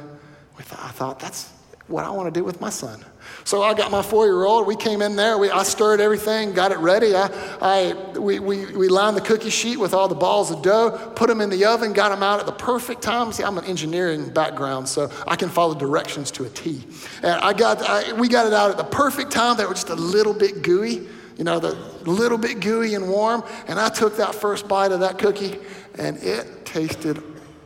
We 0.57 0.63
thought, 0.63 0.79
I 0.83 0.89
thought, 0.89 1.19
that's 1.19 1.51
what 1.87 2.05
I 2.05 2.09
want 2.09 2.33
to 2.33 2.39
do 2.39 2.43
with 2.43 2.61
my 2.61 2.69
son. 2.69 3.03
So 3.43 3.61
I 3.61 3.73
got 3.73 3.91
my 3.91 4.01
four-year-old. 4.01 4.65
We 4.65 4.75
came 4.75 5.01
in 5.01 5.15
there. 5.15 5.37
We, 5.37 5.51
I 5.51 5.63
stirred 5.63 6.01
everything, 6.01 6.53
got 6.53 6.71
it 6.71 6.79
ready. 6.79 7.15
I, 7.15 7.29
I, 7.61 7.93
we, 8.17 8.39
we, 8.39 8.65
we 8.75 8.87
lined 8.87 9.15
the 9.15 9.21
cookie 9.21 9.51
sheet 9.51 9.77
with 9.77 9.93
all 9.93 10.07
the 10.07 10.15
balls 10.15 10.49
of 10.49 10.61
dough, 10.61 11.13
put 11.15 11.27
them 11.27 11.41
in 11.41 11.49
the 11.49 11.65
oven, 11.65 11.93
got 11.93 12.09
them 12.09 12.23
out 12.23 12.39
at 12.39 12.45
the 12.47 12.51
perfect 12.51 13.03
time. 13.03 13.31
See, 13.31 13.43
I'm 13.43 13.57
an 13.57 13.65
engineering 13.65 14.29
background, 14.29 14.87
so 14.87 15.11
I 15.27 15.35
can 15.35 15.49
follow 15.49 15.75
directions 15.75 16.31
to 16.31 16.45
a 16.45 16.49
T. 16.49 16.83
And 17.21 17.33
I 17.33 17.53
got, 17.53 17.81
I, 17.81 18.13
we 18.13 18.27
got 18.27 18.47
it 18.47 18.53
out 18.53 18.71
at 18.71 18.77
the 18.77 18.83
perfect 18.83 19.31
time. 19.31 19.57
They 19.57 19.65
were 19.65 19.73
just 19.75 19.89
a 19.89 19.95
little 19.95 20.33
bit 20.33 20.63
gooey, 20.63 21.07
you 21.37 21.43
know, 21.43 21.59
the 21.59 21.73
little 22.09 22.37
bit 22.39 22.61
gooey 22.61 22.95
and 22.95 23.07
warm. 23.07 23.43
And 23.67 23.79
I 23.79 23.89
took 23.89 24.17
that 24.17 24.33
first 24.33 24.67
bite 24.67 24.91
of 24.91 25.01
that 25.01 25.19
cookie, 25.19 25.59
and 25.99 26.17
it 26.17 26.65
tasted 26.65 27.21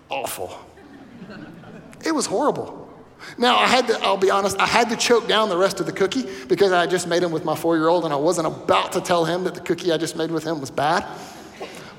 awful. 0.09 0.53
It 2.05 2.13
was 2.13 2.25
horrible. 2.25 2.88
Now, 3.37 3.57
I 3.57 3.67
had 3.67 3.87
to, 3.87 3.99
I'll 4.01 4.17
be 4.17 4.31
honest, 4.31 4.59
I 4.59 4.65
had 4.65 4.89
to 4.89 4.95
choke 4.95 5.27
down 5.27 5.49
the 5.49 5.57
rest 5.57 5.79
of 5.79 5.85
the 5.85 5.91
cookie 5.91 6.25
because 6.47 6.71
I 6.71 6.87
just 6.87 7.07
made 7.07 7.23
him 7.23 7.31
with 7.31 7.45
my 7.45 7.55
four 7.55 7.77
year 7.77 7.87
old 7.87 8.05
and 8.05 8.13
I 8.13 8.17
wasn't 8.17 8.47
about 8.47 8.91
to 8.93 9.01
tell 9.01 9.25
him 9.25 9.43
that 9.43 9.55
the 9.55 9.61
cookie 9.61 9.91
I 9.91 9.97
just 9.97 10.15
made 10.15 10.31
with 10.31 10.43
him 10.43 10.59
was 10.59 10.71
bad. 10.71 11.05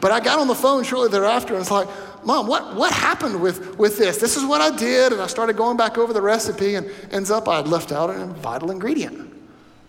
But 0.01 0.13
I 0.13 0.21
got 0.21 0.39
on 0.39 0.49
the 0.49 0.55
phone 0.55 0.83
shortly 0.83 1.09
thereafter 1.09 1.55
and 1.55 1.61
it's 1.61 1.71
like, 1.71 1.89
Mom, 2.25 2.47
what, 2.47 2.75
what 2.75 2.93
happened 2.93 3.41
with, 3.41 3.79
with 3.79 3.97
this? 3.97 4.19
This 4.19 4.37
is 4.37 4.45
what 4.45 4.61
I 4.61 4.75
did. 4.77 5.13
And 5.13 5.21
I 5.21 5.27
started 5.27 5.57
going 5.57 5.77
back 5.77 5.99
over 5.99 6.13
the 6.13 6.23
recipe 6.23 6.75
and 6.75 6.91
ends 7.11 7.31
up 7.31 7.49
I'd 7.49 7.67
left 7.67 7.93
out 7.93 8.11
a 8.11 8.27
vital 8.27 8.71
ingredient. 8.71 9.33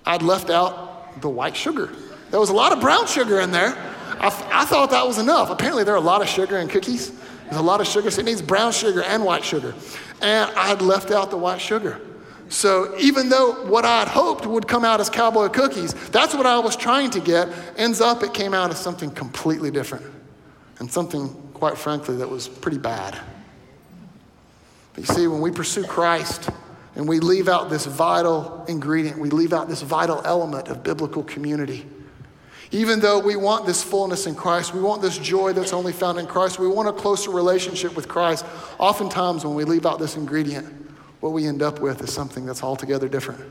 I'd 0.06 0.22
left 0.22 0.50
out 0.50 1.22
the 1.22 1.30
white 1.30 1.56
sugar. 1.56 1.90
There 2.30 2.40
was 2.40 2.50
a 2.50 2.54
lot 2.54 2.72
of 2.72 2.80
brown 2.80 3.08
sugar 3.08 3.42
in 3.42 3.52
there. 3.52 3.76
I, 4.20 4.28
I 4.52 4.66
thought 4.66 4.92
that 4.92 5.06
was 5.06 5.18
enough. 5.18 5.50
Apparently, 5.50 5.84
there 5.84 5.94
are 5.94 5.98
a 5.98 6.02
lot 6.02 6.22
of 6.22 6.30
sugar 6.30 6.58
in 6.58 6.68
cookies. 6.68 7.12
There's 7.46 7.58
a 7.58 7.62
lot 7.62 7.82
of 7.82 7.88
sugar, 7.88 8.10
so 8.10 8.22
it 8.22 8.26
needs 8.26 8.42
brown 8.42 8.72
sugar 8.72 9.02
and 9.04 9.26
white 9.26 9.44
sugar. 9.44 9.74
And 10.22 10.52
I 10.52 10.68
had 10.68 10.82
left 10.82 11.12
out 11.12 11.32
the 11.32 11.38
white 11.38 11.62
sugar. 11.62 12.00
So 12.52 12.98
even 13.00 13.30
though 13.30 13.66
what 13.66 13.86
I 13.86 14.00
had 14.00 14.10
hoped 14.10 14.46
would 14.46 14.68
come 14.68 14.84
out 14.84 15.00
as 15.00 15.10
cowboy 15.10 15.48
cookies, 15.48 15.94
that's 16.10 16.34
what 16.34 16.46
I 16.46 16.60
was 16.60 16.76
trying 16.76 17.10
to 17.12 17.22
get, 17.22 17.48
ends 17.78 18.02
up 18.02 18.24
it 18.24 18.34
came 18.34 18.54
out 18.54 18.72
as 18.72 18.80
something 18.80 19.10
completely 19.10 19.72
different. 19.72 20.06
And 20.80 20.92
something, 20.92 21.30
quite 21.54 21.78
frankly, 21.78 22.18
that 22.18 22.30
was 22.30 22.50
pretty 22.50 22.78
bad. 22.78 23.18
But 24.94 25.08
you 25.08 25.16
see, 25.16 25.28
when 25.28 25.40
we 25.40 25.50
pursue 25.50 25.86
Christ 25.86 26.50
and 26.96 27.08
we 27.08 27.20
leave 27.20 27.48
out 27.48 27.70
this 27.70 27.86
vital 27.86 28.66
ingredient, 28.68 29.18
we 29.18 29.30
leave 29.30 29.54
out 29.54 29.70
this 29.70 29.82
vital 29.82 30.22
element 30.26 30.68
of 30.68 30.84
biblical 30.84 31.24
community, 31.24 31.88
even 32.72 33.02
though 33.02 33.20
we 33.20 33.36
want 33.36 33.66
this 33.66 33.84
fullness 33.84 34.28
in 34.28 34.36
Christ, 34.36 34.74
we 34.74 34.80
want 34.80 35.02
this 35.02 35.18
joy 35.18 35.52
that's 35.52 35.74
only 35.74 35.92
found 35.92 36.18
in 36.20 36.26
Christ, 36.26 36.58
we 36.58 36.68
want 36.68 36.88
a 36.88 36.94
closer 36.94 37.30
relationship 37.30 37.96
with 37.96 38.08
Christ, 38.08 38.46
oftentimes 38.80 39.44
when 39.44 39.56
we 39.56 39.66
leave 39.66 39.86
out 39.86 40.00
this 40.00 40.16
ingredient, 40.16 40.68
what 41.20 41.34
we 41.34 41.46
end 41.46 41.62
up 41.62 41.80
with 41.80 42.02
is 42.02 42.14
something 42.14 42.46
that's 42.46 42.64
altogether 42.64 43.10
different. 43.10 43.42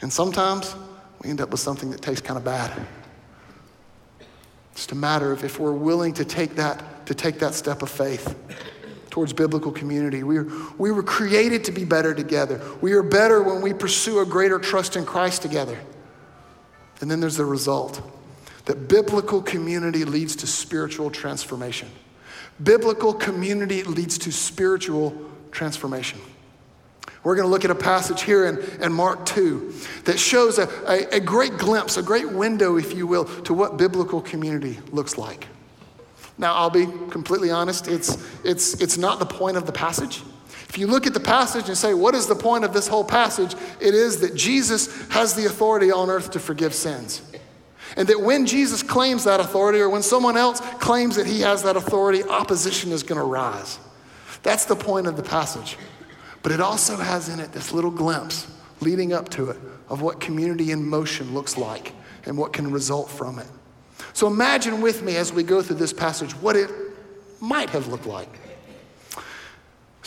And 0.00 0.12
sometimes 0.12 0.74
we 1.22 1.28
end 1.28 1.40
up 1.40 1.50
with 1.50 1.60
something 1.60 1.90
that 1.90 2.00
tastes 2.00 2.26
kind 2.26 2.38
of 2.38 2.44
bad. 2.44 2.86
It's 4.72 4.80
just 4.86 4.92
a 4.92 4.96
matter 4.96 5.30
of 5.30 5.44
if 5.44 5.58
we're 5.58 5.72
willing 5.72 6.14
to 6.14 6.24
take 6.24 6.56
that, 6.56 7.06
to 7.06 7.14
take 7.14 7.38
that 7.40 7.52
step 7.52 7.82
of 7.82 7.90
faith 7.90 8.34
towards 9.10 9.32
biblical 9.32 9.72
community. 9.72 10.22
We, 10.22 10.40
we 10.78 10.92
were 10.92 11.02
created 11.02 11.64
to 11.64 11.72
be 11.72 11.84
better 11.84 12.14
together. 12.14 12.60
We 12.80 12.92
are 12.92 13.02
better 13.02 13.42
when 13.42 13.60
we 13.60 13.74
pursue 13.74 14.20
a 14.20 14.24
greater 14.24 14.58
trust 14.58 14.96
in 14.96 15.04
Christ 15.04 15.42
together. 15.42 15.78
And 17.00 17.10
then 17.10 17.20
there's 17.20 17.36
the 17.36 17.44
result 17.44 18.00
that 18.64 18.88
biblical 18.88 19.40
community 19.40 20.04
leads 20.04 20.36
to 20.36 20.46
spiritual 20.46 21.10
transformation. 21.10 21.88
Biblical 22.62 23.14
community 23.14 23.82
leads 23.82 24.18
to 24.18 24.32
spiritual 24.32 25.16
transformation. 25.52 26.20
We're 27.24 27.34
going 27.34 27.46
to 27.46 27.50
look 27.50 27.64
at 27.64 27.70
a 27.70 27.74
passage 27.74 28.22
here 28.22 28.46
in, 28.46 28.58
in 28.82 28.92
Mark 28.92 29.26
2 29.26 29.72
that 30.04 30.18
shows 30.18 30.58
a, 30.58 30.68
a, 30.86 31.16
a 31.16 31.20
great 31.20 31.56
glimpse, 31.56 31.96
a 31.96 32.02
great 32.02 32.30
window, 32.30 32.76
if 32.76 32.94
you 32.94 33.06
will, 33.06 33.24
to 33.42 33.54
what 33.54 33.76
biblical 33.76 34.20
community 34.20 34.78
looks 34.92 35.18
like. 35.18 35.46
Now, 36.36 36.54
I'll 36.54 36.70
be 36.70 36.86
completely 37.10 37.50
honest, 37.50 37.88
it's, 37.88 38.16
it's, 38.44 38.80
it's 38.80 38.96
not 38.96 39.18
the 39.18 39.26
point 39.26 39.56
of 39.56 39.66
the 39.66 39.72
passage. 39.72 40.22
If 40.68 40.76
you 40.76 40.86
look 40.86 41.06
at 41.06 41.14
the 41.14 41.20
passage 41.20 41.68
and 41.68 41.76
say, 41.76 41.94
what 41.94 42.14
is 42.14 42.26
the 42.26 42.34
point 42.34 42.64
of 42.64 42.72
this 42.72 42.88
whole 42.88 43.04
passage? 43.04 43.54
It 43.80 43.94
is 43.94 44.20
that 44.20 44.34
Jesus 44.34 45.08
has 45.08 45.34
the 45.34 45.46
authority 45.46 45.90
on 45.90 46.10
earth 46.10 46.30
to 46.32 46.40
forgive 46.40 46.74
sins. 46.74 47.22
And 47.96 48.06
that 48.08 48.20
when 48.20 48.44
Jesus 48.44 48.82
claims 48.82 49.24
that 49.24 49.40
authority 49.40 49.80
or 49.80 49.88
when 49.88 50.02
someone 50.02 50.36
else 50.36 50.60
claims 50.78 51.16
that 51.16 51.26
he 51.26 51.40
has 51.40 51.62
that 51.62 51.76
authority, 51.76 52.22
opposition 52.22 52.92
is 52.92 53.02
going 53.02 53.18
to 53.18 53.26
rise. 53.26 53.78
That's 54.42 54.66
the 54.66 54.76
point 54.76 55.06
of 55.06 55.16
the 55.16 55.22
passage. 55.22 55.78
But 56.42 56.52
it 56.52 56.60
also 56.60 56.96
has 56.96 57.28
in 57.28 57.40
it 57.40 57.52
this 57.52 57.72
little 57.72 57.90
glimpse 57.90 58.46
leading 58.80 59.12
up 59.12 59.28
to 59.30 59.50
it 59.50 59.56
of 59.88 60.02
what 60.02 60.20
community 60.20 60.70
in 60.70 60.86
motion 60.86 61.34
looks 61.34 61.56
like 61.56 61.92
and 62.26 62.36
what 62.36 62.52
can 62.52 62.70
result 62.70 63.10
from 63.10 63.38
it. 63.38 63.46
So 64.12 64.26
imagine 64.26 64.80
with 64.80 65.02
me 65.02 65.16
as 65.16 65.32
we 65.32 65.42
go 65.42 65.62
through 65.62 65.76
this 65.76 65.92
passage 65.92 66.32
what 66.32 66.56
it 66.56 66.70
might 67.40 67.70
have 67.70 67.88
looked 67.88 68.06
like. 68.06 68.28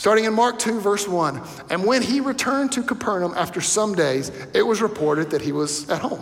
Starting 0.02 0.24
in 0.24 0.34
Mark 0.34 0.58
2, 0.58 0.80
verse 0.80 1.06
1. 1.06 1.40
And 1.70 1.84
when 1.84 2.02
he 2.02 2.18
returned 2.18 2.72
to 2.72 2.82
Capernaum 2.82 3.34
after 3.36 3.60
some 3.60 3.94
days, 3.94 4.32
it 4.52 4.62
was 4.66 4.82
reported 4.82 5.30
that 5.30 5.40
he 5.40 5.52
was 5.52 5.88
at 5.88 6.00
home. 6.00 6.20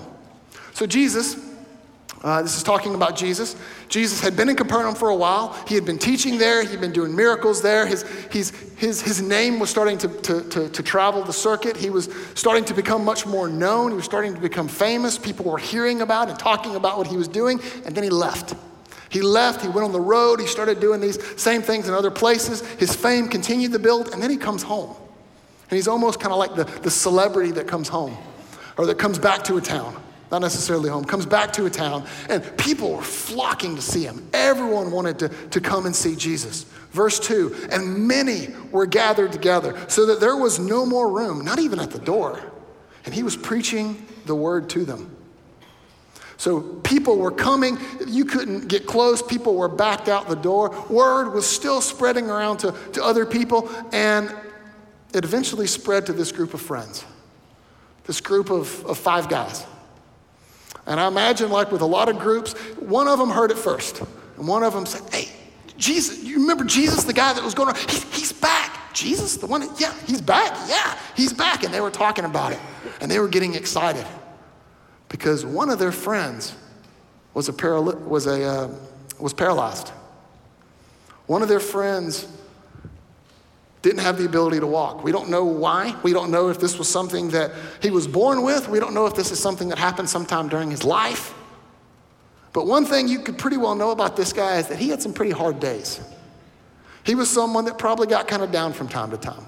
So 0.75 0.85
Jesus, 0.85 1.35
uh, 2.21 2.43
this 2.43 2.59
is 2.59 2.63
talking 2.63 2.95
about 2.95 3.17
Jesus. 3.17 3.57
Jesus 3.89 4.21
had 4.21 4.37
been 4.37 4.51
in 4.51 4.57
Capernaum 4.57 4.95
for 4.95 5.09
a 5.09 5.17
while. 5.17 5.59
He 5.67 5.77
had 5.77 5.87
been 5.87 5.99
teaching 5.99 6.37
there. 6.37 6.63
He'd 6.63 6.83
been 6.83 6.93
doing 6.93 7.17
miracles 7.17 7.63
there. 7.63 7.87
His, 7.87 8.03
his, 8.31 8.51
his, 8.77 9.01
his 9.01 9.23
name 9.23 9.59
was 9.59 9.71
starting 9.71 9.97
to, 9.97 10.09
to, 10.09 10.43
to, 10.51 10.69
to 10.69 10.83
travel 10.83 11.25
the 11.25 11.33
circuit. 11.33 11.75
He 11.75 11.89
was 11.89 12.11
starting 12.35 12.67
to 12.67 12.75
become 12.75 13.03
much 13.03 13.25
more 13.25 13.49
known. 13.49 13.93
He 13.93 13.97
was 13.97 14.05
starting 14.05 14.35
to 14.35 14.41
become 14.43 14.69
famous. 14.69 15.17
People 15.17 15.47
were 15.47 15.57
hearing 15.57 16.03
about 16.03 16.29
and 16.29 16.39
talking 16.39 16.77
about 16.77 16.99
what 16.99 17.07
he 17.07 17.17
was 17.17 17.29
doing. 17.29 17.59
And 17.87 17.95
then 17.95 18.05
he 18.05 18.11
left. 18.11 18.55
He 19.11 19.21
left, 19.23 19.61
he 19.61 19.69
went 19.69 19.85
on 19.85 19.93
the 19.93 20.01
road, 20.01 20.41
he 20.41 20.47
started 20.47 20.81
doing 20.81 21.01
these 21.01 21.19
same 21.41 21.63
things 21.63 21.89
in 21.89 21.95
other 21.95 22.11
places. 22.11 22.63
His 22.79 22.95
fame 22.95 23.29
continued 23.29 23.73
to 23.73 23.79
build, 23.79 24.13
and 24.13 24.23
then 24.23 24.31
he 24.31 24.37
comes 24.37 24.63
home. 24.63 24.95
And 25.69 25.77
he's 25.77 25.89
almost 25.89 26.21
kind 26.21 26.33
of 26.33 26.39
like 26.39 26.55
the, 26.55 26.65
the 26.81 26.91
celebrity 26.91 27.51
that 27.53 27.67
comes 27.67 27.89
home 27.89 28.17
or 28.77 28.87
that 28.87 28.99
comes 28.99 29.19
back 29.19 29.45
to 29.45 29.57
a 29.57 29.61
town. 29.61 30.01
Not 30.31 30.43
necessarily 30.43 30.89
home, 30.89 31.05
comes 31.05 31.27
back 31.27 31.53
to 31.55 31.67
a 31.67 31.71
town, 31.71 32.07
and 32.29 32.57
people 32.57 32.93
were 32.95 33.03
flocking 33.03 33.75
to 33.75 33.83
see 33.83 34.05
him. 34.05 34.29
Everyone 34.33 34.93
wanted 34.93 35.19
to, 35.19 35.29
to 35.29 35.61
come 35.61 35.87
and 35.87 35.95
see 35.95 36.15
Jesus. 36.15 36.65
Verse 36.93 37.19
2 37.19 37.69
And 37.73 38.07
many 38.07 38.49
were 38.71 38.87
gathered 38.87 39.33
together, 39.33 39.77
so 39.89 40.07
that 40.07 40.21
there 40.21 40.37
was 40.37 40.61
no 40.61 40.87
more 40.87 41.11
room, 41.11 41.45
not 41.45 41.59
even 41.59 41.81
at 41.81 41.91
the 41.91 41.99
door. 41.99 42.41
And 43.05 43.13
he 43.13 43.25
was 43.25 43.37
preaching 43.37 44.07
the 44.27 44.35
word 44.37 44.71
to 44.71 44.85
them. 44.85 45.17
So 46.41 46.63
people 46.63 47.19
were 47.19 47.31
coming. 47.31 47.77
You 48.07 48.25
couldn't 48.25 48.69
get 48.69 48.87
close. 48.87 49.21
People 49.21 49.57
were 49.57 49.69
backed 49.69 50.09
out 50.09 50.27
the 50.27 50.35
door. 50.35 50.71
Word 50.89 51.35
was 51.35 51.45
still 51.45 51.83
spreading 51.83 52.31
around 52.31 52.61
to, 52.61 52.75
to 52.95 53.05
other 53.05 53.27
people. 53.27 53.69
And 53.93 54.35
it 55.13 55.23
eventually 55.23 55.67
spread 55.67 56.07
to 56.07 56.15
this 56.15 56.33
group 56.33 56.55
of 56.55 56.63
friends, 56.63 57.05
this 58.05 58.23
group 58.23 58.49
of, 58.49 58.87
of 58.87 58.97
five 58.97 59.29
guys. 59.29 59.67
And 60.87 60.99
I 60.99 61.09
imagine, 61.09 61.51
like 61.51 61.71
with 61.71 61.83
a 61.83 61.87
lot 61.87 62.09
of 62.09 62.19
groups, 62.19 62.55
one 62.79 63.07
of 63.07 63.19
them 63.19 63.29
heard 63.29 63.51
it 63.51 63.59
first. 63.59 64.01
And 64.39 64.49
one 64.49 64.63
of 64.63 64.73
them 64.73 64.87
said, 64.87 65.03
Hey, 65.13 65.29
Jesus, 65.77 66.25
you 66.25 66.41
remember 66.41 66.65
Jesus, 66.65 67.05
the 67.05 67.13
guy 67.13 67.35
that 67.35 67.45
was 67.45 67.53
going 67.53 67.69
on? 67.69 67.75
He's, 67.75 68.03
he's 68.15 68.33
back. 68.33 68.95
Jesus, 68.95 69.37
the 69.37 69.47
one, 69.47 69.61
that, 69.61 69.79
yeah, 69.79 69.93
he's 70.07 70.23
back. 70.23 70.57
Yeah, 70.71 70.99
he's 71.15 71.35
back. 71.35 71.65
And 71.65 71.75
they 71.75 71.83
were 71.83 71.91
talking 71.91 72.25
about 72.25 72.53
it. 72.53 72.61
And 73.03 73.11
they 73.11 73.19
were 73.19 73.29
getting 73.29 73.55
excited 73.55 74.07
because 75.11 75.45
one 75.45 75.69
of 75.69 75.79
their 75.79 75.93
friends 75.93 76.57
was, 77.35 77.49
a 77.51 77.53
paral- 77.53 78.01
was, 78.07 78.27
a, 78.27 78.43
uh, 78.43 78.75
was 79.19 79.35
paralyzed. 79.35 79.89
One 81.27 81.43
of 81.43 81.49
their 81.49 81.61
friends 81.61 82.27
didn't 83.83 84.01
have 84.01 84.19
the 84.19 84.25
ability 84.25 84.61
to 84.61 84.67
walk. 84.67 85.05
We 85.05 85.13
don't 85.13 85.29
know 85.29 85.45
why. 85.45 85.97
We 86.03 86.13
don't 86.13 86.31
know 86.31 86.49
if 86.49 86.61
this 86.61 86.79
was 86.79 86.89
something 86.89 87.31
that 87.31 87.53
he 87.83 87.91
was 87.91 88.07
born 88.07 88.43
with. 88.43 88.69
We 88.69 88.79
don't 88.79 88.95
know 88.95 89.07
if 89.07 89.15
this 89.15 89.31
is 89.31 89.39
something 89.39 89.69
that 89.69 89.79
happened 89.79 90.09
sometime 90.09 90.49
during 90.49 90.71
his 90.71 90.85
life. 90.85 91.35
But 92.53 92.67
one 92.67 92.85
thing 92.85 93.09
you 93.09 93.21
could 93.21 93.39
pretty 93.39 93.57
well 93.57 93.75
know 93.75 93.91
about 93.91 94.17
this 94.17 94.33
guy 94.33 94.59
is 94.59 94.69
that 94.69 94.79
he 94.79 94.89
had 94.89 95.03
some 95.03 95.13
pretty 95.13 95.33
hard 95.33 95.61
days. 95.61 96.01
He 97.05 97.15
was 97.15 97.31
someone 97.31 97.65
that 97.65 97.79
probably 97.79 98.07
got 98.07 98.29
kind 98.29 98.43
of 98.43 98.53
down 98.53 98.73
from 98.73 98.89
time 98.89 99.11
to 99.11 99.17
time 99.17 99.47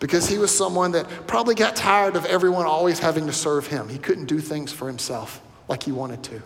because 0.00 0.28
he 0.28 0.38
was 0.38 0.54
someone 0.54 0.92
that 0.92 1.06
probably 1.26 1.54
got 1.54 1.76
tired 1.76 2.16
of 2.16 2.24
everyone 2.24 2.66
always 2.66 2.98
having 2.98 3.26
to 3.26 3.32
serve 3.32 3.66
him. 3.66 3.88
He 3.88 3.98
couldn't 3.98 4.24
do 4.24 4.40
things 4.40 4.72
for 4.72 4.88
himself 4.88 5.40
like 5.68 5.84
he 5.84 5.92
wanted 5.92 6.22
to. 6.24 6.42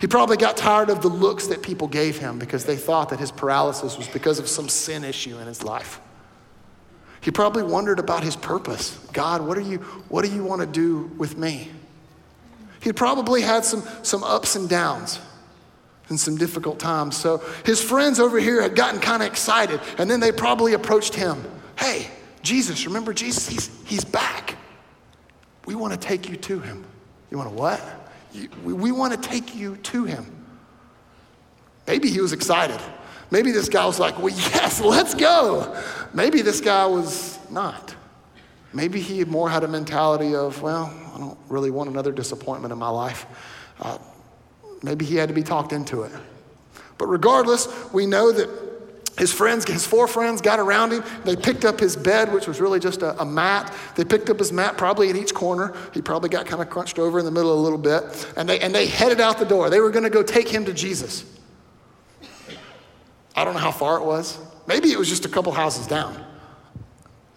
He 0.00 0.06
probably 0.06 0.36
got 0.36 0.56
tired 0.56 0.88
of 0.88 1.02
the 1.02 1.08
looks 1.08 1.48
that 1.48 1.62
people 1.62 1.88
gave 1.88 2.18
him 2.18 2.38
because 2.38 2.64
they 2.64 2.76
thought 2.76 3.10
that 3.10 3.18
his 3.18 3.30
paralysis 3.30 3.98
was 3.98 4.08
because 4.08 4.38
of 4.38 4.48
some 4.48 4.68
sin 4.68 5.04
issue 5.04 5.36
in 5.38 5.46
his 5.46 5.62
life. 5.62 6.00
He 7.20 7.30
probably 7.30 7.64
wondered 7.64 7.98
about 7.98 8.22
his 8.22 8.36
purpose. 8.36 8.98
God, 9.12 9.42
what, 9.42 9.58
are 9.58 9.62
you, 9.62 9.78
what 10.08 10.24
do 10.24 10.32
you 10.32 10.44
want 10.44 10.60
to 10.60 10.66
do 10.66 11.10
with 11.16 11.36
me? 11.36 11.70
He 12.80 12.92
probably 12.92 13.42
had 13.42 13.64
some, 13.64 13.82
some 14.02 14.22
ups 14.22 14.54
and 14.54 14.68
downs 14.68 15.18
and 16.08 16.20
some 16.20 16.36
difficult 16.36 16.78
times. 16.78 17.16
So 17.16 17.42
his 17.64 17.82
friends 17.82 18.20
over 18.20 18.38
here 18.38 18.62
had 18.62 18.76
gotten 18.76 19.00
kind 19.00 19.22
of 19.22 19.28
excited, 19.28 19.80
and 19.98 20.08
then 20.08 20.20
they 20.20 20.30
probably 20.30 20.74
approached 20.74 21.14
him. 21.14 21.44
Hey, 21.76 22.08
Jesus, 22.46 22.86
remember 22.86 23.12
Jesus? 23.12 23.48
He's, 23.48 23.70
he's 23.86 24.04
back. 24.04 24.54
We 25.66 25.74
want 25.74 25.92
to 25.92 25.98
take 25.98 26.28
you 26.28 26.36
to 26.36 26.60
him. 26.60 26.84
You 27.28 27.38
want 27.38 27.50
to 27.50 27.56
what? 27.56 27.82
You, 28.32 28.48
we, 28.62 28.72
we 28.72 28.92
want 28.92 29.20
to 29.20 29.28
take 29.28 29.56
you 29.56 29.76
to 29.78 30.04
him. 30.04 30.46
Maybe 31.88 32.08
he 32.08 32.20
was 32.20 32.32
excited. 32.32 32.80
Maybe 33.32 33.50
this 33.50 33.68
guy 33.68 33.84
was 33.84 33.98
like, 33.98 34.18
well, 34.18 34.28
yes, 34.36 34.80
let's 34.80 35.12
go. 35.14 35.76
Maybe 36.14 36.40
this 36.40 36.60
guy 36.60 36.86
was 36.86 37.36
not. 37.50 37.96
Maybe 38.72 39.00
he 39.00 39.24
more 39.24 39.50
had 39.50 39.64
a 39.64 39.68
mentality 39.68 40.36
of, 40.36 40.62
well, 40.62 40.94
I 41.14 41.18
don't 41.18 41.38
really 41.48 41.72
want 41.72 41.90
another 41.90 42.12
disappointment 42.12 42.70
in 42.70 42.78
my 42.78 42.90
life. 42.90 43.26
Uh, 43.80 43.98
maybe 44.84 45.04
he 45.04 45.16
had 45.16 45.30
to 45.30 45.34
be 45.34 45.42
talked 45.42 45.72
into 45.72 46.02
it. 46.02 46.12
But 46.96 47.06
regardless, 47.06 47.66
we 47.92 48.06
know 48.06 48.30
that 48.30 48.65
his 49.18 49.32
friends, 49.32 49.64
his 49.64 49.86
four 49.86 50.06
friends 50.06 50.42
got 50.42 50.60
around 50.60 50.92
him. 50.92 51.02
They 51.24 51.36
picked 51.36 51.64
up 51.64 51.80
his 51.80 51.96
bed, 51.96 52.32
which 52.32 52.46
was 52.46 52.60
really 52.60 52.78
just 52.78 53.00
a, 53.00 53.18
a, 53.20 53.24
mat. 53.24 53.72
They 53.94 54.04
picked 54.04 54.28
up 54.28 54.38
his 54.38 54.52
mat, 54.52 54.76
probably 54.76 55.08
in 55.08 55.16
each 55.16 55.32
corner. 55.32 55.74
He 55.94 56.02
probably 56.02 56.28
got 56.28 56.44
kind 56.44 56.60
of 56.60 56.68
crunched 56.68 56.98
over 56.98 57.18
in 57.18 57.24
the 57.24 57.30
middle 57.30 57.52
a 57.52 57.62
little 57.62 57.78
bit. 57.78 58.30
And 58.36 58.46
they, 58.46 58.60
and 58.60 58.74
they 58.74 58.86
headed 58.86 59.20
out 59.20 59.38
the 59.38 59.46
door. 59.46 59.70
They 59.70 59.80
were 59.80 59.90
going 59.90 60.04
to 60.04 60.10
go 60.10 60.22
take 60.22 60.48
him 60.48 60.66
to 60.66 60.74
Jesus. 60.74 61.24
I 63.34 63.44
don't 63.44 63.54
know 63.54 63.60
how 63.60 63.70
far 63.70 63.96
it 63.98 64.04
was. 64.04 64.38
Maybe 64.66 64.92
it 64.92 64.98
was 64.98 65.08
just 65.08 65.24
a 65.24 65.28
couple 65.30 65.50
houses 65.52 65.86
down. 65.86 66.22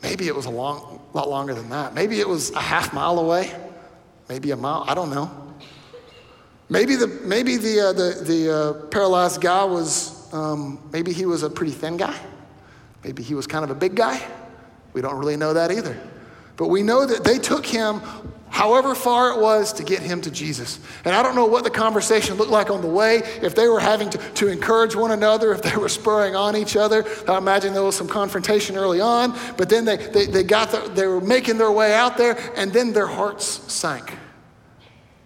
Maybe 0.03 0.27
it 0.27 0.35
was 0.35 0.47
a 0.47 0.51
long, 0.51 1.01
lot 1.13 1.29
longer 1.29 1.53
than 1.53 1.69
that. 1.69 1.93
Maybe 1.93 2.19
it 2.19 2.27
was 2.27 2.51
a 2.51 2.61
half 2.61 2.93
mile 2.93 3.19
away. 3.19 3.53
Maybe 4.27 4.51
a 4.51 4.57
mile. 4.57 4.83
I 4.85 4.95
don't 4.95 5.11
know. 5.11 5.31
Maybe 6.67 6.95
the, 6.95 7.07
maybe 7.07 7.55
the, 7.55 7.79
uh, 7.79 7.93
the, 7.93 8.23
the 8.23 8.53
uh, 8.53 8.73
paralyzed 8.87 9.39
guy 9.39 9.63
was 9.63 10.18
um, 10.31 10.79
maybe 10.91 11.13
he 11.13 11.25
was 11.25 11.43
a 11.43 11.49
pretty 11.49 11.71
thin 11.71 11.97
guy. 11.97 12.17
Maybe 13.03 13.23
he 13.23 13.33
was 13.33 13.47
kind 13.47 13.63
of 13.63 13.71
a 13.71 13.75
big 13.75 13.95
guy. 13.95 14.21
We 14.93 15.01
don't 15.01 15.17
really 15.17 15.37
know 15.37 15.53
that 15.53 15.71
either. 15.71 15.97
But 16.57 16.67
we 16.67 16.83
know 16.83 17.05
that 17.05 17.23
they 17.23 17.37
took 17.37 17.65
him 17.65 18.01
however 18.49 18.95
far 18.95 19.31
it 19.31 19.39
was 19.39 19.71
to 19.73 19.83
get 19.83 20.01
him 20.01 20.21
to 20.21 20.31
Jesus. 20.31 20.79
And 21.05 21.15
I 21.15 21.23
don't 21.23 21.35
know 21.35 21.45
what 21.45 21.63
the 21.63 21.69
conversation 21.69 22.35
looked 22.35 22.51
like 22.51 22.69
on 22.69 22.81
the 22.81 22.87
way, 22.87 23.17
if 23.41 23.55
they 23.55 23.67
were 23.67 23.79
having 23.79 24.09
to, 24.09 24.17
to 24.17 24.47
encourage 24.47 24.95
one 24.95 25.11
another, 25.11 25.53
if 25.53 25.61
they 25.61 25.77
were 25.77 25.87
spurring 25.87 26.35
on 26.35 26.57
each 26.57 26.75
other. 26.75 27.05
I 27.27 27.37
imagine 27.37 27.73
there 27.73 27.83
was 27.83 27.95
some 27.95 28.07
confrontation 28.07 28.75
early 28.75 28.99
on, 28.99 29.37
but 29.55 29.69
then 29.69 29.85
they, 29.85 29.97
they, 29.97 30.25
they 30.25 30.43
got 30.43 30.71
the, 30.71 30.91
they 30.93 31.07
were 31.07 31.21
making 31.21 31.57
their 31.57 31.71
way 31.71 31.93
out 31.93 32.17
there, 32.17 32.37
and 32.55 32.73
then 32.73 32.91
their 32.91 33.07
hearts 33.07 33.45
sank. 33.71 34.11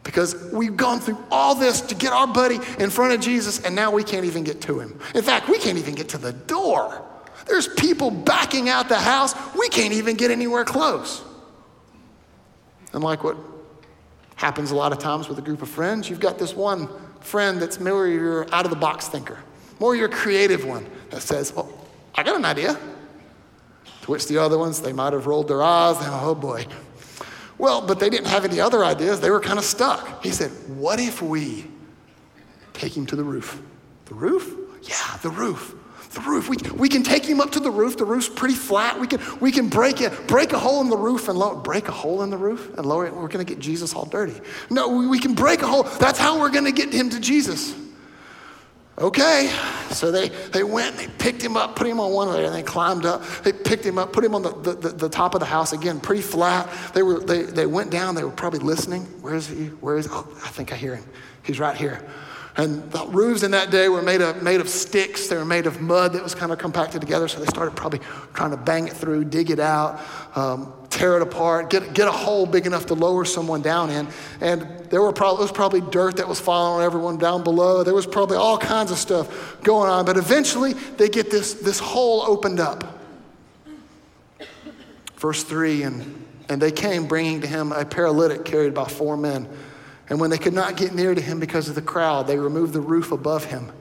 Because 0.04 0.52
we've 0.52 0.76
gone 0.76 1.00
through 1.00 1.18
all 1.32 1.56
this 1.56 1.80
to 1.82 1.96
get 1.96 2.12
our 2.12 2.28
buddy 2.28 2.60
in 2.78 2.90
front 2.90 3.14
of 3.14 3.22
Jesus, 3.22 3.64
and 3.64 3.74
now 3.76 3.90
we 3.90 4.04
can't 4.04 4.26
even 4.26 4.44
get 4.44 4.62
to 4.62 4.80
him. 4.80 5.00
In 5.16 5.24
fact, 5.24 5.48
we 5.48 5.58
can't 5.58 5.78
even 5.78 5.96
get 5.96 6.10
to 6.10 6.18
the 6.18 6.34
door. 6.34 7.06
There's 7.48 7.68
people 7.68 8.12
backing 8.12 8.70
out 8.70 8.90
the 8.90 9.00
house. 9.00 9.34
We 9.56 9.70
can't 9.70 9.94
even 9.94 10.16
get 10.16 10.32
anywhere 10.32 10.66
close. 10.66 11.24
And 12.94 13.04
like 13.04 13.24
what 13.24 13.38
happens 14.36 14.72
a 14.72 14.76
lot 14.76 14.92
of 14.92 15.00
times 15.00 15.28
with 15.30 15.40
a 15.40 15.42
group 15.42 15.62
of 15.62 15.70
friends, 15.70 16.10
you've 16.10 16.20
got 16.20 16.38
this 16.38 16.54
one 16.54 16.90
friend 17.22 17.62
that's 17.62 17.80
more 17.80 18.08
your 18.08 18.54
out 18.54 18.66
of 18.66 18.72
the 18.72 18.78
box 18.78 19.08
thinker, 19.08 19.40
more 19.80 19.96
your 19.96 20.10
creative 20.10 20.66
one 20.66 20.86
that 21.10 21.22
says, 21.22 21.54
Well, 21.54 21.70
I 22.16 22.24
got 22.24 22.36
an 22.36 22.46
idea. 22.46 22.78
To 24.04 24.12
which 24.12 24.28
the 24.28 24.38
other 24.38 24.58
ones, 24.58 24.82
they 24.82 24.92
might 24.92 25.14
have 25.14 25.28
rolled 25.28 25.48
their 25.48 25.64
eyes. 25.64 25.98
and, 25.98 26.08
Oh 26.10 26.36
boy, 26.36 26.66
well, 27.58 27.86
but 27.86 28.00
they 28.00 28.10
didn't 28.10 28.28
have 28.28 28.46
any 28.46 28.60
other 28.60 28.84
ideas. 28.84 29.20
They 29.20 29.30
were 29.30 29.40
kind 29.40 29.60
of 29.60 29.66
stuck. 29.66 30.24
He 30.24 30.32
said, 30.32 30.52
What 30.78 31.00
if 31.00 31.22
we 31.22 31.68
take 32.74 32.96
him 32.96 33.06
to 33.08 33.16
the 33.16 33.24
roof? 33.24 33.62
The 34.06 34.16
roof? 34.16 34.56
Yeah, 34.84 35.18
the 35.22 35.30
roof. 35.30 35.76
The 36.12 36.22
roof. 36.22 36.48
We, 36.48 36.58
we 36.76 36.90
can 36.90 37.02
take 37.02 37.26
him 37.26 37.42
up 37.42 37.52
to 37.54 37.60
the 37.60 37.72
roof. 37.72 37.98
The 37.98 38.06
roof's 38.06 38.30
pretty 38.30 38.54
flat. 38.54 39.00
We 39.00 39.08
can, 39.08 39.20
we 39.40 39.52
can 39.52 39.68
break 39.68 40.00
it, 40.00 40.28
break 40.28 40.54
a 40.54 40.60
hole 40.60 40.80
in 40.82 40.90
the 40.90 40.98
roof 40.98 41.28
and 41.28 41.38
lower, 41.40 41.56
break 41.56 41.88
a 41.88 41.92
hole 41.92 42.22
in 42.22 42.30
the 42.30 42.38
roof 42.38 42.72
and 42.78 42.86
lower 42.86 43.08
it. 43.08 43.16
We're 43.16 43.28
to 43.30 43.44
get 43.44 43.60
Jesus 43.60 43.96
all 43.96 44.06
dirty. 44.06 44.40
No, 44.70 44.90
we, 44.90 45.08
we 45.08 45.20
can 45.20 45.34
break 45.34 45.64
a 45.64 45.68
hole. 45.68 45.84
That's 45.84 46.20
how 46.20 46.40
we're 46.40 46.52
to 46.52 46.72
get 46.72 46.94
him 46.94 47.10
to 47.10 47.20
Jesus. 47.20 47.74
Okay, 49.00 49.52
so 49.90 50.12
they, 50.12 50.30
they 50.30 50.64
went, 50.64 50.98
they 50.98 51.08
picked 51.08 51.42
him 51.42 51.58
up, 51.58 51.76
put 51.76 51.88
him 51.88 52.00
on 52.00 52.12
one 52.12 52.30
layer, 52.30 52.46
and 52.46 52.54
they 52.54 52.62
climbed 52.62 53.08
up. 53.08 53.26
They 53.44 53.52
picked 53.52 53.84
him 53.84 53.98
up, 53.98 54.14
put 54.14 54.24
him 54.24 54.36
on 54.36 54.44
the, 54.44 54.52
the, 54.52 54.74
the, 54.74 54.90
the, 54.90 55.10
top 55.10 55.34
of 55.34 55.40
the 55.40 55.48
house, 55.48 55.74
again, 55.74 56.00
pretty 56.00 56.22
flat. 56.22 56.70
They, 56.94 57.02
were, 57.02 57.20
they, 57.20 57.42
they 57.42 57.66
went 57.66 57.90
down, 57.90 58.14
they 58.14 58.24
were 58.24 58.30
probably 58.30 58.60
listening. 58.60 59.02
Where 59.22 59.34
is 59.34 59.48
he? 59.48 59.66
Where 59.66 59.98
is 59.98 60.06
he? 60.06 60.12
Oh, 60.14 60.28
I 60.44 60.50
think 60.50 60.72
I 60.72 60.76
hear 60.76 60.96
him. 60.96 61.06
He's 61.42 61.60
right 61.60 61.76
here. 61.76 62.08
And 62.56 62.92
the 62.92 63.06
roofs 63.08 63.42
in 63.42 63.52
that 63.52 63.72
day 63.72 63.90
were 63.90 64.04
made 64.04 64.22
of, 64.22 64.44
made 64.44 64.62
of 64.62 64.70
sticks. 64.70 65.28
They 65.28 65.36
were 65.36 65.46
made 65.46 65.66
of 65.66 65.82
mud 65.82 66.14
that 66.14 66.22
was 66.22 66.36
kind 66.36 66.52
of 66.52 66.60
compacted 66.60 67.02
together. 67.02 67.28
So 67.28 67.40
they 67.40 67.48
started 67.48 67.76
probably 67.76 68.00
trying 68.36 68.52
to 68.52 68.58
bang 68.58 68.88
it 68.88 68.94
through, 68.94 69.26
dig 69.26 69.50
it 69.50 69.60
out, 69.60 70.00
um, 70.36 70.72
tear 70.92 71.16
it 71.16 71.24
apart, 71.24 71.72
get, 71.72 71.94
get 71.96 72.08
a 72.08 72.12
hole 72.12 72.46
big 72.46 72.68
enough 72.68 72.86
to 72.88 72.94
lower 72.94 73.26
someone 73.26 73.64
down 73.64 73.90
in. 73.90 74.08
And 74.40 74.62
there 74.92 75.02
were 75.02 75.12
probably, 75.12 75.40
it 75.40 75.46
was 75.46 75.52
probably 75.52 75.82
dirt 75.82 76.18
that 76.18 76.28
was 76.28 76.40
falling 76.40 76.82
on 76.82 76.86
everyone 76.86 77.18
down 77.18 77.44
below. 77.44 77.84
There 77.84 77.96
was 77.96 78.06
probably 78.06 78.38
all 78.38 78.60
kinds 78.60 78.92
of 78.92 79.00
stuff 79.00 79.60
going 79.64 79.90
on. 79.90 80.06
But 80.06 80.18
eventually 80.18 80.74
they 80.74 81.10
get 81.10 81.32
this, 81.32 81.56
this 81.56 81.80
hole 81.80 82.22
opened 82.22 82.60
up. 82.60 83.00
Verse 85.16 85.44
3 85.44 85.84
and, 85.84 86.26
and 86.50 86.62
they 86.62 86.72
came 86.72 87.08
bringing 87.08 87.42
to 87.42 87.48
him 87.48 87.72
a 87.72 87.84
paralytic 87.84 88.46
carried 88.46 88.76
by 88.76 88.86
four 88.86 89.18
men. 89.18 89.48
And 90.10 90.20
when 90.20 90.30
they 90.30 90.38
could 90.38 90.54
not 90.54 90.78
get 90.78 90.94
near 90.94 91.16
to 91.16 91.22
him 91.22 91.40
because 91.40 91.70
of 91.70 91.76
the 91.76 91.82
crowd, 91.82 92.28
they 92.28 92.38
removed 92.38 92.74
the 92.74 92.82
roof 92.82 93.12
above 93.12 93.46
him. 93.46 93.72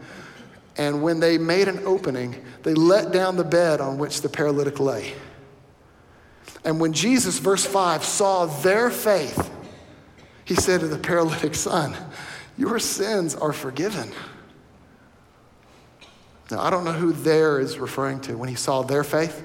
And 0.77 1.03
when 1.03 1.21
they 1.21 1.37
made 1.37 1.69
an 1.69 1.81
opening, 1.85 2.43
they 2.63 2.75
let 2.75 3.13
down 3.13 3.37
the 3.37 3.45
bed 3.45 3.81
on 3.81 3.99
which 3.99 4.23
the 4.23 4.29
paralytic 4.29 4.81
lay. 4.81 5.13
And 6.65 6.81
when 6.81 6.93
Jesus, 6.93 7.39
verse 7.39 7.67
5, 7.67 8.05
saw 8.05 8.47
their 8.47 8.91
faith, 8.91 9.51
he 10.45 10.55
said 10.55 10.81
to 10.81 10.89
the 10.89 10.99
paralytic 10.99 11.55
son, 11.55 11.97
Your 12.57 12.79
sins 12.79 13.35
are 13.35 13.53
forgiven. 13.53 14.11
Now, 16.51 16.61
I 16.61 16.71
don't 16.71 16.85
know 16.85 16.93
who 16.93 17.13
their 17.13 17.59
is 17.59 17.79
referring 17.79 18.21
to 18.23 18.37
when 18.37 18.49
he 18.49 18.55
saw 18.55 18.83
their 18.83 19.05
faith. 19.05 19.43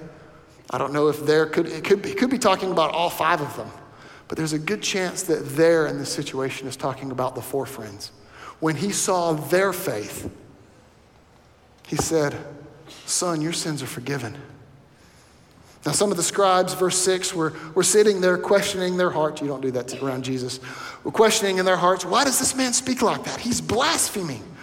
I 0.69 0.77
don't 0.77 0.91
know 0.91 1.07
if 1.07 1.25
there 1.25 1.45
could, 1.45 1.67
it 1.67 1.83
could, 1.83 2.01
be, 2.01 2.13
could 2.13 2.29
be 2.29 2.37
talking 2.37 2.71
about 2.71 2.91
all 2.91 3.09
five 3.09 3.41
of 3.41 3.55
them. 3.55 3.71
But 4.27 4.37
their's 4.37 4.53
a 4.53 4.59
good 4.59 4.81
chance 4.81 5.23
that 5.23 5.55
there 5.55 5.87
in 5.87 5.97
this 5.97 6.11
situation 6.11 6.67
is 6.67 6.75
talking 6.75 7.11
about 7.11 7.35
the 7.35 7.41
four 7.41 7.65
friends. 7.65 8.11
When 8.59 8.75
he 8.75 8.91
saw 8.91 9.33
their 9.33 9.71
faith, 9.71 10.29
he 11.87 11.95
said, 11.95 12.35
Son, 13.05 13.41
your 13.41 13.53
sins 13.53 13.81
are 13.81 13.87
forgiven. 13.87 14.37
Now, 15.85 15.93
some 15.93 16.11
of 16.11 16.17
the 16.17 16.23
scribes, 16.23 16.73
verse 16.73 16.97
6, 16.97 17.33
were, 17.33 17.53
were 17.73 17.83
sitting 17.83 18.19
there 18.19 18.37
questioning 18.37 18.97
their 18.97 19.09
hearts. 19.09 19.41
You 19.41 19.47
don't 19.47 19.61
do 19.61 19.71
that 19.71 20.01
around 20.01 20.23
Jesus. 20.23 20.59
We're 21.03 21.11
questioning 21.11 21.59
in 21.59 21.65
their 21.65 21.77
hearts, 21.77 22.03
why 22.03 22.25
does 22.25 22.39
this 22.39 22.55
man 22.55 22.73
speak 22.73 23.01
like 23.01 23.23
that? 23.23 23.39
He's 23.39 23.61
blaspheming. 23.61 24.43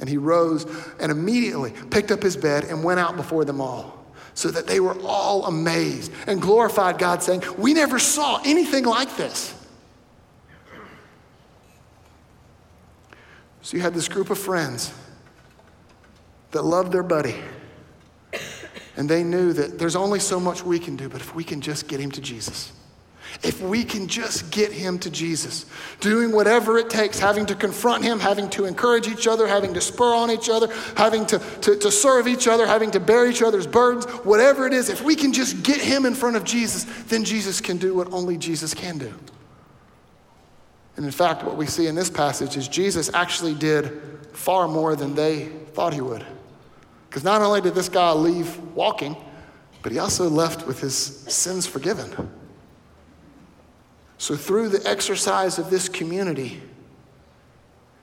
And 0.00 0.08
he 0.08 0.16
rose 0.16 0.66
and 0.98 1.12
immediately 1.12 1.72
picked 1.90 2.10
up 2.10 2.22
his 2.22 2.36
bed 2.36 2.64
and 2.64 2.82
went 2.82 2.98
out 2.98 3.16
before 3.16 3.44
them 3.44 3.60
all, 3.60 4.04
so 4.34 4.50
that 4.50 4.66
they 4.66 4.80
were 4.80 4.98
all 5.02 5.46
amazed 5.46 6.10
and 6.26 6.40
glorified 6.40 6.98
God, 6.98 7.22
saying, 7.22 7.42
We 7.56 7.74
never 7.74 7.98
saw 7.98 8.40
anything 8.44 8.84
like 8.84 9.16
this. 9.16 9.54
So 13.62 13.76
you 13.76 13.82
had 13.82 13.94
this 13.94 14.08
group 14.08 14.30
of 14.30 14.38
friends 14.38 14.92
that 16.50 16.62
loved 16.62 16.92
their 16.92 17.02
buddy. 17.02 17.36
And 18.96 19.08
they 19.08 19.22
knew 19.22 19.52
that 19.52 19.78
there's 19.78 19.96
only 19.96 20.18
so 20.18 20.40
much 20.40 20.64
we 20.64 20.78
can 20.78 20.96
do, 20.96 21.08
but 21.08 21.20
if 21.20 21.34
we 21.34 21.44
can 21.44 21.60
just 21.60 21.88
get 21.88 22.00
him 22.00 22.10
to 22.12 22.20
Jesus. 22.20 22.72
If 23.42 23.60
we 23.62 23.84
can 23.84 24.06
just 24.06 24.50
get 24.50 24.72
him 24.72 24.98
to 25.00 25.10
Jesus, 25.10 25.66
doing 26.00 26.32
whatever 26.32 26.78
it 26.78 26.90
takes, 26.90 27.18
having 27.18 27.46
to 27.46 27.54
confront 27.54 28.04
him, 28.04 28.20
having 28.20 28.50
to 28.50 28.66
encourage 28.66 29.08
each 29.08 29.26
other, 29.26 29.46
having 29.46 29.72
to 29.74 29.80
spur 29.80 30.14
on 30.14 30.30
each 30.30 30.48
other, 30.48 30.68
having 30.96 31.24
to, 31.26 31.38
to, 31.38 31.76
to, 31.76 31.90
serve 31.90 32.28
each 32.28 32.48
other, 32.48 32.66
having 32.66 32.90
to 32.90 33.00
bear 33.00 33.26
each 33.26 33.42
other's 33.42 33.66
burdens, 33.66 34.04
whatever 34.24 34.66
it 34.66 34.72
is, 34.72 34.88
if 34.88 35.02
we 35.02 35.14
can 35.14 35.32
just 35.32 35.62
get 35.62 35.80
him 35.80 36.04
in 36.06 36.14
front 36.14 36.36
of 36.36 36.44
Jesus, 36.44 36.84
then 37.04 37.24
Jesus 37.24 37.60
can 37.60 37.78
do 37.78 37.94
what 37.94 38.12
only 38.12 38.36
Jesus 38.36 38.74
can 38.74 38.98
do. 38.98 39.12
And 40.96 41.06
in 41.06 41.12
fact, 41.12 41.42
what 41.44 41.56
we 41.56 41.66
see 41.66 41.86
in 41.86 41.94
this 41.94 42.10
passage 42.10 42.56
is 42.56 42.68
Jesus 42.68 43.10
actually 43.14 43.54
did 43.54 44.02
far 44.32 44.68
more 44.68 44.96
than 44.96 45.14
they 45.14 45.46
thought 45.72 45.94
he 45.94 46.00
would. 46.00 46.26
Because 47.08 47.24
not 47.24 47.42
only 47.42 47.60
did 47.60 47.74
this 47.74 47.88
guy 47.88 48.12
leave 48.12 48.58
walking, 48.74 49.16
but 49.82 49.92
he 49.92 49.98
also 49.98 50.28
left 50.28 50.66
with 50.66 50.80
his 50.80 50.94
sins 50.94 51.66
forgiven. 51.66 52.30
So, 54.20 54.36
through 54.36 54.68
the 54.68 54.86
exercise 54.86 55.58
of 55.58 55.70
this 55.70 55.88
community, 55.88 56.60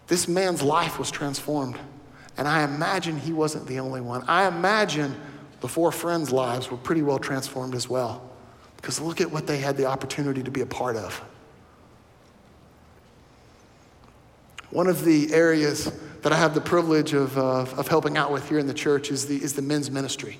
this 0.08 0.28
man's 0.28 0.64
life 0.64 0.98
was 0.98 1.12
transformed. 1.12 1.78
And 2.38 2.48
I 2.48 2.64
imagine 2.64 3.20
he 3.20 3.32
wasn't 3.32 3.68
the 3.68 3.80
only 3.80 4.02
one. 4.02 4.24
I 4.28 4.48
imagine 4.48 5.16
the 5.62 5.68
four 5.68 5.92
friends' 5.92 6.32
lives 6.32 6.72
were 6.72 6.78
pretty 6.78 7.04
well 7.04 7.20
transformed 7.20 7.76
as 7.76 7.88
well. 7.88 8.28
Because 8.78 9.00
look 9.00 9.22
at 9.22 9.30
what 9.30 9.46
they 9.46 9.60
had 9.60 9.78
the 9.78 9.86
opportunity 9.86 10.42
to 10.42 10.50
be 10.50 10.62
a 10.62 10.66
part 10.66 10.96
of. 10.96 11.24
One 14.72 14.88
of 14.88 15.06
the 15.06 15.32
areas 15.32 15.92
that 16.24 16.34
I 16.34 16.36
have 16.36 16.56
the 16.56 16.62
privilege 16.62 17.14
of, 17.14 17.38
of 17.38 17.88
helping 17.88 18.18
out 18.18 18.32
with 18.32 18.50
here 18.50 18.58
in 18.58 18.66
the 18.66 18.74
church 18.74 19.12
is 19.12 19.28
the, 19.28 19.36
is 19.36 19.54
the 19.54 19.62
men's 19.62 19.92
ministry. 19.92 20.40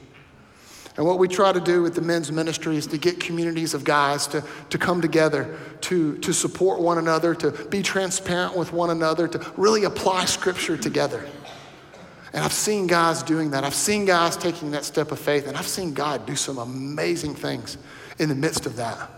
And 0.98 1.06
what 1.06 1.20
we 1.20 1.28
try 1.28 1.54
to 1.54 1.60
do 1.60 1.84
with 1.84 1.94
the 1.94 2.02
men's 2.02 2.32
ministry 2.32 2.76
is 2.76 2.88
to 2.88 2.98
get 2.98 3.20
communities 3.20 3.76
of 3.76 3.84
guys 3.84 4.26
to, 4.28 4.44
to 4.72 4.78
come 4.80 5.00
together, 5.00 5.56
to, 5.82 6.18
to 6.18 6.34
support 6.34 6.80
one 6.80 6.98
another, 6.98 7.36
to 7.36 7.52
be 7.52 7.84
transparent 7.84 8.58
with 8.58 8.74
one 8.74 8.90
another, 8.90 9.28
to 9.28 9.54
really 9.58 9.84
apply 9.84 10.26
scripture 10.26 10.76
together. 10.76 11.24
And 12.34 12.44
I've 12.44 12.54
seen 12.54 12.88
guys 12.88 13.22
doing 13.22 13.52
that. 13.52 13.64
I've 13.64 13.76
seen 13.76 14.06
guys 14.06 14.36
taking 14.36 14.72
that 14.72 14.86
step 14.86 15.12
of 15.12 15.20
faith, 15.20 15.48
and 15.48 15.56
I've 15.56 15.68
seen 15.68 15.94
God 15.94 16.26
do 16.26 16.36
some 16.36 16.58
amazing 16.58 17.36
things 17.36 17.78
in 18.18 18.28
the 18.28 18.36
midst 18.36 18.66
of 18.66 18.76
that. 18.78 19.10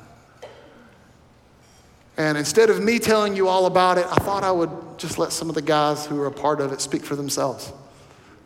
And 2.18 2.38
instead 2.38 2.70
of 2.70 2.84
me 2.84 3.00
telling 3.00 3.38
you 3.38 3.48
all 3.48 3.66
about 3.66 3.98
it, 3.98 4.06
I 4.06 4.16
thought 4.16 4.44
I 4.44 4.52
would 4.52 4.70
just 4.98 5.18
let 5.18 5.32
some 5.32 5.48
of 5.48 5.56
the 5.56 5.62
guys 5.62 6.06
who 6.06 6.22
are 6.22 6.28
a 6.28 6.32
part 6.32 6.60
of 6.60 6.74
it 6.74 6.82
speak 6.82 7.04
for 7.04 7.16
themselves. 7.16 7.72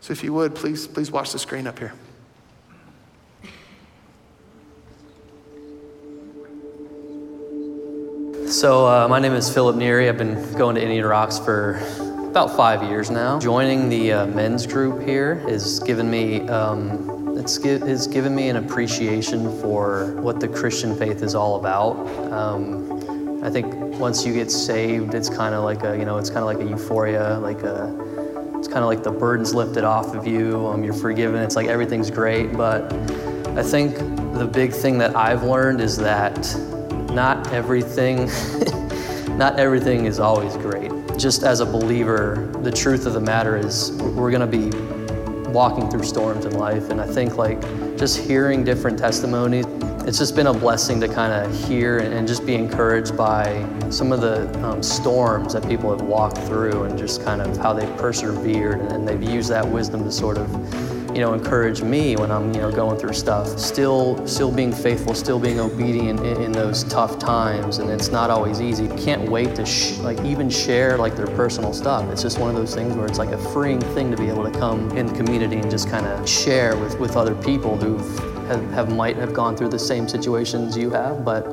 So 0.00 0.12
if 0.12 0.22
you 0.22 0.32
would, 0.34 0.54
please, 0.54 0.86
please 0.86 1.10
watch 1.10 1.32
the 1.32 1.40
screen 1.40 1.66
up 1.66 1.80
here. 1.80 1.92
So, 8.54 8.86
uh, 8.86 9.08
my 9.08 9.18
name 9.18 9.32
is 9.32 9.52
Philip 9.52 9.74
Neary. 9.74 10.08
I've 10.08 10.16
been 10.16 10.40
going 10.52 10.76
to 10.76 10.80
Indian 10.80 11.04
Rocks 11.04 11.40
for 11.40 11.80
about 12.30 12.56
five 12.56 12.84
years 12.84 13.10
now. 13.10 13.40
Joining 13.40 13.88
the 13.88 14.12
uh, 14.12 14.26
men's 14.26 14.64
group 14.64 15.02
here 15.02 15.40
has 15.48 15.80
given 15.80 16.08
me 16.08 16.42
um, 16.42 17.36
it's, 17.36 17.58
it's 17.58 18.06
given 18.06 18.32
me 18.32 18.50
an 18.50 18.54
appreciation 18.54 19.60
for 19.60 20.14
what 20.20 20.38
the 20.38 20.46
Christian 20.46 20.96
faith 20.96 21.24
is 21.24 21.34
all 21.34 21.56
about. 21.56 21.96
Um, 22.32 23.42
I 23.42 23.50
think 23.50 23.74
once 23.98 24.24
you 24.24 24.32
get 24.32 24.52
saved, 24.52 25.14
it's 25.14 25.28
kind 25.28 25.52
of 25.52 25.64
like 25.64 25.82
a 25.82 25.98
you 25.98 26.04
know 26.04 26.18
it's 26.18 26.30
kind 26.30 26.38
of 26.38 26.46
like 26.46 26.60
a 26.60 26.70
euphoria, 26.70 27.40
like 27.40 27.64
a 27.64 27.92
it's 28.56 28.68
kind 28.68 28.84
of 28.84 28.86
like 28.86 29.02
the 29.02 29.10
burden's 29.10 29.52
lifted 29.52 29.82
off 29.82 30.14
of 30.14 30.28
you. 30.28 30.64
Um, 30.68 30.84
you're 30.84 30.94
forgiven. 30.94 31.42
It's 31.42 31.56
like 31.56 31.66
everything's 31.66 32.08
great. 32.08 32.52
But 32.52 32.92
I 33.58 33.64
think 33.64 33.96
the 34.38 34.46
big 34.46 34.72
thing 34.72 34.96
that 34.98 35.16
I've 35.16 35.42
learned 35.42 35.80
is 35.80 35.96
that 35.96 36.36
not 37.14 37.52
everything, 37.52 38.26
not 39.38 39.58
everything 39.58 40.06
is 40.06 40.18
always 40.18 40.56
great. 40.56 40.90
Just 41.16 41.44
as 41.44 41.60
a 41.60 41.66
believer, 41.66 42.50
the 42.62 42.72
truth 42.72 43.06
of 43.06 43.12
the 43.12 43.20
matter 43.20 43.56
is 43.56 43.92
we're 43.92 44.32
going 44.32 44.40
to 44.40 44.46
be 44.46 44.76
walking 45.50 45.88
through 45.88 46.02
storms 46.02 46.44
in 46.44 46.58
life. 46.58 46.90
And 46.90 47.00
I 47.00 47.06
think 47.06 47.36
like 47.36 47.60
just 47.96 48.18
hearing 48.18 48.64
different 48.64 48.98
testimonies, 48.98 49.64
it's 50.06 50.18
just 50.18 50.34
been 50.34 50.48
a 50.48 50.52
blessing 50.52 51.00
to 51.00 51.08
kind 51.08 51.32
of 51.32 51.66
hear 51.66 51.98
and 52.00 52.26
just 52.26 52.44
be 52.44 52.56
encouraged 52.56 53.16
by 53.16 53.64
some 53.90 54.10
of 54.12 54.20
the 54.20 54.52
um, 54.64 54.82
storms 54.82 55.54
that 55.54 55.66
people 55.68 55.96
have 55.96 56.06
walked 56.06 56.38
through 56.38 56.82
and 56.82 56.98
just 56.98 57.24
kind 57.24 57.40
of 57.40 57.56
how 57.56 57.72
they've 57.72 57.96
persevered 57.96 58.80
and 58.92 59.06
they've 59.06 59.22
used 59.22 59.50
that 59.50 59.66
wisdom 59.66 60.02
to 60.02 60.10
sort 60.10 60.36
of 60.36 60.93
you 61.14 61.20
know, 61.20 61.32
encourage 61.32 61.80
me 61.80 62.16
when 62.16 62.32
I'm, 62.32 62.52
you 62.52 62.60
know, 62.60 62.72
going 62.72 62.98
through 62.98 63.12
stuff. 63.12 63.46
Still, 63.58 64.26
still 64.26 64.50
being 64.50 64.72
faithful, 64.72 65.14
still 65.14 65.38
being 65.38 65.60
obedient 65.60 66.18
in, 66.20 66.42
in 66.42 66.52
those 66.52 66.82
tough 66.84 67.20
times, 67.20 67.78
and 67.78 67.88
it's 67.88 68.08
not 68.08 68.30
always 68.30 68.60
easy. 68.60 68.88
Can't 68.96 69.30
wait 69.30 69.54
to 69.54 69.64
sh- 69.64 69.98
like 69.98 70.20
even 70.24 70.50
share 70.50 70.98
like 70.98 71.14
their 71.14 71.28
personal 71.28 71.72
stuff. 71.72 72.10
It's 72.10 72.22
just 72.22 72.40
one 72.40 72.50
of 72.50 72.56
those 72.56 72.74
things 72.74 72.94
where 72.94 73.06
it's 73.06 73.18
like 73.18 73.30
a 73.30 73.38
freeing 73.52 73.80
thing 73.80 74.10
to 74.10 74.16
be 74.16 74.28
able 74.28 74.42
to 74.42 74.58
come 74.58 74.90
in 74.96 75.06
the 75.06 75.14
community 75.14 75.56
and 75.56 75.70
just 75.70 75.88
kind 75.88 76.04
of 76.04 76.28
share 76.28 76.76
with, 76.76 76.98
with 76.98 77.16
other 77.16 77.36
people 77.36 77.76
who 77.76 77.96
have, 78.48 78.70
have 78.72 78.92
might 78.92 79.16
have 79.16 79.32
gone 79.32 79.56
through 79.56 79.68
the 79.68 79.78
same 79.78 80.08
situations 80.08 80.76
you 80.76 80.90
have, 80.90 81.24
but 81.24 81.46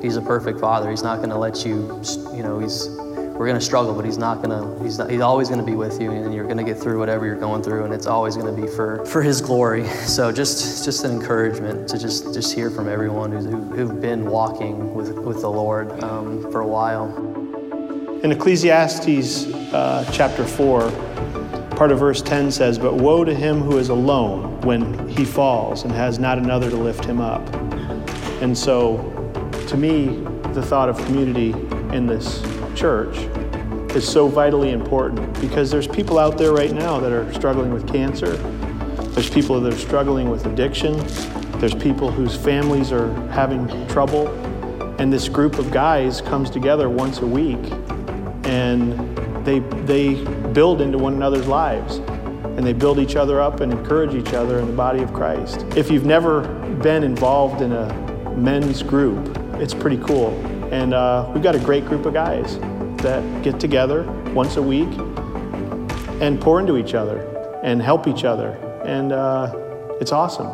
he's 0.00 0.16
a 0.16 0.22
perfect 0.22 0.58
father. 0.58 0.90
He's 0.90 1.02
not 1.02 1.18
going 1.18 1.30
to 1.30 1.38
let 1.38 1.66
you, 1.66 2.02
you 2.34 2.42
know, 2.42 2.58
he's 2.58 2.88
we're 3.34 3.46
going 3.46 3.58
to 3.58 3.64
struggle, 3.64 3.92
but 3.94 4.04
he's 4.04 4.16
not 4.16 4.40
going 4.40 4.50
to, 4.50 4.84
he's, 4.84 4.96
not, 4.96 5.10
he's 5.10 5.20
always 5.20 5.48
going 5.48 5.58
to 5.58 5.66
be 5.66 5.74
with 5.74 6.00
you 6.00 6.12
and 6.12 6.32
you're 6.32 6.44
going 6.44 6.56
to 6.56 6.62
get 6.62 6.78
through 6.78 7.00
whatever 7.00 7.26
you're 7.26 7.34
going 7.34 7.64
through 7.64 7.84
and 7.84 7.92
it's 7.92 8.06
always 8.06 8.36
going 8.36 8.54
to 8.54 8.62
be 8.62 8.68
for, 8.68 9.04
for 9.06 9.22
his 9.22 9.40
glory. 9.40 9.88
So 10.04 10.30
just, 10.30 10.84
just 10.84 11.04
an 11.04 11.10
encouragement 11.10 11.88
to 11.88 11.98
just, 11.98 12.32
just 12.32 12.54
hear 12.54 12.70
from 12.70 12.88
everyone 12.88 13.32
who's, 13.32 13.44
who, 13.46 13.60
who've 13.60 14.00
been 14.00 14.26
walking 14.26 14.94
with, 14.94 15.18
with 15.18 15.40
the 15.40 15.50
Lord 15.50 15.90
um, 16.04 16.42
for 16.52 16.60
a 16.60 16.66
while. 16.66 17.12
In 18.22 18.30
Ecclesiastes 18.30 19.52
uh, 19.74 20.08
chapter 20.12 20.44
4, 20.44 20.90
part 21.74 21.90
of 21.90 21.98
verse 21.98 22.22
10 22.22 22.52
says, 22.52 22.78
But 22.78 22.94
woe 22.94 23.24
to 23.24 23.34
him 23.34 23.60
who 23.60 23.78
is 23.78 23.88
alone 23.88 24.60
when 24.60 25.08
he 25.08 25.24
falls 25.24 25.82
and 25.82 25.92
has 25.92 26.20
not 26.20 26.38
another 26.38 26.70
to 26.70 26.76
lift 26.76 27.04
him 27.04 27.20
up. 27.20 27.42
And 28.40 28.56
so, 28.56 28.98
to 29.66 29.76
me, 29.76 30.22
the 30.52 30.62
thought 30.62 30.88
of 30.88 30.96
community 30.98 31.50
in 31.94 32.06
this 32.06 32.40
church 32.74 33.16
is 33.94 34.06
so 34.06 34.26
vitally 34.28 34.72
important 34.72 35.40
because 35.40 35.70
there's 35.70 35.86
people 35.86 36.18
out 36.18 36.36
there 36.36 36.52
right 36.52 36.72
now 36.72 36.98
that 36.98 37.12
are 37.12 37.32
struggling 37.32 37.72
with 37.72 37.86
cancer. 37.86 38.36
There's 39.12 39.30
people 39.30 39.60
that 39.60 39.72
are 39.72 39.78
struggling 39.78 40.28
with 40.28 40.46
addiction. 40.46 40.96
There's 41.60 41.74
people 41.74 42.10
whose 42.10 42.36
families 42.36 42.90
are 42.90 43.14
having 43.30 43.68
trouble. 43.86 44.28
And 44.98 45.12
this 45.12 45.28
group 45.28 45.58
of 45.58 45.70
guys 45.70 46.20
comes 46.20 46.50
together 46.50 46.88
once 46.88 47.18
a 47.18 47.26
week 47.26 47.64
and 48.44 49.16
they, 49.46 49.60
they 49.84 50.14
build 50.52 50.80
into 50.80 50.98
one 50.98 51.14
another's 51.14 51.46
lives 51.46 51.96
and 52.56 52.64
they 52.64 52.72
build 52.72 52.98
each 52.98 53.16
other 53.16 53.40
up 53.40 53.60
and 53.60 53.72
encourage 53.72 54.14
each 54.14 54.34
other 54.34 54.58
in 54.58 54.66
the 54.66 54.72
body 54.72 55.02
of 55.02 55.12
Christ. 55.12 55.64
If 55.76 55.90
you've 55.90 56.06
never 56.06 56.42
been 56.82 57.02
involved 57.02 57.62
in 57.62 57.72
a 57.72 57.92
men's 58.36 58.82
group, 58.82 59.36
it's 59.60 59.74
pretty 59.74 59.98
cool. 59.98 60.32
And 60.72 60.94
uh, 60.94 61.30
we've 61.32 61.42
got 61.42 61.54
a 61.54 61.58
great 61.58 61.86
group 61.86 62.06
of 62.06 62.14
guys 62.14 62.58
that 62.98 63.42
get 63.42 63.60
together 63.60 64.04
once 64.32 64.56
a 64.56 64.62
week 64.62 64.88
and 66.20 66.40
pour 66.40 66.60
into 66.60 66.76
each 66.76 66.94
other 66.94 67.20
and 67.62 67.82
help 67.82 68.06
each 68.06 68.24
other. 68.24 68.52
And 68.84 69.12
uh, 69.12 69.52
it's 70.00 70.12
awesome. 70.12 70.48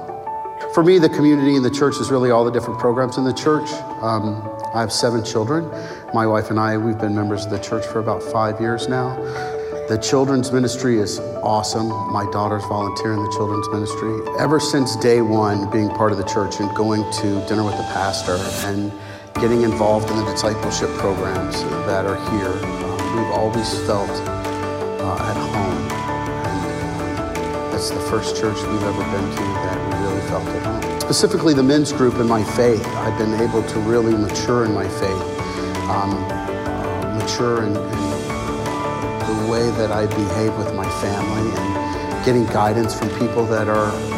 For 0.75 0.85
me, 0.85 0.99
the 0.99 1.09
community 1.09 1.57
in 1.57 1.63
the 1.63 1.71
church 1.71 1.97
is 1.97 2.11
really 2.11 2.31
all 2.31 2.45
the 2.45 2.51
different 2.51 2.79
programs 2.79 3.17
in 3.17 3.25
the 3.25 3.33
church. 3.33 3.71
Um, 4.03 4.47
I 4.73 4.81
have 4.81 4.93
seven 4.93 5.25
children. 5.25 5.69
My 6.15 6.27
wife 6.27 6.51
and 6.51 6.61
I, 6.61 6.77
we've 6.77 6.99
been 6.99 7.15
members 7.15 7.45
of 7.45 7.51
the 7.51 7.59
church 7.59 7.85
for 7.87 7.99
about 7.99 8.23
five 8.23 8.61
years 8.61 8.89
now. 8.89 9.17
The 9.89 9.99
children's 9.99 10.53
ministry 10.53 10.99
is 10.99 11.19
awesome. 11.43 11.89
My 12.13 12.25
daughter's 12.31 12.65
volunteer 12.67 13.13
in 13.13 13.25
the 13.25 13.33
children's 13.33 13.69
ministry. 13.71 14.21
Ever 14.39 14.61
since 14.61 14.95
day 14.97 15.21
one, 15.21 15.69
being 15.71 15.89
part 15.89 16.13
of 16.13 16.19
the 16.19 16.25
church 16.25 16.61
and 16.61 16.73
going 16.77 17.03
to 17.15 17.45
dinner 17.49 17.65
with 17.65 17.77
the 17.77 17.89
pastor 17.91 18.37
and 18.69 18.93
getting 19.41 19.63
involved 19.63 20.11
in 20.11 20.17
the 20.19 20.25
discipleship 20.25 20.91
programs 20.99 21.63
that 21.87 22.05
are 22.05 22.17
here. 22.31 22.53
Um, 22.63 23.17
we've 23.17 23.33
always 23.33 23.73
felt 23.87 24.11
uh, 24.11 25.17
at 25.19 25.35
home. 25.35 25.91
And 26.45 26.61
uh, 27.27 27.71
that's 27.73 27.89
the 27.89 28.01
first 28.01 28.37
church 28.37 28.57
we've 28.57 28.83
ever 28.83 29.03
been 29.03 29.31
to 29.31 29.43
that 29.65 29.79
we 29.87 30.07
really 30.07 30.21
felt 30.29 30.47
at 30.47 30.63
home. 30.63 31.01
Specifically, 31.01 31.55
the 31.55 31.63
men's 31.63 31.91
group 31.91 32.17
in 32.17 32.29
my 32.29 32.45
faith, 32.45 32.87
I've 32.87 33.17
been 33.17 33.33
able 33.41 33.63
to 33.63 33.79
really 33.81 34.15
mature 34.15 34.67
in 34.67 34.75
my 34.75 34.87
faith, 34.87 35.23
um, 35.89 36.13
uh, 36.31 37.19
mature 37.19 37.63
in, 37.63 37.75
in 37.75 37.75
the 37.75 39.49
way 39.51 39.71
that 39.79 39.91
I 39.91 40.05
behave 40.05 40.55
with 40.59 40.75
my 40.75 40.89
family 41.01 41.51
and 41.51 42.25
getting 42.27 42.45
guidance 42.45 42.93
from 42.93 43.09
people 43.19 43.47
that 43.47 43.69
are 43.69 43.91
um, 43.91 44.10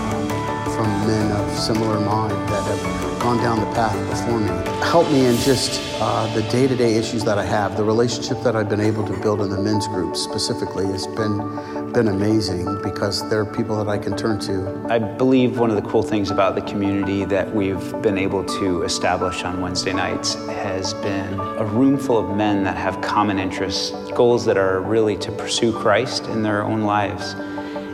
from 0.82 1.06
men 1.06 1.30
of 1.30 1.56
similar 1.56 2.00
mind 2.00 2.32
that 2.48 2.64
have 2.64 3.20
gone 3.20 3.36
down 3.36 3.60
the 3.60 3.66
path 3.66 3.94
before 4.10 4.40
me. 4.40 4.48
Help 4.84 5.08
me 5.12 5.26
in 5.26 5.36
just 5.36 5.80
uh, 6.00 6.26
the 6.34 6.42
day 6.50 6.66
to 6.66 6.74
day 6.74 6.96
issues 6.96 7.22
that 7.22 7.38
I 7.38 7.44
have. 7.44 7.76
The 7.76 7.84
relationship 7.84 8.42
that 8.42 8.56
I've 8.56 8.68
been 8.68 8.80
able 8.80 9.06
to 9.06 9.16
build 9.20 9.42
in 9.42 9.50
the 9.50 9.60
men's 9.60 9.86
group 9.86 10.16
specifically 10.16 10.86
has 10.86 11.06
been, 11.06 11.92
been 11.92 12.08
amazing 12.08 12.82
because 12.82 13.28
there 13.30 13.38
are 13.38 13.44
people 13.44 13.76
that 13.76 13.88
I 13.88 13.96
can 13.96 14.16
turn 14.16 14.40
to. 14.40 14.84
I 14.90 14.98
believe 14.98 15.56
one 15.56 15.70
of 15.70 15.76
the 15.76 15.88
cool 15.88 16.02
things 16.02 16.32
about 16.32 16.56
the 16.56 16.62
community 16.62 17.24
that 17.26 17.54
we've 17.54 18.02
been 18.02 18.18
able 18.18 18.42
to 18.58 18.82
establish 18.82 19.44
on 19.44 19.60
Wednesday 19.60 19.92
nights 19.92 20.34
has 20.46 20.94
been 20.94 21.38
a 21.38 21.64
room 21.64 21.96
full 21.96 22.18
of 22.18 22.36
men 22.36 22.64
that 22.64 22.76
have 22.76 23.00
common 23.02 23.38
interests, 23.38 23.92
goals 24.16 24.44
that 24.46 24.56
are 24.56 24.80
really 24.80 25.16
to 25.18 25.30
pursue 25.30 25.72
Christ 25.72 26.26
in 26.26 26.42
their 26.42 26.64
own 26.64 26.82
lives. 26.82 27.36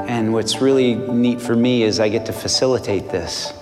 And 0.08 0.32
what's 0.32 0.62
really 0.62 0.94
neat 0.94 1.38
for 1.38 1.54
me 1.54 1.82
is 1.82 2.00
I 2.00 2.08
get 2.08 2.24
to 2.26 2.32
facilitate 2.32 3.10
this. 3.10 3.52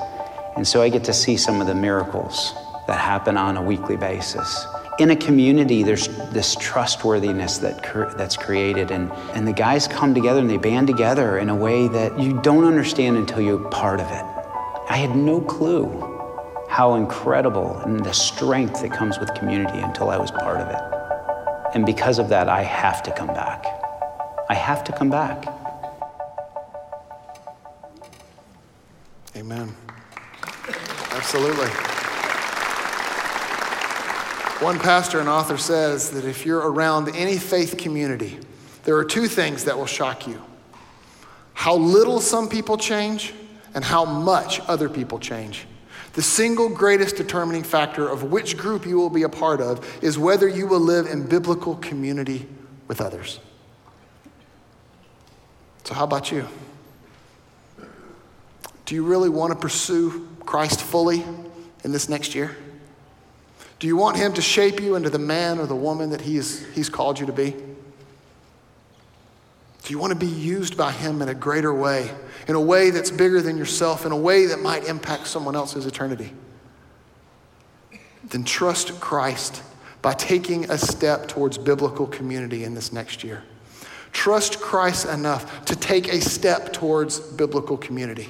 And 0.54 0.66
so 0.66 0.80
I 0.80 0.88
get 0.88 1.02
to 1.04 1.12
see 1.12 1.36
some 1.36 1.60
of 1.60 1.66
the 1.66 1.74
miracles 1.74 2.54
that 2.86 3.00
happen 3.00 3.36
on 3.36 3.56
a 3.56 3.62
weekly 3.62 3.96
basis. 3.96 4.64
In 5.00 5.10
a 5.10 5.16
community, 5.16 5.82
there's 5.82 6.06
this 6.30 6.54
trustworthiness 6.54 7.58
that 7.58 7.82
that's 8.16 8.36
created, 8.36 8.92
and, 8.92 9.10
and 9.34 9.46
the 9.46 9.52
guys 9.52 9.88
come 9.88 10.14
together 10.14 10.38
and 10.38 10.48
they 10.48 10.56
band 10.56 10.86
together 10.86 11.38
in 11.38 11.48
a 11.48 11.54
way 11.54 11.88
that 11.88 12.16
you 12.16 12.40
don't 12.42 12.64
understand 12.64 13.16
until 13.16 13.40
you're 13.40 13.68
part 13.70 13.98
of 13.98 14.06
it. 14.06 14.24
I 14.88 14.98
had 14.98 15.16
no 15.16 15.40
clue 15.40 16.14
how 16.68 16.94
incredible 16.94 17.76
and 17.78 18.04
the 18.04 18.14
strength 18.14 18.82
that 18.82 18.92
comes 18.92 19.18
with 19.18 19.34
community 19.34 19.80
until 19.80 20.10
I 20.10 20.16
was 20.16 20.30
part 20.30 20.60
of 20.60 20.68
it. 20.68 21.74
And 21.74 21.84
because 21.84 22.20
of 22.20 22.28
that, 22.28 22.48
I 22.48 22.62
have 22.62 23.02
to 23.02 23.10
come 23.10 23.28
back. 23.28 23.66
I 24.48 24.54
have 24.54 24.84
to 24.84 24.92
come 24.92 25.10
back. 25.10 25.44
Amen. 29.36 29.76
Absolutely. 31.10 31.68
One 34.64 34.78
pastor 34.78 35.20
and 35.20 35.28
author 35.28 35.58
says 35.58 36.10
that 36.12 36.24
if 36.24 36.46
you're 36.46 36.70
around 36.70 37.14
any 37.14 37.36
faith 37.36 37.76
community, 37.76 38.38
there 38.84 38.96
are 38.96 39.04
two 39.04 39.28
things 39.28 39.64
that 39.64 39.76
will 39.76 39.86
shock 39.86 40.26
you 40.26 40.42
how 41.52 41.76
little 41.76 42.20
some 42.20 42.48
people 42.48 42.78
change 42.78 43.34
and 43.74 43.84
how 43.84 44.04
much 44.06 44.60
other 44.68 44.88
people 44.88 45.18
change. 45.18 45.66
The 46.14 46.22
single 46.22 46.70
greatest 46.70 47.16
determining 47.16 47.62
factor 47.62 48.08
of 48.08 48.22
which 48.22 48.56
group 48.56 48.86
you 48.86 48.96
will 48.96 49.10
be 49.10 49.24
a 49.24 49.28
part 49.28 49.60
of 49.60 50.02
is 50.02 50.18
whether 50.18 50.48
you 50.48 50.66
will 50.66 50.80
live 50.80 51.06
in 51.06 51.26
biblical 51.26 51.74
community 51.76 52.46
with 52.88 53.02
others. 53.02 53.40
So, 55.84 55.92
how 55.92 56.04
about 56.04 56.32
you? 56.32 56.46
Do 58.86 58.94
you 58.94 59.04
really 59.04 59.28
want 59.28 59.52
to 59.52 59.58
pursue 59.58 60.28
Christ 60.46 60.80
fully 60.80 61.24
in 61.84 61.92
this 61.92 62.08
next 62.08 62.34
year? 62.34 62.56
Do 63.78 63.86
you 63.86 63.96
want 63.96 64.16
Him 64.16 64.32
to 64.34 64.40
shape 64.40 64.80
you 64.80 64.94
into 64.94 65.10
the 65.10 65.18
man 65.18 65.58
or 65.58 65.66
the 65.66 65.76
woman 65.76 66.10
that 66.10 66.22
he 66.22 66.36
is, 66.36 66.64
He's 66.74 66.88
called 66.88 67.20
you 67.20 67.26
to 67.26 67.32
be? 67.32 67.50
Do 69.82 69.92
you 69.92 69.98
want 69.98 70.12
to 70.12 70.18
be 70.18 70.26
used 70.26 70.76
by 70.76 70.92
Him 70.92 71.20
in 71.20 71.28
a 71.28 71.34
greater 71.34 71.74
way, 71.74 72.10
in 72.48 72.54
a 72.54 72.60
way 72.60 72.90
that's 72.90 73.10
bigger 73.10 73.42
than 73.42 73.58
yourself, 73.58 74.06
in 74.06 74.12
a 74.12 74.16
way 74.16 74.46
that 74.46 74.60
might 74.60 74.84
impact 74.84 75.26
someone 75.26 75.54
else's 75.54 75.84
eternity? 75.84 76.32
Then 78.30 78.44
trust 78.44 78.98
Christ 79.00 79.62
by 80.00 80.14
taking 80.14 80.70
a 80.70 80.78
step 80.78 81.28
towards 81.28 81.58
biblical 81.58 82.06
community 82.06 82.64
in 82.64 82.74
this 82.74 82.92
next 82.92 83.24
year. 83.24 83.42
Trust 84.12 84.60
Christ 84.60 85.06
enough 85.06 85.64
to 85.66 85.76
take 85.76 86.08
a 86.08 86.20
step 86.20 86.72
towards 86.72 87.18
biblical 87.18 87.76
community. 87.76 88.28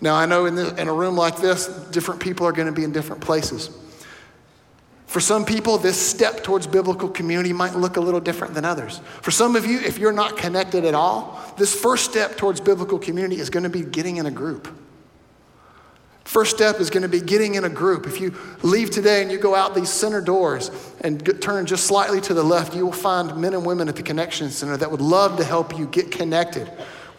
Now, 0.00 0.14
I 0.14 0.26
know 0.26 0.46
in, 0.46 0.54
the, 0.54 0.74
in 0.80 0.88
a 0.88 0.92
room 0.92 1.16
like 1.16 1.36
this, 1.36 1.66
different 1.90 2.20
people 2.20 2.46
are 2.46 2.52
going 2.52 2.66
to 2.66 2.72
be 2.72 2.84
in 2.84 2.92
different 2.92 3.20
places. 3.20 3.70
For 5.06 5.20
some 5.20 5.44
people, 5.44 5.76
this 5.76 6.00
step 6.00 6.44
towards 6.44 6.66
biblical 6.66 7.08
community 7.08 7.52
might 7.52 7.74
look 7.74 7.96
a 7.96 8.00
little 8.00 8.20
different 8.20 8.54
than 8.54 8.64
others. 8.64 9.00
For 9.22 9.32
some 9.32 9.56
of 9.56 9.66
you, 9.66 9.80
if 9.80 9.98
you're 9.98 10.12
not 10.12 10.36
connected 10.36 10.84
at 10.84 10.94
all, 10.94 11.38
this 11.58 11.74
first 11.74 12.04
step 12.04 12.36
towards 12.36 12.60
biblical 12.60 12.98
community 12.98 13.40
is 13.40 13.50
going 13.50 13.64
to 13.64 13.68
be 13.68 13.82
getting 13.82 14.18
in 14.18 14.26
a 14.26 14.30
group. 14.30 14.68
First 16.22 16.54
step 16.54 16.78
is 16.78 16.90
going 16.90 17.02
to 17.02 17.08
be 17.08 17.20
getting 17.20 17.56
in 17.56 17.64
a 17.64 17.68
group. 17.68 18.06
If 18.06 18.20
you 18.20 18.36
leave 18.62 18.92
today 18.92 19.20
and 19.20 19.32
you 19.32 19.38
go 19.38 19.56
out 19.56 19.74
these 19.74 19.90
center 19.90 20.20
doors 20.20 20.70
and 21.00 21.42
turn 21.42 21.66
just 21.66 21.88
slightly 21.88 22.20
to 22.20 22.32
the 22.32 22.44
left, 22.44 22.76
you 22.76 22.84
will 22.84 22.92
find 22.92 23.36
men 23.36 23.52
and 23.52 23.66
women 23.66 23.88
at 23.88 23.96
the 23.96 24.04
Connection 24.04 24.48
Center 24.50 24.76
that 24.76 24.92
would 24.92 25.00
love 25.00 25.38
to 25.38 25.44
help 25.44 25.76
you 25.76 25.86
get 25.86 26.12
connected 26.12 26.70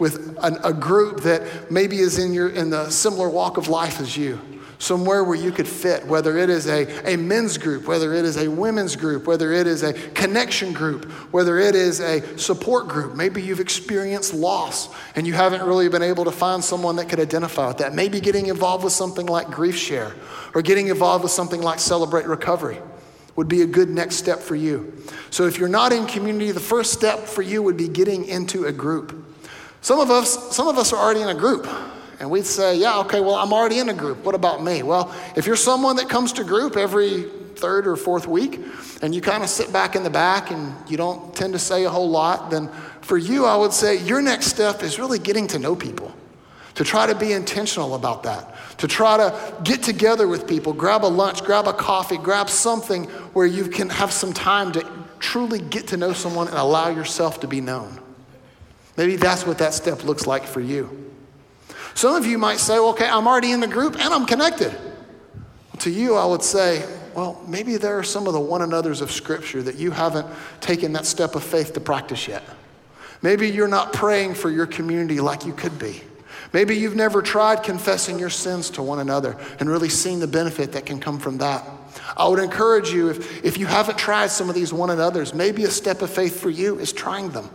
with 0.01 0.35
an, 0.41 0.57
a 0.63 0.73
group 0.73 1.21
that 1.21 1.71
maybe 1.71 1.99
is 1.99 2.17
in, 2.17 2.33
your, 2.33 2.49
in 2.49 2.71
the 2.71 2.89
similar 2.89 3.29
walk 3.29 3.57
of 3.57 3.67
life 3.67 4.01
as 4.01 4.17
you 4.17 4.41
somewhere 4.79 5.23
where 5.23 5.37
you 5.37 5.51
could 5.51 5.67
fit, 5.67 6.03
whether 6.07 6.39
it 6.39 6.49
is 6.49 6.65
a, 6.65 7.13
a 7.13 7.15
men's 7.15 7.55
group, 7.59 7.85
whether 7.85 8.15
it 8.15 8.25
is 8.25 8.35
a 8.37 8.49
women's 8.49 8.95
group, 8.95 9.27
whether 9.27 9.51
it 9.51 9.67
is 9.67 9.83
a 9.83 9.93
connection 9.93 10.73
group, 10.73 11.05
whether 11.31 11.59
it 11.59 11.75
is 11.75 11.99
a 11.99 12.35
support 12.39 12.87
group. 12.87 13.15
Maybe 13.15 13.43
you've 13.43 13.59
experienced 13.59 14.33
loss 14.33 14.89
and 15.15 15.27
you 15.27 15.33
haven't 15.33 15.61
really 15.61 15.87
been 15.87 16.01
able 16.01 16.25
to 16.25 16.31
find 16.31 16.63
someone 16.63 16.95
that 16.95 17.07
could 17.07 17.19
identify 17.19 17.67
with 17.67 17.77
that. 17.77 17.93
Maybe 17.93 18.19
getting 18.19 18.47
involved 18.47 18.83
with 18.83 18.93
something 18.93 19.27
like 19.27 19.51
Grief 19.51 19.77
Share 19.77 20.15
or 20.55 20.63
getting 20.63 20.87
involved 20.87 21.21
with 21.21 21.31
something 21.31 21.61
like 21.61 21.77
Celebrate 21.77 22.25
Recovery 22.25 22.79
would 23.35 23.47
be 23.47 23.61
a 23.61 23.67
good 23.67 23.91
next 23.91 24.15
step 24.15 24.39
for 24.39 24.55
you. 24.55 24.97
So 25.29 25.45
if 25.45 25.59
you're 25.59 25.69
not 25.69 25.93
in 25.93 26.07
community, 26.07 26.49
the 26.49 26.59
first 26.59 26.91
step 26.91 27.19
for 27.27 27.43
you 27.43 27.61
would 27.61 27.77
be 27.77 27.87
getting 27.87 28.25
into 28.25 28.65
a 28.65 28.71
group. 28.71 29.27
Some 29.81 29.99
of 29.99 30.09
us, 30.09 30.55
some 30.55 30.67
of 30.67 30.77
us 30.77 30.93
are 30.93 30.97
already 30.97 31.21
in 31.21 31.29
a 31.29 31.35
group. 31.35 31.67
And 32.19 32.29
we'd 32.29 32.45
say, 32.45 32.77
yeah, 32.77 32.99
okay, 32.99 33.19
well, 33.19 33.33
I'm 33.33 33.51
already 33.51 33.79
in 33.79 33.89
a 33.89 33.95
group. 33.95 34.23
What 34.23 34.35
about 34.35 34.63
me? 34.63 34.83
Well, 34.83 35.13
if 35.35 35.47
you're 35.47 35.55
someone 35.55 35.95
that 35.95 36.07
comes 36.07 36.33
to 36.33 36.43
group 36.43 36.77
every 36.77 37.23
third 37.55 37.87
or 37.87 37.95
fourth 37.95 38.27
week 38.27 38.59
and 39.01 39.13
you 39.13 39.21
kind 39.21 39.41
of 39.41 39.49
sit 39.49 39.73
back 39.73 39.95
in 39.95 40.03
the 40.03 40.09
back 40.09 40.51
and 40.51 40.75
you 40.87 40.97
don't 40.97 41.35
tend 41.35 41.53
to 41.53 41.59
say 41.59 41.83
a 41.83 41.89
whole 41.89 42.09
lot, 42.09 42.51
then 42.51 42.69
for 43.01 43.17
you, 43.17 43.45
I 43.45 43.55
would 43.55 43.73
say 43.73 43.97
your 43.97 44.21
next 44.21 44.47
step 44.47 44.83
is 44.83 44.99
really 44.99 45.17
getting 45.17 45.47
to 45.47 45.59
know 45.59 45.75
people. 45.75 46.13
To 46.75 46.83
try 46.83 47.05
to 47.05 47.15
be 47.15 47.33
intentional 47.33 47.95
about 47.95 48.23
that. 48.23 48.55
To 48.77 48.87
try 48.87 49.17
to 49.17 49.55
get 49.63 49.83
together 49.83 50.27
with 50.27 50.47
people, 50.47 50.73
grab 50.73 51.03
a 51.03 51.07
lunch, 51.07 51.43
grab 51.43 51.67
a 51.67 51.73
coffee, 51.73 52.17
grab 52.17 52.49
something 52.49 53.05
where 53.33 53.45
you 53.45 53.65
can 53.65 53.89
have 53.89 54.11
some 54.11 54.31
time 54.31 54.71
to 54.73 54.87
truly 55.19 55.59
get 55.59 55.87
to 55.87 55.97
know 55.97 56.13
someone 56.13 56.47
and 56.47 56.57
allow 56.57 56.89
yourself 56.89 57.41
to 57.41 57.47
be 57.47 57.61
known. 57.61 58.00
Maybe 59.01 59.15
that's 59.15 59.47
what 59.47 59.57
that 59.57 59.73
step 59.73 60.03
looks 60.03 60.27
like 60.27 60.43
for 60.43 60.61
you. 60.61 61.11
Some 61.95 62.13
of 62.13 62.23
you 62.23 62.37
might 62.37 62.59
say, 62.59 62.77
okay, 62.77 63.09
I'm 63.09 63.25
already 63.25 63.51
in 63.51 63.59
the 63.59 63.67
group 63.67 63.95
and 63.95 64.13
I'm 64.13 64.27
connected. 64.27 64.77
To 65.79 65.89
you, 65.89 66.13
I 66.13 66.23
would 66.23 66.43
say, 66.43 66.87
well, 67.15 67.43
maybe 67.47 67.77
there 67.77 67.97
are 67.97 68.03
some 68.03 68.27
of 68.27 68.33
the 68.33 68.39
one 68.39 68.61
another's 68.61 69.01
of 69.01 69.11
Scripture 69.11 69.63
that 69.63 69.77
you 69.77 69.89
haven't 69.89 70.27
taken 70.59 70.93
that 70.93 71.07
step 71.07 71.33
of 71.33 71.43
faith 71.43 71.73
to 71.73 71.79
practice 71.79 72.27
yet. 72.27 72.43
Maybe 73.23 73.49
you're 73.49 73.67
not 73.67 73.91
praying 73.91 74.35
for 74.35 74.51
your 74.51 74.67
community 74.67 75.19
like 75.19 75.47
you 75.47 75.53
could 75.53 75.79
be. 75.79 76.03
Maybe 76.53 76.77
you've 76.77 76.95
never 76.95 77.23
tried 77.23 77.63
confessing 77.63 78.19
your 78.19 78.29
sins 78.29 78.69
to 78.69 78.83
one 78.83 78.99
another 78.99 79.35
and 79.59 79.67
really 79.67 79.89
seen 79.89 80.19
the 80.19 80.27
benefit 80.27 80.73
that 80.73 80.85
can 80.85 80.99
come 80.99 81.17
from 81.17 81.39
that. 81.39 81.67
I 82.15 82.27
would 82.27 82.37
encourage 82.37 82.91
you, 82.91 83.09
if, 83.09 83.43
if 83.43 83.57
you 83.57 83.65
haven't 83.65 83.97
tried 83.97 84.27
some 84.27 84.47
of 84.47 84.53
these 84.53 84.71
one 84.71 84.91
another's, 84.91 85.33
maybe 85.33 85.63
a 85.63 85.71
step 85.71 86.03
of 86.03 86.11
faith 86.11 86.39
for 86.39 86.51
you 86.51 86.77
is 86.77 86.93
trying 86.93 87.31
them. 87.31 87.49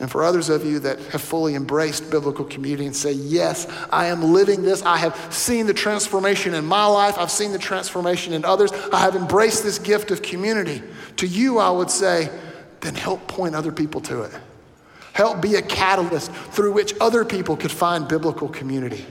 And 0.00 0.10
for 0.10 0.22
others 0.22 0.48
of 0.48 0.64
you 0.64 0.78
that 0.80 1.00
have 1.06 1.20
fully 1.20 1.56
embraced 1.56 2.08
biblical 2.10 2.44
community 2.44 2.86
and 2.86 2.94
say, 2.94 3.12
Yes, 3.12 3.66
I 3.90 4.06
am 4.06 4.32
living 4.32 4.62
this. 4.62 4.82
I 4.82 4.96
have 4.98 5.16
seen 5.32 5.66
the 5.66 5.74
transformation 5.74 6.54
in 6.54 6.64
my 6.64 6.86
life. 6.86 7.18
I've 7.18 7.32
seen 7.32 7.52
the 7.52 7.58
transformation 7.58 8.32
in 8.32 8.44
others. 8.44 8.70
I 8.92 9.00
have 9.00 9.16
embraced 9.16 9.64
this 9.64 9.78
gift 9.78 10.12
of 10.12 10.22
community. 10.22 10.82
To 11.16 11.26
you, 11.26 11.58
I 11.58 11.70
would 11.70 11.90
say, 11.90 12.30
then 12.80 12.94
help 12.94 13.26
point 13.26 13.56
other 13.56 13.72
people 13.72 14.00
to 14.02 14.22
it. 14.22 14.32
Help 15.14 15.42
be 15.42 15.56
a 15.56 15.62
catalyst 15.62 16.30
through 16.30 16.72
which 16.72 16.94
other 17.00 17.24
people 17.24 17.56
could 17.56 17.72
find 17.72 18.06
biblical 18.06 18.48
community. 18.48 19.04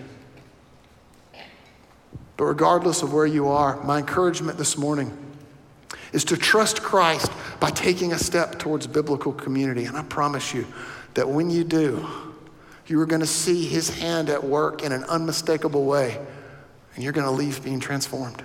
But 2.38 2.46
regardless 2.46 3.02
of 3.02 3.14
where 3.14 3.26
you 3.26 3.50
are, 3.50 3.84
my 3.84 3.98
encouragement 3.98 4.58
this 4.58 4.78
morning 4.78 5.12
is 6.18 6.26
to 6.26 6.36
trust 6.36 6.82
Christ 6.82 7.32
by 7.60 7.70
taking 7.70 8.12
a 8.12 8.18
step 8.18 8.58
towards 8.58 8.88
biblical 8.88 9.32
community. 9.32 9.86
And 9.86 9.96
I 9.96 10.02
promise 10.02 10.52
you 10.52 10.66
that 11.14 11.30
when 11.30 11.52
you 11.52 11.64
do, 11.64 12.08
you 12.88 13.00
are 13.00 13.06
going 13.06 13.22
to 13.22 13.28
see 13.28 13.68
his 13.68 14.00
hand 14.00 14.28
at 14.32 14.44
work 14.44 14.82
in 14.82 14.92
an 14.92 15.04
unmistakable 15.04 15.86
way, 15.86 16.20
and 16.96 17.04
you're 17.04 17.14
going 17.14 17.28
to 17.28 17.32
leave 17.32 17.64
being 17.64 17.80
transformed. 17.80 18.44